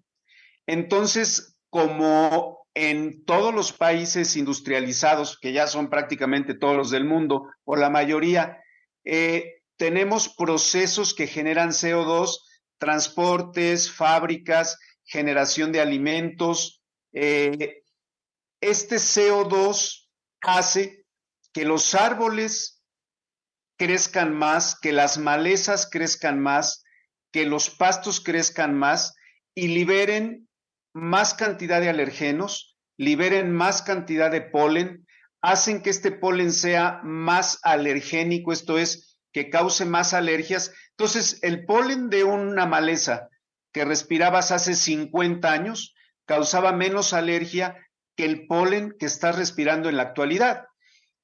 Entonces, 0.65 1.57
como 1.69 2.65
en 2.73 3.25
todos 3.25 3.53
los 3.53 3.73
países 3.73 4.35
industrializados, 4.35 5.37
que 5.39 5.51
ya 5.51 5.67
son 5.67 5.89
prácticamente 5.89 6.53
todos 6.53 6.77
los 6.77 6.91
del 6.91 7.05
mundo, 7.05 7.49
o 7.63 7.75
la 7.75 7.89
mayoría, 7.89 8.61
eh, 9.03 9.61
tenemos 9.77 10.29
procesos 10.29 11.13
que 11.13 11.27
generan 11.27 11.69
CO2, 11.69 12.39
transportes, 12.77 13.91
fábricas, 13.91 14.79
generación 15.03 15.71
de 15.71 15.81
alimentos. 15.81 16.81
Eh, 17.13 17.80
este 18.61 18.97
CO2 18.97 20.07
hace 20.41 21.05
que 21.53 21.65
los 21.65 21.95
árboles 21.95 22.81
crezcan 23.77 24.33
más, 24.33 24.79
que 24.79 24.91
las 24.93 25.17
malezas 25.17 25.89
crezcan 25.89 26.39
más, 26.39 26.83
que 27.31 27.45
los 27.45 27.69
pastos 27.69 28.21
crezcan 28.21 28.77
más 28.77 29.15
y 29.55 29.69
liberen 29.69 30.47
más 30.93 31.33
cantidad 31.33 31.81
de 31.81 31.89
alergenos, 31.89 32.77
liberen 32.97 33.51
más 33.51 33.81
cantidad 33.81 34.29
de 34.29 34.41
polen, 34.41 35.07
hacen 35.41 35.81
que 35.81 35.89
este 35.89 36.11
polen 36.11 36.53
sea 36.53 37.01
más 37.03 37.59
alergénico, 37.63 38.53
esto 38.53 38.77
es, 38.77 39.17
que 39.33 39.49
cause 39.49 39.85
más 39.85 40.13
alergias. 40.13 40.73
Entonces, 40.91 41.39
el 41.41 41.65
polen 41.65 42.09
de 42.09 42.23
una 42.23 42.65
maleza 42.65 43.29
que 43.73 43.85
respirabas 43.85 44.51
hace 44.51 44.75
50 44.75 45.51
años 45.51 45.95
causaba 46.25 46.73
menos 46.73 47.13
alergia 47.13 47.75
que 48.15 48.25
el 48.25 48.47
polen 48.47 48.95
que 48.99 49.05
estás 49.05 49.37
respirando 49.37 49.89
en 49.89 49.97
la 49.97 50.03
actualidad. 50.03 50.65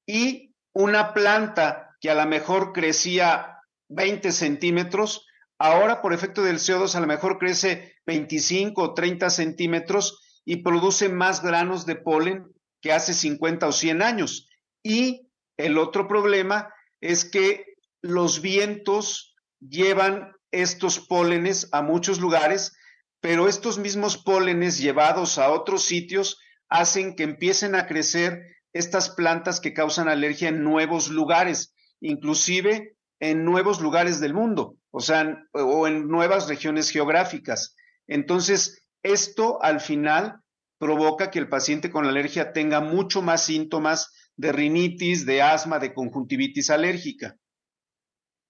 Y 0.06 0.54
una 0.72 1.14
planta 1.14 1.96
que 2.00 2.10
a 2.10 2.14
lo 2.14 2.26
mejor 2.26 2.72
crecía 2.72 3.58
20 3.88 4.32
centímetros, 4.32 5.28
Ahora, 5.58 6.00
por 6.00 6.12
efecto 6.12 6.44
del 6.44 6.58
CO2, 6.58 6.94
a 6.94 7.00
lo 7.00 7.08
mejor 7.08 7.38
crece 7.38 7.96
25 8.06 8.80
o 8.80 8.94
30 8.94 9.28
centímetros 9.28 10.40
y 10.44 10.62
produce 10.62 11.08
más 11.08 11.42
granos 11.42 11.84
de 11.84 11.96
polen 11.96 12.46
que 12.80 12.92
hace 12.92 13.12
50 13.12 13.66
o 13.66 13.72
100 13.72 14.02
años. 14.02 14.48
Y 14.84 15.28
el 15.56 15.78
otro 15.78 16.06
problema 16.06 16.72
es 17.00 17.24
que 17.24 17.64
los 18.02 18.40
vientos 18.40 19.34
llevan 19.58 20.32
estos 20.52 21.00
pólenes 21.00 21.68
a 21.72 21.82
muchos 21.82 22.20
lugares, 22.20 22.76
pero 23.20 23.48
estos 23.48 23.78
mismos 23.78 24.16
pólenes 24.16 24.78
llevados 24.78 25.38
a 25.38 25.50
otros 25.50 25.82
sitios 25.82 26.38
hacen 26.68 27.16
que 27.16 27.22
empiecen 27.22 27.74
a 27.74 27.86
crecer 27.86 28.42
estas 28.72 29.10
plantas 29.10 29.60
que 29.60 29.74
causan 29.74 30.08
alergia 30.08 30.48
en 30.48 30.62
nuevos 30.62 31.08
lugares, 31.08 31.74
inclusive 32.00 32.96
en 33.20 33.44
nuevos 33.44 33.80
lugares 33.80 34.20
del 34.20 34.34
mundo 34.34 34.78
o 34.90 35.00
sea, 35.00 35.44
o 35.52 35.86
en 35.86 36.08
nuevas 36.08 36.48
regiones 36.48 36.90
geográficas. 36.90 37.76
Entonces, 38.06 38.82
esto 39.02 39.62
al 39.62 39.80
final 39.80 40.40
provoca 40.78 41.30
que 41.30 41.38
el 41.38 41.48
paciente 41.48 41.90
con 41.90 42.06
alergia 42.06 42.52
tenga 42.52 42.80
mucho 42.80 43.20
más 43.20 43.44
síntomas 43.44 44.12
de 44.36 44.52
rinitis, 44.52 45.26
de 45.26 45.42
asma, 45.42 45.78
de 45.78 45.92
conjuntivitis 45.92 46.70
alérgica. 46.70 47.36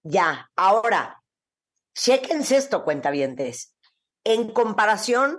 Ya, 0.03 0.51
ahora, 0.55 1.23
chequense 1.95 2.57
esto, 2.57 2.85
cuentavientes. 2.85 3.75
En 4.25 4.53
comparación, 4.53 5.39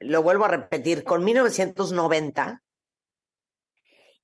lo 0.00 0.22
vuelvo 0.22 0.44
a 0.44 0.48
repetir, 0.48 1.04
con 1.04 1.24
1990, 1.24 2.62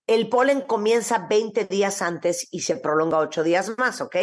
el 0.06 0.28
polen 0.28 0.60
comienza 0.60 1.26
20 1.28 1.64
días 1.64 2.02
antes 2.02 2.48
y 2.50 2.60
se 2.60 2.76
prolonga 2.76 3.18
8 3.18 3.42
días 3.42 3.72
más, 3.78 4.00
¿ok? 4.00 4.16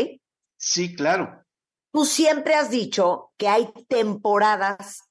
Sí, 0.57 0.95
claro. 0.95 1.43
Tú 1.91 2.05
siempre 2.05 2.55
has 2.55 2.69
dicho 2.69 3.33
que 3.37 3.47
hay 3.47 3.71
temporadas 3.87 5.01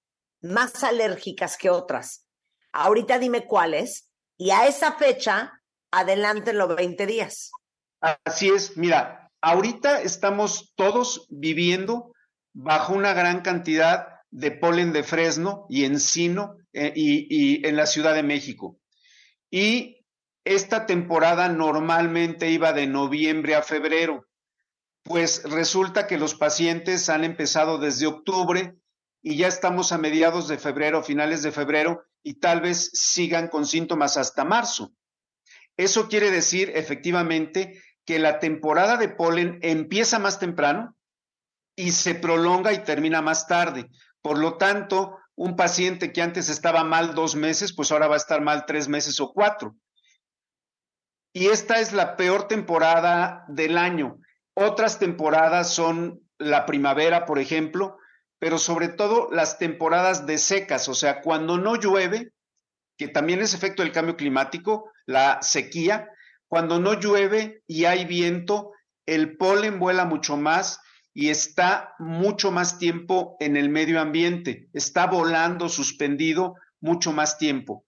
más 0.41 0.83
alérgicas 0.85 1.57
que 1.57 1.71
otras. 1.71 2.27
Ahorita 2.73 3.19
dime 3.19 3.47
cuáles 3.47 4.11
y 4.39 4.51
a 4.51 4.67
esa 4.67 4.93
fecha 4.93 5.61
adelante 5.91 6.53
los 6.53 6.75
20 6.75 7.05
días. 7.07 7.51
Así 8.01 8.49
es, 8.49 8.77
mira, 8.77 9.31
ahorita 9.43 10.01
estamos 10.01 10.73
todos 10.77 11.27
viviendo 11.29 12.13
bajo 12.55 12.95
una 12.95 13.13
gran 13.13 13.43
cantidad 13.43 14.20
de 14.31 14.51
polen 14.53 14.93
de 14.93 15.03
fresno 15.03 15.67
y 15.69 15.85
encino 15.85 16.57
eh, 16.73 16.93
y 16.95 17.67
en 17.67 17.77
la 17.77 17.87
Ciudad 17.87 18.15
de 18.15 18.23
México. 18.23 18.79
Y 19.51 20.05
esta 20.45 20.87
temporada 20.87 21.49
normalmente 21.49 22.51
iba 22.51 22.73
de 22.73 22.87
noviembre 22.87 23.55
a 23.55 23.63
febrero 23.63 24.27
pues 25.03 25.43
resulta 25.45 26.07
que 26.07 26.19
los 26.19 26.35
pacientes 26.35 27.09
han 27.09 27.25
empezado 27.25 27.79
desde 27.79 28.07
octubre 28.07 28.77
y 29.23 29.37
ya 29.37 29.49
estamos 29.49 29.93
a 29.93 29.99
mediados 29.99 30.49
de 30.49 30.59
febrero, 30.59 31.03
finales 31.03 31.43
de 31.43 31.53
febrero, 31.53 32.05
y 32.23 32.35
tal 32.35 32.61
vez 32.61 32.91
sigan 32.93 33.49
con 33.49 33.67
síntomas 33.67 34.17
hasta 34.17 34.45
marzo. 34.45 34.93
Eso 35.77 36.09
quiere 36.09 36.31
decir 36.31 36.73
efectivamente 36.75 37.83
que 38.05 38.19
la 38.19 38.39
temporada 38.39 38.97
de 38.97 39.09
polen 39.09 39.59
empieza 39.63 40.19
más 40.19 40.39
temprano 40.39 40.97
y 41.77 41.93
se 41.93 42.15
prolonga 42.15 42.73
y 42.73 42.85
termina 42.85 43.23
más 43.23 43.47
tarde. 43.47 43.89
Por 44.23 44.39
lo 44.39 44.57
tanto, 44.57 45.19
un 45.37 45.57
paciente 45.57 46.13
que 46.13 46.23
antes 46.23 46.49
estaba 46.49 46.85
mal 46.85 47.15
dos 47.15 47.35
meses, 47.35 47.75
pues 47.75 47.91
ahora 47.91 48.09
va 48.09 48.15
a 48.15 48.19
estar 48.19 48.41
mal 48.43 48.67
tres 48.67 48.89
meses 48.89 49.21
o 49.21 49.33
cuatro. 49.33 49.75
Y 51.33 51.47
esta 51.47 51.81
es 51.81 51.93
la 51.93 52.17
peor 52.17 52.49
temporada 52.49 53.45
del 53.49 53.79
año. 53.79 54.19
Otras 54.55 54.99
temporadas 54.99 55.73
son 55.73 56.21
la 56.39 56.67
primavera, 56.67 57.25
por 57.25 57.39
ejemplo, 57.39 57.97
pero 58.39 58.59
sobre 58.59 58.89
todo 58.89 59.29
las 59.31 59.59
temporadas 59.59 60.27
de 60.27 60.39
secas, 60.39 60.89
o 60.89 60.95
sea, 60.95 61.21
cuando 61.21 61.59
no 61.59 61.77
llueve, 61.77 62.33
que 62.99 63.09
también 63.09 63.41
es 63.41 63.55
efecto 63.55 63.83
del 63.83 63.93
cambio 63.93 64.17
climático, 64.17 64.91
la 65.07 65.41
sequía, 65.43 66.09
cuando 66.49 66.81
no 66.81 66.95
llueve 66.95 67.63
y 67.67 67.85
hay 67.85 68.05
viento, 68.05 68.73
el 69.07 69.37
polen 69.37 69.79
vuela 69.79 70.05
mucho 70.05 70.37
más 70.37 70.81
y 71.13 71.31
está 71.31 71.95
mucho 71.99 72.51
más 72.51 72.79
tiempo 72.79 73.37
en 73.41 73.57
el 73.57 73.69
medio 73.69 74.01
ambiente, 74.01 74.69
está 74.73 75.07
volando 75.07 75.69
suspendido 75.69 76.55
mucho 76.81 77.13
más 77.13 77.39
tiempo. 77.39 77.85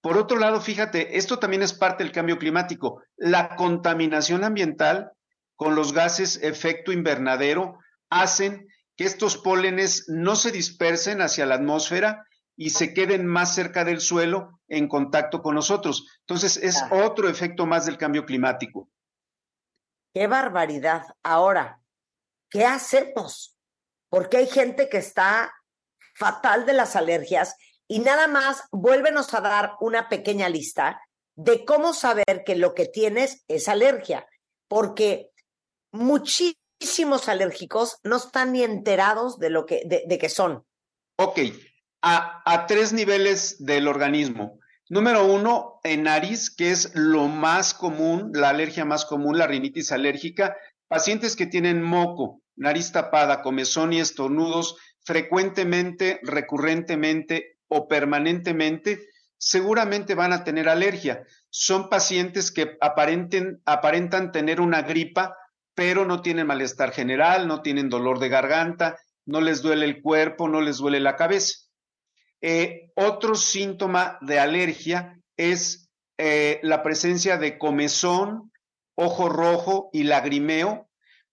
Por 0.00 0.16
otro 0.16 0.38
lado, 0.38 0.60
fíjate, 0.60 1.18
esto 1.18 1.38
también 1.38 1.62
es 1.62 1.74
parte 1.74 2.04
del 2.04 2.12
cambio 2.12 2.38
climático. 2.38 3.02
La 3.16 3.54
contaminación 3.56 4.44
ambiental 4.44 5.12
con 5.56 5.74
los 5.74 5.92
gases 5.92 6.40
efecto 6.42 6.90
invernadero 6.90 7.78
hacen 8.08 8.66
que 8.96 9.04
estos 9.04 9.36
pólenes 9.36 10.06
no 10.08 10.36
se 10.36 10.52
dispersen 10.52 11.20
hacia 11.20 11.44
la 11.44 11.56
atmósfera 11.56 12.24
y 12.56 12.70
se 12.70 12.94
queden 12.94 13.26
más 13.26 13.54
cerca 13.54 13.84
del 13.84 14.00
suelo 14.00 14.60
en 14.68 14.88
contacto 14.88 15.42
con 15.42 15.54
nosotros. 15.54 16.06
Entonces 16.20 16.56
es 16.56 16.82
otro 16.90 17.28
efecto 17.28 17.66
más 17.66 17.86
del 17.86 17.98
cambio 17.98 18.24
climático. 18.24 18.88
Qué 20.14 20.26
barbaridad. 20.26 21.04
Ahora, 21.22 21.79
¿qué 22.50 22.64
hacemos? 22.64 23.56
Porque 24.08 24.38
hay 24.38 24.46
gente 24.46 24.88
que 24.88 24.98
está 24.98 25.52
fatal 26.14 26.66
de 26.66 26.74
las 26.74 26.96
alergias 26.96 27.56
y 27.88 28.00
nada 28.00 28.28
más 28.28 28.64
vuélvenos 28.70 29.32
a 29.34 29.40
dar 29.40 29.72
una 29.80 30.08
pequeña 30.08 30.48
lista 30.48 31.00
de 31.34 31.64
cómo 31.64 31.94
saber 31.94 32.42
que 32.44 32.54
lo 32.56 32.74
que 32.74 32.86
tienes 32.86 33.44
es 33.48 33.68
alergia, 33.68 34.26
porque 34.68 35.30
muchísimos 35.90 37.28
alérgicos 37.28 37.98
no 38.04 38.16
están 38.16 38.52
ni 38.52 38.62
enterados 38.62 39.38
de 39.38 39.50
lo 39.50 39.64
que, 39.64 39.82
de, 39.86 40.18
que 40.18 40.28
son. 40.28 40.64
Ok, 41.16 41.38
a, 42.02 42.42
a 42.44 42.66
tres 42.66 42.92
niveles 42.92 43.64
del 43.64 43.88
organismo. 43.88 44.58
Número 44.88 45.24
uno, 45.24 45.80
en 45.84 46.02
nariz, 46.02 46.50
que 46.50 46.72
es 46.72 46.92
lo 46.94 47.28
más 47.28 47.74
común, 47.74 48.32
la 48.34 48.50
alergia 48.50 48.84
más 48.84 49.04
común, 49.04 49.38
la 49.38 49.46
rinitis 49.46 49.92
alérgica. 49.92 50.56
Pacientes 50.88 51.36
que 51.36 51.46
tienen 51.46 51.80
moco, 51.80 52.39
nariz 52.60 52.92
tapada, 52.92 53.40
comezón 53.40 53.92
y 53.94 54.00
estornudos 54.00 54.76
frecuentemente, 55.02 56.20
recurrentemente 56.22 57.56
o 57.68 57.88
permanentemente, 57.88 59.08
seguramente 59.38 60.14
van 60.14 60.34
a 60.34 60.44
tener 60.44 60.68
alergia. 60.68 61.24
Son 61.48 61.88
pacientes 61.88 62.50
que 62.50 62.76
aparenten, 62.82 63.62
aparentan 63.64 64.30
tener 64.30 64.60
una 64.60 64.82
gripa, 64.82 65.36
pero 65.74 66.04
no 66.04 66.20
tienen 66.20 66.46
malestar 66.46 66.92
general, 66.92 67.48
no 67.48 67.62
tienen 67.62 67.88
dolor 67.88 68.18
de 68.18 68.28
garganta, 68.28 68.98
no 69.24 69.40
les 69.40 69.62
duele 69.62 69.86
el 69.86 70.02
cuerpo, 70.02 70.46
no 70.46 70.60
les 70.60 70.76
duele 70.76 71.00
la 71.00 71.16
cabeza. 71.16 71.60
Eh, 72.42 72.90
otro 72.94 73.36
síntoma 73.36 74.18
de 74.20 74.38
alergia 74.38 75.18
es 75.38 75.90
eh, 76.18 76.60
la 76.62 76.82
presencia 76.82 77.38
de 77.38 77.56
comezón, 77.56 78.52
ojo 78.94 79.30
rojo 79.30 79.88
y 79.94 80.02
lagrimeo, 80.02 80.89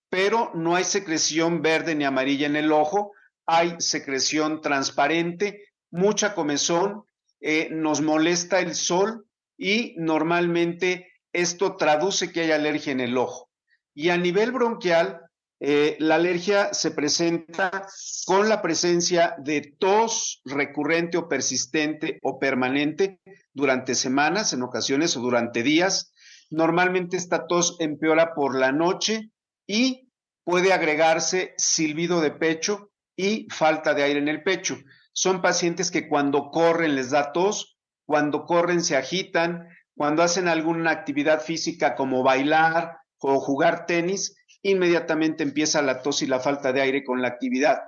pero 0.09 0.51
no 0.53 0.75
hay 0.75 0.83
secreción 0.83 1.61
verde 1.61 1.95
ni 1.95 2.05
amarilla 2.05 2.47
en 2.47 2.55
el 2.55 2.71
ojo, 2.71 3.11
hay 3.45 3.75
secreción 3.79 4.61
transparente, 4.61 5.63
mucha 5.89 6.35
comezón, 6.35 7.03
eh, 7.39 7.69
nos 7.71 8.01
molesta 8.01 8.59
el 8.59 8.75
sol 8.75 9.25
y 9.57 9.95
normalmente 9.97 11.07
esto 11.33 11.75
traduce 11.75 12.31
que 12.31 12.41
hay 12.41 12.51
alergia 12.51 12.91
en 12.91 12.99
el 12.99 13.17
ojo. 13.17 13.49
Y 13.93 14.09
a 14.09 14.17
nivel 14.17 14.51
bronquial, 14.51 15.21
eh, 15.59 15.97
la 15.99 16.15
alergia 16.15 16.73
se 16.73 16.91
presenta 16.91 17.87
con 18.25 18.47
la 18.47 18.61
presencia 18.61 19.35
de 19.39 19.75
tos 19.79 20.41
recurrente 20.45 21.17
o 21.17 21.27
persistente 21.27 22.19
o 22.21 22.37
permanente 22.37 23.19
durante 23.53 23.95
semanas, 23.95 24.53
en 24.53 24.61
ocasiones 24.61 25.17
o 25.17 25.21
durante 25.21 25.63
días. 25.63 26.13
Normalmente 26.51 27.17
esta 27.17 27.47
tos 27.47 27.75
empeora 27.79 28.35
por 28.35 28.57
la 28.57 28.71
noche 28.71 29.31
y 29.68 30.09
puede 30.43 30.74
agregarse 30.74 31.53
silbido 31.57 32.22
de 32.22 32.32
pecho 32.32 32.91
y 33.15 33.47
falta 33.51 33.93
de 33.93 34.03
aire 34.03 34.20
en 34.20 34.30
el 34.30 34.43
pecho 34.43 34.78
son 35.18 35.41
pacientes 35.41 35.89
que 35.89 36.07
cuando 36.07 36.51
corren 36.51 36.93
les 36.93 37.09
da 37.09 37.32
tos, 37.32 37.80
cuando 38.05 38.45
corren 38.45 38.84
se 38.84 38.95
agitan, 38.95 39.68
cuando 39.95 40.22
hacen 40.22 40.47
alguna 40.47 40.91
actividad 40.91 41.41
física 41.41 41.95
como 41.95 42.22
bailar 42.22 42.99
o 43.18 43.39
jugar 43.39 43.88
tenis, 43.88 44.36
inmediatamente 44.61 45.41
empieza 45.41 45.82
la 45.82 46.03
tos 46.03 46.22
y 46.22 46.28
la 46.28 46.39
falta 46.39 46.72
de 46.72 46.82
aire 46.82 47.03
con 47.03 47.24
la 47.24 47.30
actividad. 47.30 47.80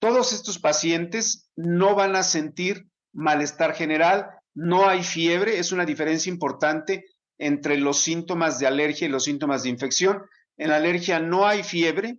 Todos 0.00 0.32
estos 0.32 0.58
pacientes 0.58 1.48
no 1.54 1.94
van 1.94 2.16
a 2.16 2.24
sentir 2.24 2.88
malestar 3.12 3.76
general, 3.76 4.30
no 4.52 4.88
hay 4.88 5.04
fiebre, 5.04 5.60
es 5.60 5.70
una 5.70 5.84
diferencia 5.84 6.28
importante 6.28 7.04
entre 7.38 7.78
los 7.78 8.00
síntomas 8.00 8.58
de 8.58 8.66
alergia 8.66 9.06
y 9.06 9.10
los 9.10 9.22
síntomas 9.22 9.62
de 9.62 9.68
infección. 9.68 10.24
En 10.56 10.70
la 10.70 10.76
alergia 10.76 11.18
no 11.18 11.46
hay 11.46 11.62
fiebre 11.62 12.18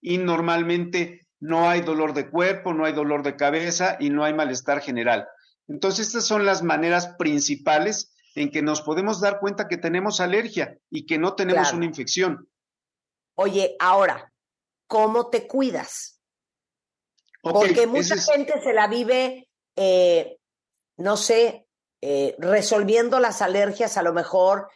y 0.00 0.18
normalmente 0.18 1.26
no 1.40 1.68
hay 1.68 1.82
dolor 1.82 2.14
de 2.14 2.30
cuerpo, 2.30 2.72
no 2.72 2.84
hay 2.84 2.92
dolor 2.92 3.22
de 3.22 3.36
cabeza 3.36 3.96
y 4.00 4.10
no 4.10 4.24
hay 4.24 4.32
malestar 4.32 4.80
general. 4.80 5.28
Entonces, 5.68 6.08
estas 6.08 6.24
son 6.24 6.44
las 6.44 6.62
maneras 6.62 7.14
principales 7.18 8.14
en 8.34 8.50
que 8.50 8.62
nos 8.62 8.82
podemos 8.82 9.20
dar 9.20 9.40
cuenta 9.40 9.68
que 9.68 9.76
tenemos 9.76 10.20
alergia 10.20 10.78
y 10.90 11.06
que 11.06 11.18
no 11.18 11.34
tenemos 11.34 11.72
una 11.72 11.84
infección. 11.84 12.48
Oye, 13.36 13.76
ahora, 13.78 14.32
¿cómo 14.86 15.28
te 15.30 15.46
cuidas? 15.46 16.20
Porque 17.42 17.86
mucha 17.86 18.16
gente 18.16 18.60
se 18.62 18.72
la 18.72 18.86
vive, 18.88 19.48
eh, 19.76 20.38
no 20.96 21.16
sé, 21.16 21.66
eh, 22.00 22.34
resolviendo 22.38 23.20
las 23.20 23.42
alergias 23.42 23.96
a 23.96 24.02
lo 24.02 24.12
mejor 24.12 24.68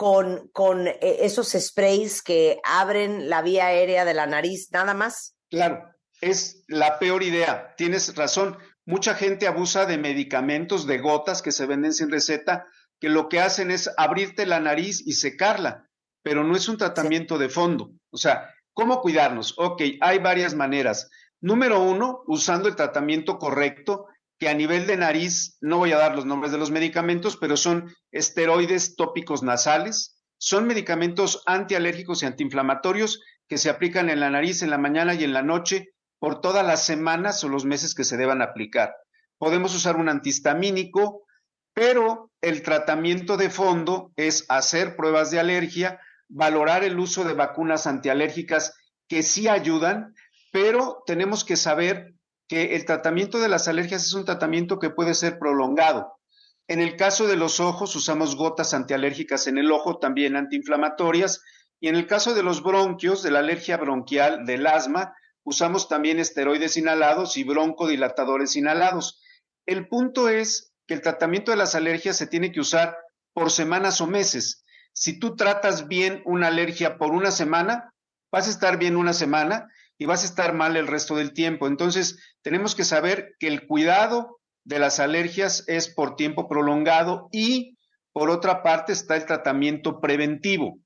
con, 0.00 0.48
con 0.54 0.88
eh, 0.88 0.98
esos 1.20 1.50
sprays 1.50 2.22
que 2.22 2.58
abren 2.64 3.28
la 3.28 3.42
vía 3.42 3.66
aérea 3.66 4.06
de 4.06 4.14
la 4.14 4.26
nariz, 4.26 4.70
nada 4.72 4.94
más. 4.94 5.36
Claro, 5.50 5.84
es 6.22 6.64
la 6.68 6.98
peor 6.98 7.22
idea. 7.22 7.74
Tienes 7.76 8.16
razón. 8.16 8.56
Mucha 8.86 9.14
gente 9.14 9.46
abusa 9.46 9.84
de 9.84 9.98
medicamentos, 9.98 10.86
de 10.86 10.96
gotas 11.00 11.42
que 11.42 11.52
se 11.52 11.66
venden 11.66 11.92
sin 11.92 12.10
receta, 12.10 12.66
que 12.98 13.10
lo 13.10 13.28
que 13.28 13.40
hacen 13.40 13.70
es 13.70 13.90
abrirte 13.98 14.46
la 14.46 14.58
nariz 14.58 15.06
y 15.06 15.12
secarla, 15.12 15.90
pero 16.22 16.44
no 16.44 16.56
es 16.56 16.66
un 16.70 16.78
tratamiento 16.78 17.36
de 17.36 17.50
fondo. 17.50 17.90
O 18.08 18.16
sea, 18.16 18.54
¿cómo 18.72 19.02
cuidarnos? 19.02 19.52
Ok, 19.58 19.82
hay 20.00 20.18
varias 20.18 20.54
maneras. 20.54 21.10
Número 21.42 21.78
uno, 21.78 22.22
usando 22.26 22.70
el 22.70 22.76
tratamiento 22.76 23.38
correcto, 23.38 24.06
que 24.40 24.48
a 24.48 24.54
nivel 24.54 24.86
de 24.86 24.96
nariz, 24.96 25.58
no 25.60 25.76
voy 25.76 25.92
a 25.92 25.98
dar 25.98 26.16
los 26.16 26.24
nombres 26.24 26.50
de 26.50 26.56
los 26.56 26.70
medicamentos, 26.70 27.36
pero 27.36 27.58
son 27.58 27.94
esteroides 28.10 28.96
tópicos 28.96 29.42
nasales, 29.42 30.18
son 30.38 30.66
medicamentos 30.66 31.42
antialérgicos 31.44 32.22
y 32.22 32.26
antiinflamatorios 32.26 33.20
que 33.46 33.58
se 33.58 33.68
aplican 33.68 34.08
en 34.08 34.18
la 34.18 34.30
nariz 34.30 34.62
en 34.62 34.70
la 34.70 34.78
mañana 34.78 35.12
y 35.12 35.24
en 35.24 35.34
la 35.34 35.42
noche 35.42 35.90
por 36.18 36.40
todas 36.40 36.66
las 36.66 36.86
semanas 36.86 37.44
o 37.44 37.50
los 37.50 37.66
meses 37.66 37.94
que 37.94 38.04
se 38.04 38.16
deban 38.16 38.40
aplicar. 38.40 38.94
Podemos 39.36 39.74
usar 39.74 39.96
un 39.96 40.08
antihistamínico, 40.08 41.26
pero 41.74 42.30
el 42.40 42.62
tratamiento 42.62 43.36
de 43.36 43.50
fondo 43.50 44.10
es 44.16 44.46
hacer 44.48 44.96
pruebas 44.96 45.30
de 45.30 45.40
alergia, 45.40 46.00
valorar 46.30 46.82
el 46.82 46.98
uso 46.98 47.24
de 47.24 47.34
vacunas 47.34 47.86
antialérgicas 47.86 48.74
que 49.06 49.22
sí 49.22 49.48
ayudan, 49.48 50.14
pero 50.50 51.02
tenemos 51.04 51.44
que 51.44 51.56
saber 51.56 52.14
que 52.50 52.74
el 52.74 52.84
tratamiento 52.84 53.38
de 53.38 53.48
las 53.48 53.68
alergias 53.68 54.04
es 54.04 54.12
un 54.12 54.24
tratamiento 54.24 54.80
que 54.80 54.90
puede 54.90 55.14
ser 55.14 55.38
prolongado. 55.38 56.18
En 56.66 56.80
el 56.80 56.96
caso 56.96 57.28
de 57.28 57.36
los 57.36 57.60
ojos, 57.60 57.94
usamos 57.94 58.34
gotas 58.34 58.74
antialérgicas 58.74 59.46
en 59.46 59.56
el 59.56 59.70
ojo, 59.70 60.00
también 60.00 60.34
antiinflamatorias, 60.34 61.44
y 61.78 61.86
en 61.86 61.94
el 61.94 62.08
caso 62.08 62.34
de 62.34 62.42
los 62.42 62.64
bronquios, 62.64 63.22
de 63.22 63.30
la 63.30 63.38
alergia 63.38 63.76
bronquial, 63.76 64.46
del 64.46 64.66
asma, 64.66 65.14
usamos 65.44 65.88
también 65.88 66.18
esteroides 66.18 66.76
inhalados 66.76 67.36
y 67.36 67.44
broncodilatadores 67.44 68.56
inhalados. 68.56 69.22
El 69.64 69.86
punto 69.86 70.28
es 70.28 70.72
que 70.88 70.94
el 70.94 71.02
tratamiento 71.02 71.52
de 71.52 71.56
las 71.56 71.76
alergias 71.76 72.16
se 72.16 72.26
tiene 72.26 72.50
que 72.50 72.58
usar 72.58 72.96
por 73.32 73.52
semanas 73.52 74.00
o 74.00 74.08
meses. 74.08 74.64
Si 74.92 75.20
tú 75.20 75.36
tratas 75.36 75.86
bien 75.86 76.20
una 76.24 76.48
alergia 76.48 76.98
por 76.98 77.12
una 77.12 77.30
semana, 77.30 77.94
vas 78.32 78.48
a 78.48 78.50
estar 78.50 78.76
bien 78.76 78.96
una 78.96 79.12
semana 79.12 79.68
y 80.00 80.06
vas 80.06 80.22
a 80.22 80.26
estar 80.26 80.54
mal 80.54 80.78
el 80.78 80.86
resto 80.86 81.14
del 81.14 81.34
tiempo. 81.34 81.66
Entonces, 81.66 82.18
tenemos 82.40 82.74
que 82.74 82.84
saber 82.84 83.34
que 83.38 83.48
el 83.48 83.66
cuidado 83.66 84.40
de 84.64 84.78
las 84.78 84.98
alergias 84.98 85.62
es 85.66 85.90
por 85.90 86.16
tiempo 86.16 86.48
prolongado 86.48 87.28
y, 87.32 87.76
por 88.10 88.30
otra 88.30 88.62
parte, 88.62 88.94
está 88.94 89.14
el 89.16 89.26
tratamiento 89.26 90.00
preventivo. 90.00 90.78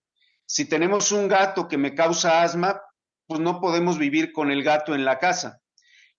Si 0.46 0.64
tenemos 0.64 1.12
un 1.12 1.28
gato 1.28 1.68
que 1.68 1.78
me 1.78 1.94
causa 1.94 2.42
asma, 2.42 2.80
pues 3.28 3.40
no 3.40 3.60
podemos 3.60 3.98
vivir 3.98 4.32
con 4.32 4.50
el 4.50 4.64
gato 4.64 4.96
en 4.96 5.04
la 5.04 5.20
casa. 5.20 5.60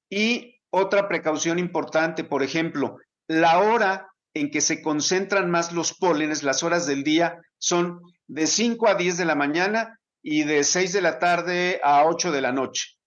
Y 0.09 0.61
otra 0.69 1.09
precaución 1.09 1.59
importante, 1.59 2.23
por 2.23 2.43
ejemplo, 2.43 2.95
la 3.27 3.59
hora 3.59 4.07
en 4.33 4.49
que 4.49 4.61
se 4.61 4.81
concentran 4.81 5.51
más 5.51 5.73
los 5.73 5.93
pólenes, 5.93 6.43
las 6.43 6.63
horas 6.63 6.87
del 6.87 7.03
día, 7.03 7.41
son 7.57 7.99
de 8.27 8.47
5 8.47 8.87
a 8.87 8.95
10 8.95 9.17
de 9.17 9.25
la 9.25 9.35
mañana 9.35 9.99
y 10.27 10.43
de 10.43 10.63
6 10.63 10.91
de 10.91 11.01
la 11.01 11.19
tarde 11.19 11.79
a 11.83 12.03
8 12.07 12.31
de 12.31 12.41
la 12.41 12.51
noche. 12.51 12.97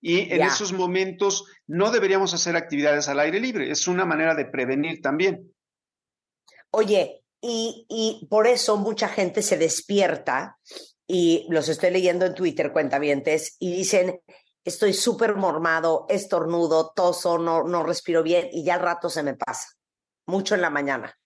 Y 0.00 0.32
en 0.32 0.42
esos 0.42 0.72
momentos 0.72 1.44
no 1.66 1.90
deberíamos 1.90 2.34
hacer 2.34 2.54
actividades 2.54 3.08
al 3.08 3.18
aire 3.18 3.40
libre. 3.40 3.68
Es 3.70 3.88
una 3.88 4.04
manera 4.04 4.36
de 4.36 4.44
prevenir 4.44 5.02
también. 5.02 5.52
Oye, 6.70 7.24
y, 7.40 7.84
y 7.88 8.26
por 8.28 8.46
eso 8.46 8.76
mucha 8.76 9.08
gente 9.08 9.42
se 9.42 9.58
despierta 9.58 10.56
y 11.04 11.46
los 11.50 11.68
estoy 11.68 11.90
leyendo 11.90 12.26
en 12.26 12.34
Twitter, 12.34 12.72
cuentavientes, 12.72 13.56
y 13.58 13.74
dicen, 13.74 14.20
estoy 14.64 14.92
súper 14.92 15.34
mormado, 15.34 16.06
estornudo, 16.08 16.92
toso, 16.94 17.38
no, 17.38 17.64
no 17.64 17.82
respiro 17.82 18.22
bien 18.22 18.48
y 18.52 18.62
ya 18.62 18.74
al 18.74 18.82
rato 18.82 19.10
se 19.10 19.24
me 19.24 19.34
pasa, 19.34 19.66
mucho 20.26 20.54
en 20.54 20.60
la 20.60 20.70
mañana. 20.70 21.18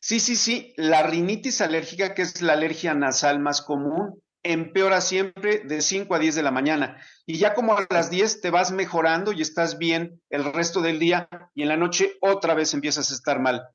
Sí, 0.00 0.20
sí, 0.20 0.36
sí, 0.36 0.74
la 0.76 1.02
rinitis 1.02 1.60
alérgica, 1.60 2.14
que 2.14 2.22
es 2.22 2.40
la 2.40 2.52
alergia 2.52 2.94
nasal 2.94 3.40
más 3.40 3.62
común, 3.62 4.22
empeora 4.42 5.00
siempre 5.00 5.58
de 5.58 5.82
5 5.82 6.14
a 6.14 6.18
10 6.18 6.36
de 6.36 6.42
la 6.42 6.50
mañana. 6.50 7.02
Y 7.26 7.38
ya 7.38 7.54
como 7.54 7.76
a 7.76 7.86
las 7.90 8.10
10 8.10 8.40
te 8.40 8.50
vas 8.50 8.70
mejorando 8.70 9.32
y 9.32 9.42
estás 9.42 9.78
bien 9.78 10.22
el 10.30 10.44
resto 10.52 10.80
del 10.80 10.98
día 10.98 11.28
y 11.54 11.62
en 11.62 11.68
la 11.68 11.76
noche 11.76 12.16
otra 12.20 12.54
vez 12.54 12.72
empiezas 12.74 13.10
a 13.10 13.14
estar 13.14 13.40
mal. 13.40 13.68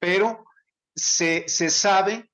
Pero 0.00 0.44
se, 0.94 1.44
se 1.48 1.70
sabe 1.70 2.30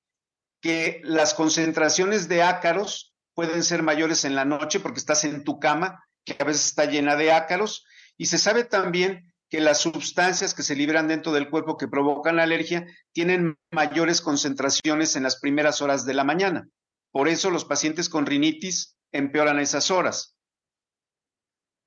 que 0.61 1.01
las 1.05 1.35
concentraciones 1.35 2.29
de 2.29 2.43
ácaros 2.43 3.15
pueden 3.35 3.65
ser 3.65 3.83
mayores 3.83 4.25
en 4.25 4.37
la 4.37 4.45
noche 4.45 4.79
porque 4.79 5.01
estás 5.01 5.25
en 5.25 5.43
tu 5.43 5.59
cama, 5.59 6.05
que 6.25 6.37
a 6.39 6.45
veces 6.45 6.67
está 6.67 6.85
llena 6.85 7.17
de 7.17 7.33
ácaros, 7.33 7.85
y 8.17 8.27
se 8.27 8.39
sabe 8.39 8.65
también 8.65 9.32
que 9.53 9.61
las 9.61 9.83
sustancias 9.83 10.55
que 10.55 10.63
se 10.63 10.75
liberan 10.75 11.09
dentro 11.09 11.31
del 11.31 11.51
cuerpo 11.51 11.77
que 11.77 11.87
provocan 11.87 12.37
la 12.37 12.45
alergia 12.45 12.87
tienen 13.13 13.59
mayores 13.71 14.23
concentraciones 14.23 15.15
en 15.15 15.25
las 15.25 15.41
primeras 15.41 15.83
horas 15.83 16.07
de 16.07 16.15
la 16.15 16.25
mañana. 16.25 16.71
Por 17.11 17.29
eso 17.29 17.51
los 17.51 17.67
pacientes 17.67 18.09
con 18.09 18.25
rinitis 18.25 18.97
empeoran 19.13 19.59
esas 19.59 19.91
horas. 19.91 20.35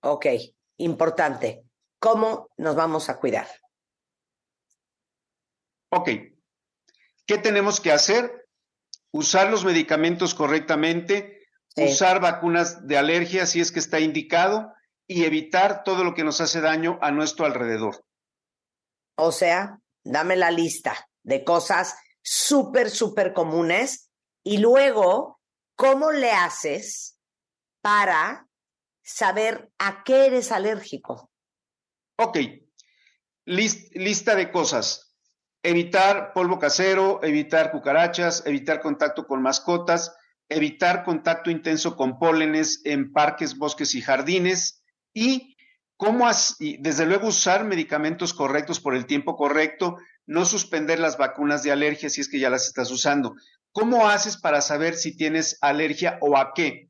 Ok, 0.01 0.27
importante. 0.77 1.63
¿Cómo 1.97 2.49
nos 2.57 2.75
vamos 2.75 3.09
a 3.09 3.17
cuidar? 3.17 3.47
Ok. 5.89 6.09
¿Qué 7.25 7.37
tenemos 7.39 7.81
que 7.81 7.91
hacer? 7.91 8.47
Usar 9.09 9.49
los 9.49 9.65
medicamentos 9.65 10.35
correctamente, 10.35 11.47
usar 11.75 12.21
vacunas 12.21 12.85
de 12.85 12.99
alergia 12.99 13.47
si 13.47 13.59
es 13.59 13.71
que 13.71 13.79
está 13.79 13.99
indicado 13.99 14.71
y 15.07 15.25
evitar 15.25 15.83
todo 15.83 16.03
lo 16.03 16.13
que 16.13 16.23
nos 16.23 16.41
hace 16.41 16.61
daño 16.61 16.97
a 17.01 17.11
nuestro 17.11 17.45
alrededor. 17.45 18.03
O 19.17 19.31
sea, 19.31 19.79
dame 20.03 20.35
la 20.35 20.51
lista 20.51 21.09
de 21.23 21.43
cosas 21.43 21.95
súper, 22.21 22.89
súper 22.89 23.33
comunes 23.33 24.09
y 24.43 24.57
luego, 24.57 25.39
¿cómo 25.75 26.11
le 26.11 26.31
haces 26.31 27.17
para 27.81 28.47
saber 29.03 29.71
a 29.77 30.03
qué 30.03 30.25
eres 30.25 30.51
alérgico? 30.51 31.31
Ok, 32.17 32.37
lista 33.45 34.35
de 34.35 34.51
cosas. 34.51 35.15
Evitar 35.61 36.33
polvo 36.33 36.59
casero, 36.59 37.23
evitar 37.23 37.71
cucarachas, 37.71 38.43
evitar 38.45 38.81
contacto 38.81 39.25
con 39.25 39.41
mascotas, 39.41 40.15
evitar 40.47 41.03
contacto 41.03 41.49
intenso 41.49 41.95
con 41.95 42.19
pólenes 42.19 42.81
en 42.85 43.11
parques, 43.11 43.57
bosques 43.57 43.95
y 43.95 44.01
jardines 44.01 44.83
y 45.15 45.55
cómo, 45.97 46.29
desde 46.59 47.05
luego, 47.05 47.29
usar 47.29 47.63
medicamentos 47.63 48.33
correctos 48.33 48.79
por 48.79 48.95
el 48.95 49.07
tiempo 49.07 49.35
correcto, 49.35 49.97
no 50.27 50.45
suspender 50.45 50.99
las 50.99 51.17
vacunas 51.17 51.63
de 51.63 51.71
alergia 51.71 52.09
si 52.09 52.21
es 52.21 52.27
que 52.27 52.37
ya 52.37 52.51
las 52.51 52.67
estás 52.67 52.91
usando. 52.91 53.35
¿Cómo 53.71 54.07
haces 54.07 54.37
para 54.37 54.61
saber 54.61 54.95
si 54.95 55.15
tienes 55.15 55.57
alergia 55.61 56.19
o 56.21 56.37
a 56.37 56.53
qué? 56.53 56.89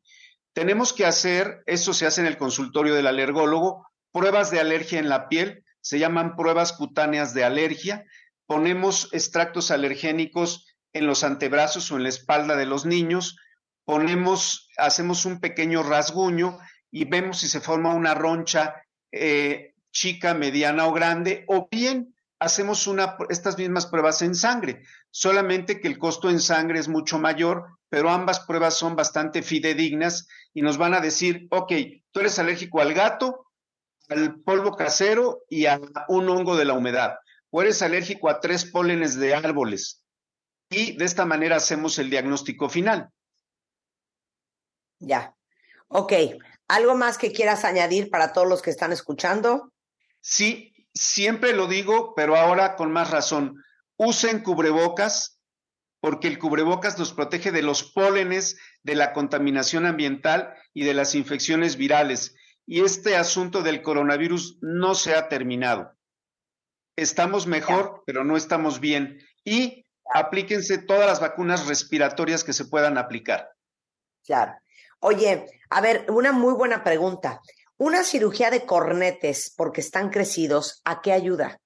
Tenemos 0.54 0.92
que 0.92 1.06
hacer, 1.06 1.62
eso 1.68 1.94
se 1.94 2.08
hace 2.08 2.22
en 2.22 2.28
el 2.28 2.38
consultorio 2.38 2.96
del 2.96 3.08
alergólogo, 3.08 3.88
pruebas 4.12 4.50
de 4.50 4.60
alergia 4.60 5.00
en 5.00 5.10
la 5.10 5.30
piel, 5.30 5.64
se 5.82 6.00
llaman 6.00 6.36
pruebas 6.36 6.74
cutáneas 6.74 7.34
de 7.36 7.44
alergia. 7.44 8.06
Ponemos 8.48 9.10
extractos 9.12 9.70
alergénicos 9.70 10.66
en 10.94 11.06
los 11.06 11.24
antebrazos 11.24 11.92
o 11.92 11.98
en 11.98 12.04
la 12.04 12.10
espalda 12.10 12.56
de 12.56 12.66
los 12.66 12.86
niños, 12.86 13.38
ponemos, 13.84 14.70
hacemos 14.78 15.26
un 15.26 15.40
pequeño 15.40 15.84
rasguño 15.84 16.58
y 16.96 17.04
vemos 17.04 17.42
si 17.42 17.50
se 17.50 17.60
forma 17.60 17.94
una 17.94 18.14
roncha 18.14 18.82
eh, 19.12 19.74
chica, 19.92 20.34
mediana 20.34 20.88
o 20.88 20.94
grande, 20.94 21.44
o 21.50 21.68
bien 21.70 22.16
hacemos 22.40 22.90
estas 23.28 23.58
mismas 23.58 23.88
pruebas 23.88 24.22
en 24.22 24.34
sangre, 24.34 24.82
solamente 25.12 25.82
que 25.82 25.90
el 25.90 25.98
costo 26.00 26.30
en 26.30 26.40
sangre 26.40 26.80
es 26.80 26.88
mucho 26.88 27.20
mayor, 27.20 27.66
pero 27.90 28.10
ambas 28.10 28.40
pruebas 28.40 28.76
son 28.76 28.96
bastante 28.96 29.44
fidedignas 29.44 30.30
y 30.54 30.62
nos 30.62 30.78
van 30.78 30.94
a 30.94 31.02
decir, 31.02 31.50
ok, 31.52 31.74
tú 32.12 32.22
eres 32.22 32.40
alérgico 32.40 32.80
al 32.80 32.94
gato, 32.94 33.48
al 34.08 34.40
polvo 34.40 34.78
casero 34.78 35.42
y 35.50 35.66
a 35.66 35.82
un 36.08 36.30
hongo 36.30 36.56
de 36.56 36.64
la 36.64 36.76
humedad, 36.76 37.18
o 37.50 37.62
eres 37.62 37.82
alérgico 37.82 38.30
a 38.30 38.40
tres 38.40 38.64
pólenes 38.64 39.20
de 39.20 39.36
árboles. 39.36 40.02
Y 40.70 40.96
de 40.96 41.04
esta 41.04 41.26
manera 41.26 41.58
hacemos 41.58 42.00
el 42.00 42.10
diagnóstico 42.10 42.70
final. 42.70 43.10
Ya. 45.00 45.36
Ok, 45.90 46.14
¿Algo 46.68 46.96
más 46.96 47.18
que 47.18 47.32
quieras 47.32 47.64
añadir 47.64 48.10
para 48.10 48.34
todos 48.34 48.48
los 48.48 48.62
que 48.62 48.72
están 48.72 48.92
escuchando? 48.92 49.72
Sí, 50.20 50.74
siempre 50.94 51.54
lo 51.54 51.68
digo, 51.68 52.14
pero 52.16 52.36
ahora 52.36 52.76
con 52.76 52.92
más 52.92 53.12
razón. 53.12 53.64
Usen 53.98 54.42
cubrebocas 54.42 55.36
porque 56.06 56.28
el 56.28 56.38
cubrebocas 56.38 57.00
nos 57.00 57.14
protege 57.14 57.52
de 57.52 57.64
los 57.64 57.92
pólenes, 57.92 58.58
de 58.84 58.94
la 58.94 59.12
contaminación 59.12 59.88
ambiental 59.88 60.54
y 60.72 60.84
de 60.84 60.94
las 60.94 61.16
infecciones 61.16 61.78
virales. 61.78 62.36
Y 62.68 62.84
este 62.84 63.16
asunto 63.16 63.64
del 63.64 63.82
coronavirus 63.82 64.60
no 64.62 64.94
se 64.94 65.16
ha 65.16 65.30
terminado. 65.30 65.98
Estamos 66.96 67.48
mejor, 67.48 68.04
pero 68.06 68.24
no 68.24 68.38
estamos 68.38 68.80
bien. 68.80 69.20
Y 69.44 69.86
aplíquense 70.14 70.78
todas 70.78 71.08
las 71.08 71.20
vacunas 71.20 71.66
respiratorias 71.66 72.44
que 72.44 72.54
se 72.54 72.66
puedan 72.66 73.00
aplicar. 73.00 73.50
Claro. 74.24 74.54
Oye, 75.08 75.46
a 75.70 75.82
ver, 75.82 76.08
una 76.10 76.32
muy 76.32 76.56
buena 76.56 76.84
pregunta. 76.84 77.40
Una 77.78 78.04
cirugía 78.04 78.50
de 78.50 78.66
cornetes 78.66 79.54
porque 79.56 79.82
están 79.82 80.10
crecidos, 80.10 80.82
¿a 80.84 81.04
qué 81.04 81.12
ayuda? 81.12 81.62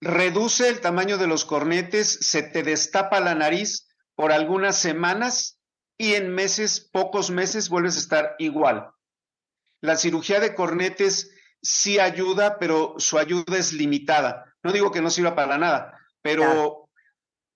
Reduce 0.00 0.68
el 0.68 0.80
tamaño 0.80 1.18
de 1.18 1.28
los 1.28 1.44
cornetes, 1.44 2.18
se 2.22 2.42
te 2.42 2.64
destapa 2.64 3.20
la 3.20 3.36
nariz 3.36 3.86
por 4.16 4.32
algunas 4.32 4.76
semanas 4.76 5.60
y 5.96 6.14
en 6.14 6.34
meses, 6.34 6.80
pocos 6.80 7.30
meses, 7.30 7.68
vuelves 7.68 7.94
a 7.94 8.00
estar 8.00 8.34
igual. 8.40 8.90
La 9.80 9.96
cirugía 9.96 10.40
de 10.40 10.56
cornetes 10.56 11.30
sí 11.62 12.00
ayuda, 12.00 12.58
pero 12.58 12.96
su 12.98 13.18
ayuda 13.18 13.56
es 13.56 13.72
limitada. 13.72 14.52
No 14.64 14.72
digo 14.72 14.90
que 14.90 15.00
no 15.00 15.10
sirva 15.10 15.36
para 15.36 15.58
nada, 15.58 15.96
pero 16.22 16.88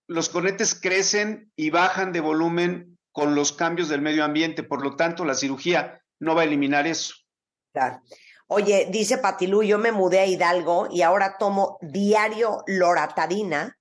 los 0.07 0.29
cornetes 0.29 0.77
crecen 0.81 1.51
y 1.57 1.71
bajan 1.71 2.13
de 2.13 2.21
volumen 2.21 2.90
con 3.13 3.35
los 3.35 3.53
cambios 3.53 3.89
del 3.89 4.03
medio 4.03 4.25
ambiente. 4.25 4.63
Por 4.63 4.83
lo 4.83 4.97
tanto, 4.97 5.25
la 5.25 5.35
cirugía 5.35 6.03
no 6.19 6.35
va 6.35 6.43
a 6.43 6.45
eliminar 6.45 6.87
eso. 6.87 7.15
Claro. 7.73 8.03
Oye, 8.47 8.89
dice 8.91 9.19
Patilú, 9.19 9.63
yo 9.63 9.79
me 9.79 9.93
mudé 9.93 10.21
a 10.21 10.27
Hidalgo 10.27 10.89
y 10.91 11.03
ahora 11.03 11.37
tomo 11.39 11.79
diario 11.81 12.65
loratadina 12.67 13.79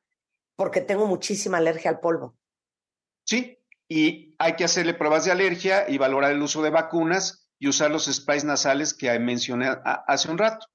porque 0.56 0.82
tengo 0.82 1.08
muchísima 1.08 1.58
alergia 1.58 1.90
al 1.90 2.00
polvo. 2.00 2.36
Sí, 3.26 3.58
y 3.88 4.36
hay 4.38 4.56
que 4.56 4.66
hacerle 4.66 4.94
pruebas 4.94 5.26
de 5.26 5.32
alergia 5.32 5.90
y 5.90 5.98
valorar 5.98 6.32
el 6.32 6.42
uso 6.42 6.62
de 6.62 6.70
vacunas 6.70 7.50
y 7.58 7.68
usar 7.68 7.90
los 7.90 8.06
sprays 8.06 8.44
nasales 8.44 8.94
que 8.94 9.18
mencioné 9.20 9.70
hace 9.84 10.30
un 10.30 10.38
rato. 10.38 10.68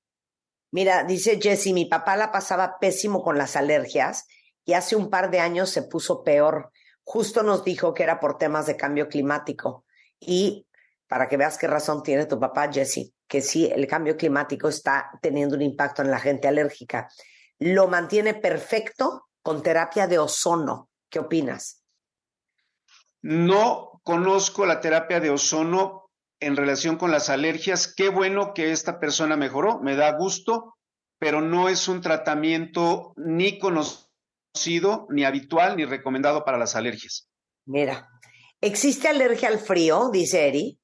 Mira, 0.72 1.04
dice 1.04 1.38
Jesse, 1.40 1.72
mi 1.72 1.84
papá 1.84 2.16
la 2.16 2.32
pasaba 2.32 2.78
pésimo 2.80 3.22
con 3.22 3.38
las 3.38 3.54
alergias 3.54 4.26
y 4.64 4.72
hace 4.72 4.96
un 4.96 5.08
par 5.08 5.30
de 5.30 5.38
años 5.38 5.70
se 5.70 5.82
puso 5.82 6.24
peor 6.24 6.72
justo 7.04 7.42
nos 7.42 7.64
dijo 7.64 7.94
que 7.94 8.02
era 8.02 8.18
por 8.18 8.38
temas 8.38 8.66
de 8.66 8.76
cambio 8.76 9.08
climático. 9.08 9.84
Y 10.18 10.66
para 11.06 11.28
que 11.28 11.36
veas 11.36 11.58
qué 11.58 11.66
razón 11.66 12.02
tiene 12.02 12.26
tu 12.26 12.40
papá, 12.40 12.72
Jesse, 12.72 13.12
que 13.28 13.40
sí, 13.40 13.66
el 13.66 13.86
cambio 13.86 14.16
climático 14.16 14.68
está 14.68 15.10
teniendo 15.20 15.54
un 15.54 15.62
impacto 15.62 16.02
en 16.02 16.10
la 16.10 16.18
gente 16.18 16.48
alérgica. 16.48 17.08
Lo 17.58 17.88
mantiene 17.88 18.34
perfecto 18.34 19.28
con 19.42 19.62
terapia 19.62 20.06
de 20.06 20.18
ozono. 20.18 20.88
¿Qué 21.08 21.18
opinas? 21.18 21.82
No 23.22 24.00
conozco 24.02 24.66
la 24.66 24.80
terapia 24.80 25.20
de 25.20 25.30
ozono 25.30 26.10
en 26.40 26.56
relación 26.56 26.96
con 26.96 27.10
las 27.10 27.30
alergias. 27.30 27.92
Qué 27.94 28.08
bueno 28.08 28.52
que 28.54 28.72
esta 28.72 28.98
persona 28.98 29.36
mejoró, 29.36 29.78
me 29.80 29.96
da 29.96 30.12
gusto, 30.12 30.76
pero 31.18 31.40
no 31.40 31.68
es 31.68 31.86
un 31.88 32.00
tratamiento 32.00 33.12
ni 33.16 33.58
conocido 33.58 34.04
sido 34.54 35.06
ni 35.10 35.24
habitual 35.24 35.76
ni 35.76 35.84
recomendado 35.84 36.44
para 36.44 36.58
las 36.58 36.76
alergias. 36.76 37.28
Mira, 37.66 38.08
¿existe 38.60 39.08
alergia 39.08 39.48
al 39.48 39.58
frío? 39.58 40.10
Dice 40.10 40.48
Eri. 40.48 40.78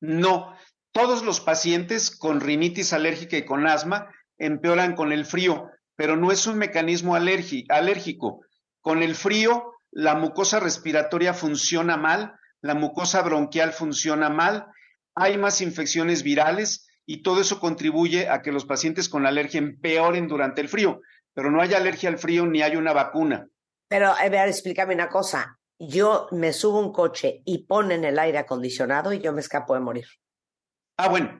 No, 0.00 0.56
todos 0.92 1.22
los 1.22 1.40
pacientes 1.40 2.16
con 2.16 2.40
rinitis 2.40 2.92
alérgica 2.92 3.36
y 3.36 3.44
con 3.44 3.66
asma 3.66 4.08
empeoran 4.38 4.94
con 4.94 5.12
el 5.12 5.24
frío, 5.24 5.68
pero 5.96 6.16
no 6.16 6.32
es 6.32 6.46
un 6.46 6.58
mecanismo 6.58 7.14
alérgico. 7.14 8.40
Con 8.80 9.02
el 9.02 9.14
frío, 9.14 9.74
la 9.90 10.14
mucosa 10.14 10.58
respiratoria 10.58 11.34
funciona 11.34 11.96
mal, 11.96 12.34
la 12.60 12.74
mucosa 12.74 13.22
bronquial 13.22 13.72
funciona 13.72 14.28
mal, 14.28 14.66
hay 15.14 15.36
más 15.36 15.60
infecciones 15.60 16.22
virales 16.22 16.88
y 17.06 17.22
todo 17.22 17.40
eso 17.40 17.60
contribuye 17.60 18.28
a 18.28 18.42
que 18.42 18.52
los 18.52 18.64
pacientes 18.64 19.08
con 19.08 19.26
alergia 19.26 19.58
empeoren 19.58 20.28
durante 20.28 20.60
el 20.60 20.68
frío 20.68 21.00
pero 21.34 21.50
no 21.50 21.60
hay 21.60 21.74
alergia 21.74 22.08
al 22.08 22.18
frío 22.18 22.46
ni 22.46 22.62
hay 22.62 22.76
una 22.76 22.92
vacuna. 22.92 23.48
Pero, 23.88 24.08
a 24.08 24.28
ver, 24.28 24.48
explícame 24.48 24.94
una 24.94 25.08
cosa. 25.08 25.58
Yo 25.78 26.28
me 26.30 26.52
subo 26.52 26.78
un 26.78 26.92
coche 26.92 27.42
y 27.44 27.66
ponen 27.66 28.04
el 28.04 28.18
aire 28.18 28.38
acondicionado 28.38 29.12
y 29.12 29.20
yo 29.20 29.32
me 29.32 29.40
escapo 29.40 29.74
de 29.74 29.80
morir. 29.80 30.06
Ah, 30.96 31.08
bueno. 31.08 31.38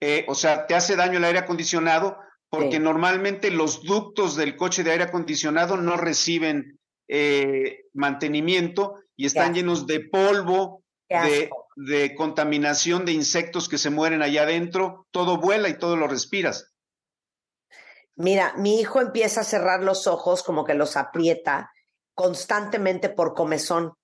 Eh, 0.00 0.24
o 0.26 0.34
sea, 0.34 0.66
te 0.66 0.74
hace 0.74 0.96
daño 0.96 1.18
el 1.18 1.24
aire 1.24 1.38
acondicionado 1.38 2.18
porque 2.48 2.80
normalmente 2.80 3.50
los 3.50 3.82
ductos 3.82 4.36
del 4.36 4.56
coche 4.56 4.82
de 4.82 4.90
aire 4.90 5.04
acondicionado 5.04 5.76
no 5.76 5.96
reciben 5.96 6.78
eh, 7.08 7.84
mantenimiento 7.94 8.96
y 9.16 9.26
están 9.26 9.54
llenos 9.54 9.86
de 9.86 10.00
polvo, 10.00 10.82
de, 11.08 11.50
de 11.76 12.14
contaminación 12.14 13.04
de 13.04 13.12
insectos 13.12 13.68
que 13.68 13.78
se 13.78 13.90
mueren 13.90 14.22
allá 14.22 14.42
adentro. 14.42 15.06
Todo 15.12 15.38
vuela 15.38 15.68
y 15.68 15.78
todo 15.78 15.96
lo 15.96 16.08
respiras. 16.08 16.71
Mira, 18.16 18.54
mi 18.56 18.80
hijo 18.80 19.00
empieza 19.00 19.40
a 19.40 19.44
cerrar 19.44 19.82
los 19.82 20.06
ojos 20.06 20.42
como 20.42 20.64
que 20.64 20.74
los 20.74 20.96
aprieta 20.96 21.72
constantemente 22.14 23.08
por 23.08 23.34
comezón, 23.34 23.94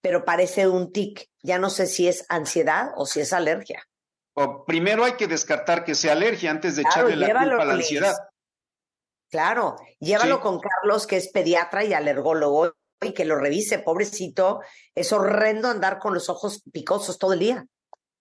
pero 0.00 0.24
parece 0.24 0.68
un 0.68 0.92
tic. 0.92 1.28
Ya 1.42 1.58
no 1.58 1.70
sé 1.70 1.86
si 1.86 2.08
es 2.08 2.24
ansiedad 2.28 2.92
o 2.96 3.06
si 3.06 3.20
es 3.20 3.32
alergia. 3.32 3.84
O 4.34 4.64
primero 4.64 5.04
hay 5.04 5.14
que 5.14 5.26
descartar 5.26 5.84
que 5.84 5.94
sea 5.94 6.12
alergia 6.12 6.50
antes 6.50 6.76
de 6.76 6.82
echarle 6.82 7.16
la 7.16 7.26
culpa 7.26 7.62
a 7.62 7.64
la 7.64 7.74
ansiedad. 7.74 8.16
Claro, 9.30 9.76
llévalo 10.00 10.40
con 10.40 10.58
Carlos, 10.58 11.06
que 11.06 11.16
es 11.16 11.30
pediatra 11.30 11.84
y 11.84 11.92
alergólogo, 11.92 12.72
y 13.02 13.12
que 13.12 13.24
lo 13.24 13.36
revise, 13.36 13.78
pobrecito. 13.78 14.60
Es 14.94 15.12
horrendo 15.12 15.68
andar 15.68 15.98
con 15.98 16.14
los 16.14 16.28
ojos 16.28 16.62
picosos 16.72 17.18
todo 17.18 17.34
el 17.34 17.40
día. 17.40 17.66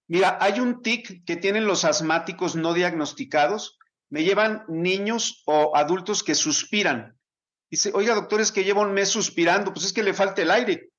Mira, 0.07 0.37
hay 0.41 0.59
un 0.59 0.81
tic 0.81 1.23
que 1.25 1.35
tienen 1.35 1.65
los 1.65 1.85
asmáticos 1.85 2.55
no 2.55 2.73
diagnosticados. 2.73 3.77
Me 4.09 4.23
llevan 4.23 4.63
niños 4.67 5.43
o 5.45 5.75
adultos 5.75 6.23
que 6.23 6.35
suspiran. 6.35 7.17
Dice, 7.69 7.91
oiga, 7.93 8.15
doctor, 8.15 8.39
es 8.39 8.51
que 8.51 8.63
lleva 8.63 8.81
un 8.81 8.93
mes 8.93 9.09
suspirando. 9.09 9.73
Pues 9.73 9.85
es 9.85 9.93
que 9.93 10.03
le 10.03 10.13
falta 10.13 10.41
el 10.41 10.51
aire. 10.51 10.91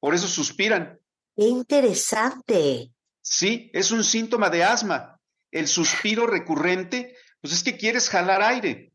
Por 0.00 0.14
eso 0.14 0.28
suspiran. 0.28 1.00
Qué 1.36 1.44
interesante. 1.44 2.92
Sí, 3.20 3.70
es 3.72 3.90
un 3.90 4.04
síntoma 4.04 4.50
de 4.50 4.62
asma. 4.62 5.20
El 5.50 5.66
suspiro 5.66 6.26
recurrente, 6.26 7.16
pues 7.40 7.54
es 7.54 7.64
que 7.64 7.76
quieres 7.76 8.08
jalar 8.08 8.42
aire 8.42 8.94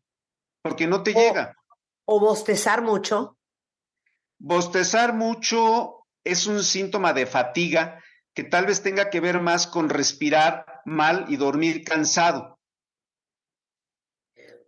porque 0.62 0.88
no 0.88 1.04
te 1.04 1.14
llega. 1.14 1.56
¿O 2.06 2.20
bostezar 2.20 2.82
mucho? 2.82 3.38
Bostezar 4.40 5.14
mucho 5.14 6.06
es 6.24 6.48
un 6.48 6.64
síntoma 6.64 7.14
de 7.14 7.26
fatiga 7.26 8.04
que 8.34 8.44
tal 8.44 8.66
vez 8.66 8.82
tenga 8.82 9.10
que 9.10 9.20
ver 9.20 9.42
más 9.42 9.68
con 9.68 9.90
respirar 9.90 10.82
mal 10.86 11.26
y 11.30 11.38
dormir 11.38 11.84
cansado. 11.84 12.59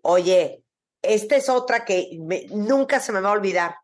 Oye, 0.02 0.64
esta 1.02 1.36
es 1.36 1.50
otra 1.50 1.86
que 1.86 2.10
nunca 2.50 3.00
se 3.00 3.12
me 3.12 3.22
va 3.22 3.30
a 3.30 3.34
olvidar. 3.34 3.76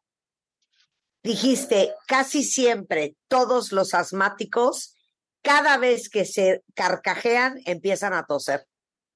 Dijiste, 1.23 1.93
casi 2.07 2.43
siempre 2.43 3.15
todos 3.27 3.71
los 3.71 3.93
asmáticos, 3.93 4.95
cada 5.41 5.77
vez 5.77 6.09
que 6.09 6.25
se 6.25 6.63
carcajean, 6.73 7.59
empiezan 7.65 8.13
a 8.13 8.25
toser. 8.25 8.67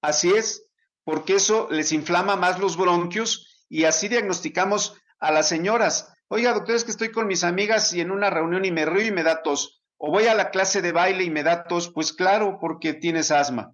Así 0.02 0.32
es 0.32 0.68
porque 1.04 1.36
eso 1.36 1.68
les 1.72 1.92
inflama 1.92 2.36
más 2.36 2.60
los 2.60 2.78
bronquios 2.78 3.66
y 3.70 3.86
así 3.86 4.08
diagnosticamos 4.08 4.96
a 5.20 5.32
las 5.32 5.48
señoras. 5.48 6.14
Oiga, 6.28 6.54
doctor, 6.54 6.76
es 6.76 6.84
que 6.84 6.92
estoy 6.92 7.12
con 7.12 7.28
mis 7.28 7.44
amigas 7.44 7.94
y 7.94 8.02
en 8.02 8.12
una 8.12 8.30
reunión 8.30 8.66
y 8.66 8.72
me 8.72 8.86
río 8.86 9.08
y 9.08 9.12
me 9.12 9.24
da 9.24 9.42
tos. 9.42 9.84
O 9.98 10.12
voy 10.12 10.26
a 10.28 10.34
la 10.34 10.50
clase 10.50 10.82
de 10.82 10.92
baile 10.92 11.24
y 11.24 11.30
me 11.30 11.44
da 11.44 11.66
tos. 11.66 11.92
Pues 11.94 12.14
claro, 12.14 12.58
porque 12.60 12.94
tienes 12.94 13.32
asma. 13.32 13.74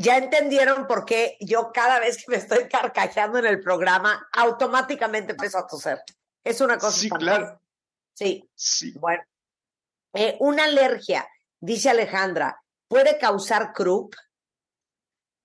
Ya 0.00 0.16
entendieron 0.16 0.86
por 0.86 1.04
qué 1.04 1.36
yo 1.40 1.72
cada 1.74 1.98
vez 1.98 2.18
que 2.18 2.30
me 2.30 2.36
estoy 2.36 2.68
carcajeando 2.68 3.38
en 3.38 3.46
el 3.46 3.60
programa, 3.60 4.28
automáticamente 4.32 5.32
empiezo 5.32 5.58
a 5.58 5.66
toser. 5.66 5.98
Es 6.44 6.60
una 6.60 6.78
cosa. 6.78 6.96
Sí, 6.96 7.10
claro. 7.10 7.60
Sí. 8.14 8.48
sí. 8.54 8.92
Bueno. 8.92 9.24
Eh, 10.14 10.36
una 10.38 10.64
alergia, 10.64 11.28
dice 11.60 11.90
Alejandra, 11.90 12.62
¿puede 12.86 13.18
causar 13.18 13.72
croup? 13.72 14.14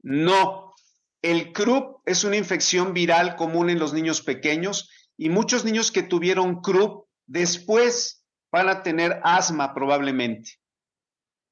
No, 0.04 0.76
el 1.24 1.51
croup 1.51 2.01
es 2.06 2.24
una 2.24 2.38
infección 2.38 2.93
viral 2.93 3.36
común 3.36 3.72
en 3.72 3.80
los 3.80 3.91
niños 3.91 4.22
pequeños 4.22 4.89
y 5.18 5.30
muchos 5.30 5.66
niños 5.66 5.91
que 5.91 6.04
tuvieron 6.04 6.62
croup 6.62 7.08
después 7.26 8.24
van 8.51 8.70
a 8.70 8.84
tener 8.84 9.20
asma 9.24 9.74
probablemente. 9.74 10.60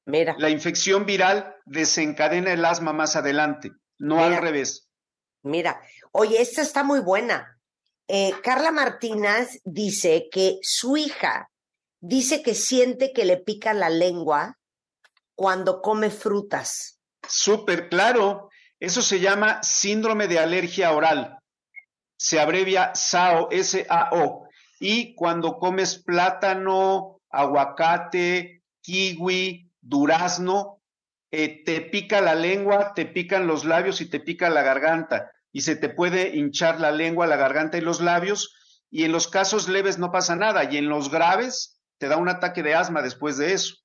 Mira. 0.05 0.35
La 0.37 0.49
infección 0.49 1.05
viral 1.05 1.55
desencadena 1.65 2.53
el 2.53 2.65
asma 2.65 2.93
más 2.93 3.15
adelante, 3.15 3.71
no 3.99 4.23
al 4.23 4.37
revés. 4.37 4.89
Mira, 5.43 5.81
oye, 6.11 6.41
esta 6.41 6.61
está 6.61 6.83
muy 6.83 6.99
buena. 6.99 7.59
Eh, 8.07 8.33
Carla 8.43 8.71
Martínez 8.71 9.61
dice 9.63 10.27
que 10.31 10.59
su 10.61 10.97
hija 10.97 11.49
dice 12.01 12.41
que 12.41 12.55
siente 12.55 13.13
que 13.13 13.25
le 13.25 13.37
pica 13.37 13.73
la 13.73 13.89
lengua 13.89 14.57
cuando 15.35 15.81
come 15.81 16.09
frutas. 16.09 16.99
Súper 17.27 17.89
claro. 17.89 18.49
Eso 18.79 19.01
se 19.01 19.19
llama 19.19 19.61
síndrome 19.61 20.27
de 20.27 20.39
alergia 20.39 20.91
oral. 20.91 21.37
Se 22.17 22.39
abrevia 22.39 22.93
SAO, 22.95 23.49
S-A-O. 23.51 24.47
Y 24.79 25.13
cuando 25.15 25.57
comes 25.57 26.03
plátano, 26.03 27.21
aguacate, 27.29 28.63
kiwi, 28.81 29.70
durazno, 29.81 30.81
eh, 31.31 31.63
te 31.65 31.81
pica 31.81 32.21
la 32.21 32.35
lengua, 32.35 32.93
te 32.93 33.05
pican 33.05 33.47
los 33.47 33.65
labios 33.65 34.01
y 34.01 34.09
te 34.09 34.19
pica 34.19 34.49
la 34.49 34.61
garganta. 34.61 35.31
Y 35.51 35.61
se 35.61 35.75
te 35.75 35.89
puede 35.89 36.35
hinchar 36.35 36.79
la 36.79 36.91
lengua, 36.91 37.27
la 37.27 37.35
garganta 37.35 37.77
y 37.77 37.81
los 37.81 38.01
labios. 38.01 38.55
Y 38.89 39.03
en 39.03 39.11
los 39.11 39.27
casos 39.27 39.67
leves 39.67 39.97
no 39.97 40.11
pasa 40.11 40.35
nada. 40.35 40.63
Y 40.71 40.77
en 40.77 40.89
los 40.89 41.09
graves 41.09 41.81
te 41.97 42.07
da 42.07 42.17
un 42.17 42.29
ataque 42.29 42.63
de 42.63 42.75
asma 42.75 43.01
después 43.01 43.37
de 43.37 43.53
eso. 43.53 43.75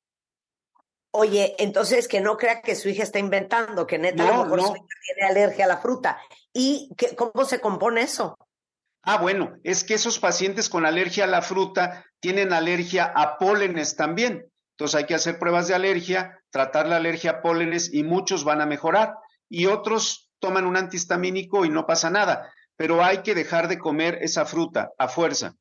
Oye, 1.12 1.54
entonces 1.58 2.08
que 2.08 2.20
no 2.20 2.36
crea 2.36 2.60
que 2.60 2.74
su 2.74 2.88
hija 2.88 3.02
está 3.02 3.18
inventando, 3.18 3.86
que 3.86 3.98
neta 3.98 4.28
a 4.28 4.36
lo 4.36 4.44
mejor 4.44 4.60
su 4.60 4.76
hija 4.76 4.86
tiene 5.06 5.30
alergia 5.30 5.64
a 5.64 5.68
la 5.68 5.78
fruta. 5.78 6.18
¿Y 6.52 6.90
qué, 6.96 7.16
cómo 7.16 7.44
se 7.44 7.60
compone 7.60 8.02
eso? 8.02 8.36
Ah, 9.02 9.18
bueno, 9.18 9.56
es 9.62 9.84
que 9.84 9.94
esos 9.94 10.18
pacientes 10.18 10.68
con 10.68 10.84
alergia 10.84 11.24
a 11.24 11.28
la 11.28 11.40
fruta 11.40 12.04
tienen 12.20 12.52
alergia 12.52 13.04
a 13.04 13.38
pólenes 13.38 13.96
también. 13.96 14.50
Entonces 14.76 14.94
hay 14.94 15.06
que 15.06 15.14
hacer 15.14 15.38
pruebas 15.38 15.68
de 15.68 15.74
alergia, 15.74 16.42
tratar 16.50 16.86
la 16.86 16.96
alergia 16.96 17.30
a 17.30 17.42
pólenes 17.42 17.92
y 17.92 18.02
muchos 18.02 18.44
van 18.44 18.60
a 18.60 18.66
mejorar. 18.66 19.14
Y 19.48 19.66
otros 19.66 20.30
toman 20.38 20.66
un 20.66 20.76
antihistamínico 20.76 21.64
y 21.64 21.70
no 21.70 21.86
pasa 21.86 22.10
nada. 22.10 22.52
Pero 22.76 23.02
hay 23.02 23.22
que 23.22 23.34
dejar 23.34 23.68
de 23.68 23.78
comer 23.78 24.18
esa 24.20 24.44
fruta 24.44 24.92
a 24.98 25.08
fuerza. 25.08 25.54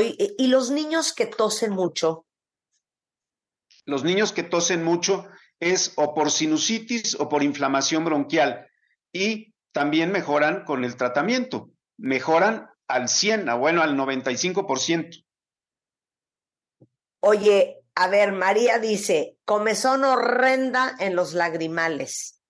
¿y 0.00 0.46
los 0.48 0.70
niños 0.70 1.14
que 1.14 1.26
tosen 1.26 1.72
mucho? 1.72 2.26
los 3.88 4.04
niños 4.04 4.32
que 4.32 4.42
tosen 4.42 4.84
mucho 4.84 5.26
es 5.60 5.94
o 5.96 6.14
por 6.14 6.30
sinusitis 6.30 7.18
o 7.18 7.28
por 7.30 7.42
inflamación 7.42 8.04
bronquial 8.04 8.68
y 9.12 9.54
también 9.72 10.12
mejoran 10.12 10.64
con 10.64 10.84
el 10.84 10.96
tratamiento, 10.96 11.70
mejoran 11.96 12.68
al 12.86 13.08
100, 13.08 13.46
bueno, 13.58 13.80
al 13.80 13.96
95%. 13.96 15.24
Oye, 17.20 17.77
a 18.00 18.06
ver, 18.06 18.30
María 18.30 18.78
dice, 18.78 19.38
comezón 19.44 20.04
horrenda 20.04 20.94
en 21.00 21.16
los 21.16 21.34
lagrimales. 21.34 22.40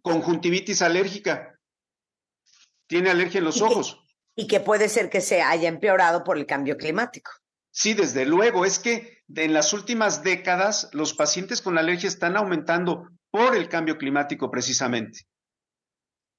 Conjuntivitis 0.00 0.80
alérgica. 0.80 1.60
Tiene 2.86 3.10
alergia 3.10 3.40
en 3.40 3.44
los 3.44 3.60
ojos. 3.60 3.98
y 4.34 4.46
que 4.46 4.60
puede 4.60 4.88
ser 4.88 5.10
que 5.10 5.20
se 5.20 5.42
haya 5.42 5.68
empeorado 5.68 6.24
por 6.24 6.38
el 6.38 6.46
cambio 6.46 6.78
climático. 6.78 7.30
Sí, 7.70 7.92
desde 7.92 8.24
luego. 8.24 8.64
Es 8.64 8.78
que 8.78 9.18
en 9.36 9.52
las 9.52 9.74
últimas 9.74 10.22
décadas 10.22 10.88
los 10.92 11.12
pacientes 11.12 11.60
con 11.60 11.76
alergia 11.76 12.08
están 12.08 12.38
aumentando 12.38 13.10
por 13.30 13.54
el 13.54 13.68
cambio 13.68 13.98
climático 13.98 14.50
precisamente. 14.50 15.26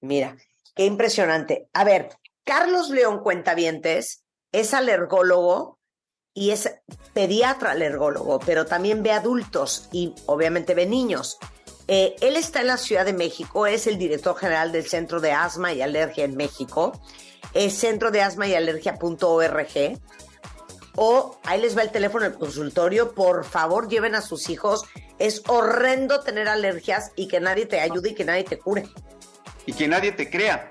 Mira, 0.01 0.35
qué 0.73 0.85
impresionante. 0.85 1.69
A 1.73 1.83
ver, 1.83 2.09
Carlos 2.43 2.89
León 2.89 3.19
Cuentavientes 3.19 4.23
es 4.51 4.73
alergólogo 4.73 5.79
y 6.33 6.51
es 6.51 6.71
pediatra 7.13 7.71
alergólogo, 7.71 8.39
pero 8.39 8.65
también 8.65 9.03
ve 9.03 9.11
adultos 9.11 9.89
y 9.91 10.13
obviamente 10.25 10.73
ve 10.73 10.85
niños. 10.85 11.37
Eh, 11.87 12.15
él 12.21 12.37
está 12.37 12.61
en 12.61 12.67
la 12.67 12.77
Ciudad 12.77 13.05
de 13.05 13.13
México, 13.13 13.67
es 13.67 13.87
el 13.87 13.97
director 13.97 14.35
general 14.37 14.71
del 14.71 14.87
Centro 14.87 15.19
de 15.19 15.31
Asma 15.31 15.73
y 15.73 15.81
Alergia 15.81 16.23
en 16.23 16.35
México, 16.35 16.93
es 17.53 17.73
centro 17.73 18.09
de 18.09 18.21
asma 18.21 18.47
y 18.47 18.55
alergia.org 18.55 19.99
o 20.95 21.39
ahí 21.43 21.59
les 21.59 21.75
va 21.75 21.81
el 21.81 21.91
teléfono 21.91 22.23
del 22.25 22.37
consultorio, 22.37 23.13
por 23.13 23.45
favor 23.45 23.89
lleven 23.89 24.15
a 24.15 24.21
sus 24.21 24.49
hijos. 24.49 24.83
Es 25.19 25.43
horrendo 25.47 26.21
tener 26.21 26.47
alergias 26.47 27.11
y 27.15 27.27
que 27.27 27.39
nadie 27.39 27.65
te 27.65 27.79
ayude 27.79 28.09
y 28.11 28.15
que 28.15 28.25
nadie 28.25 28.43
te 28.43 28.59
cure. 28.59 28.83
Y 29.65 29.73
que 29.73 29.87
nadie 29.87 30.11
te 30.11 30.29
crea. 30.29 30.69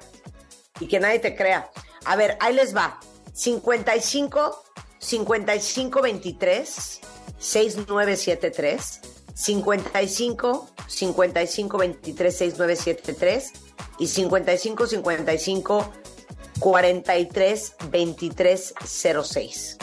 Y 0.78 0.86
que 0.86 1.00
nadie 1.00 1.18
te 1.18 1.34
crea. 1.34 1.70
A 2.04 2.16
ver, 2.16 2.36
ahí 2.40 2.54
les 2.54 2.74
va. 2.76 3.00
55 3.32 4.64
55 5.03 6.00
23 6.00 7.00
6973 7.38 9.00
55 9.34 10.68
55 10.86 11.78
23 11.78 12.36
6973 12.36 13.53
y 13.98 14.07
55 14.07 14.86
55 14.86 15.92
43 16.61 17.74
23 17.90 18.74
06. 18.84 19.78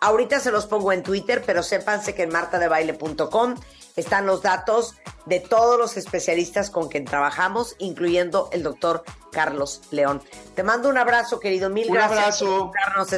Ahorita 0.00 0.40
se 0.40 0.50
los 0.50 0.66
pongo 0.66 0.92
en 0.92 1.02
Twitter, 1.02 1.42
pero 1.46 1.62
sépanse 1.62 2.14
que 2.14 2.24
en 2.24 2.30
martadebaile.com 2.30 3.54
están 3.94 4.26
los 4.26 4.42
datos 4.42 4.96
de 5.26 5.40
todos 5.40 5.78
los 5.78 5.96
especialistas 5.96 6.70
con 6.70 6.88
quien 6.88 7.04
trabajamos, 7.04 7.76
incluyendo 7.78 8.48
el 8.52 8.62
doctor 8.62 9.04
Carlos 9.32 9.82
León. 9.90 10.22
Te 10.54 10.62
mando 10.62 10.88
un 10.88 10.96
abrazo, 10.96 11.40
querido. 11.40 11.68
Mil 11.68 11.88
un 11.88 11.94
gracias 11.94 12.42
abrazo. 12.42 12.72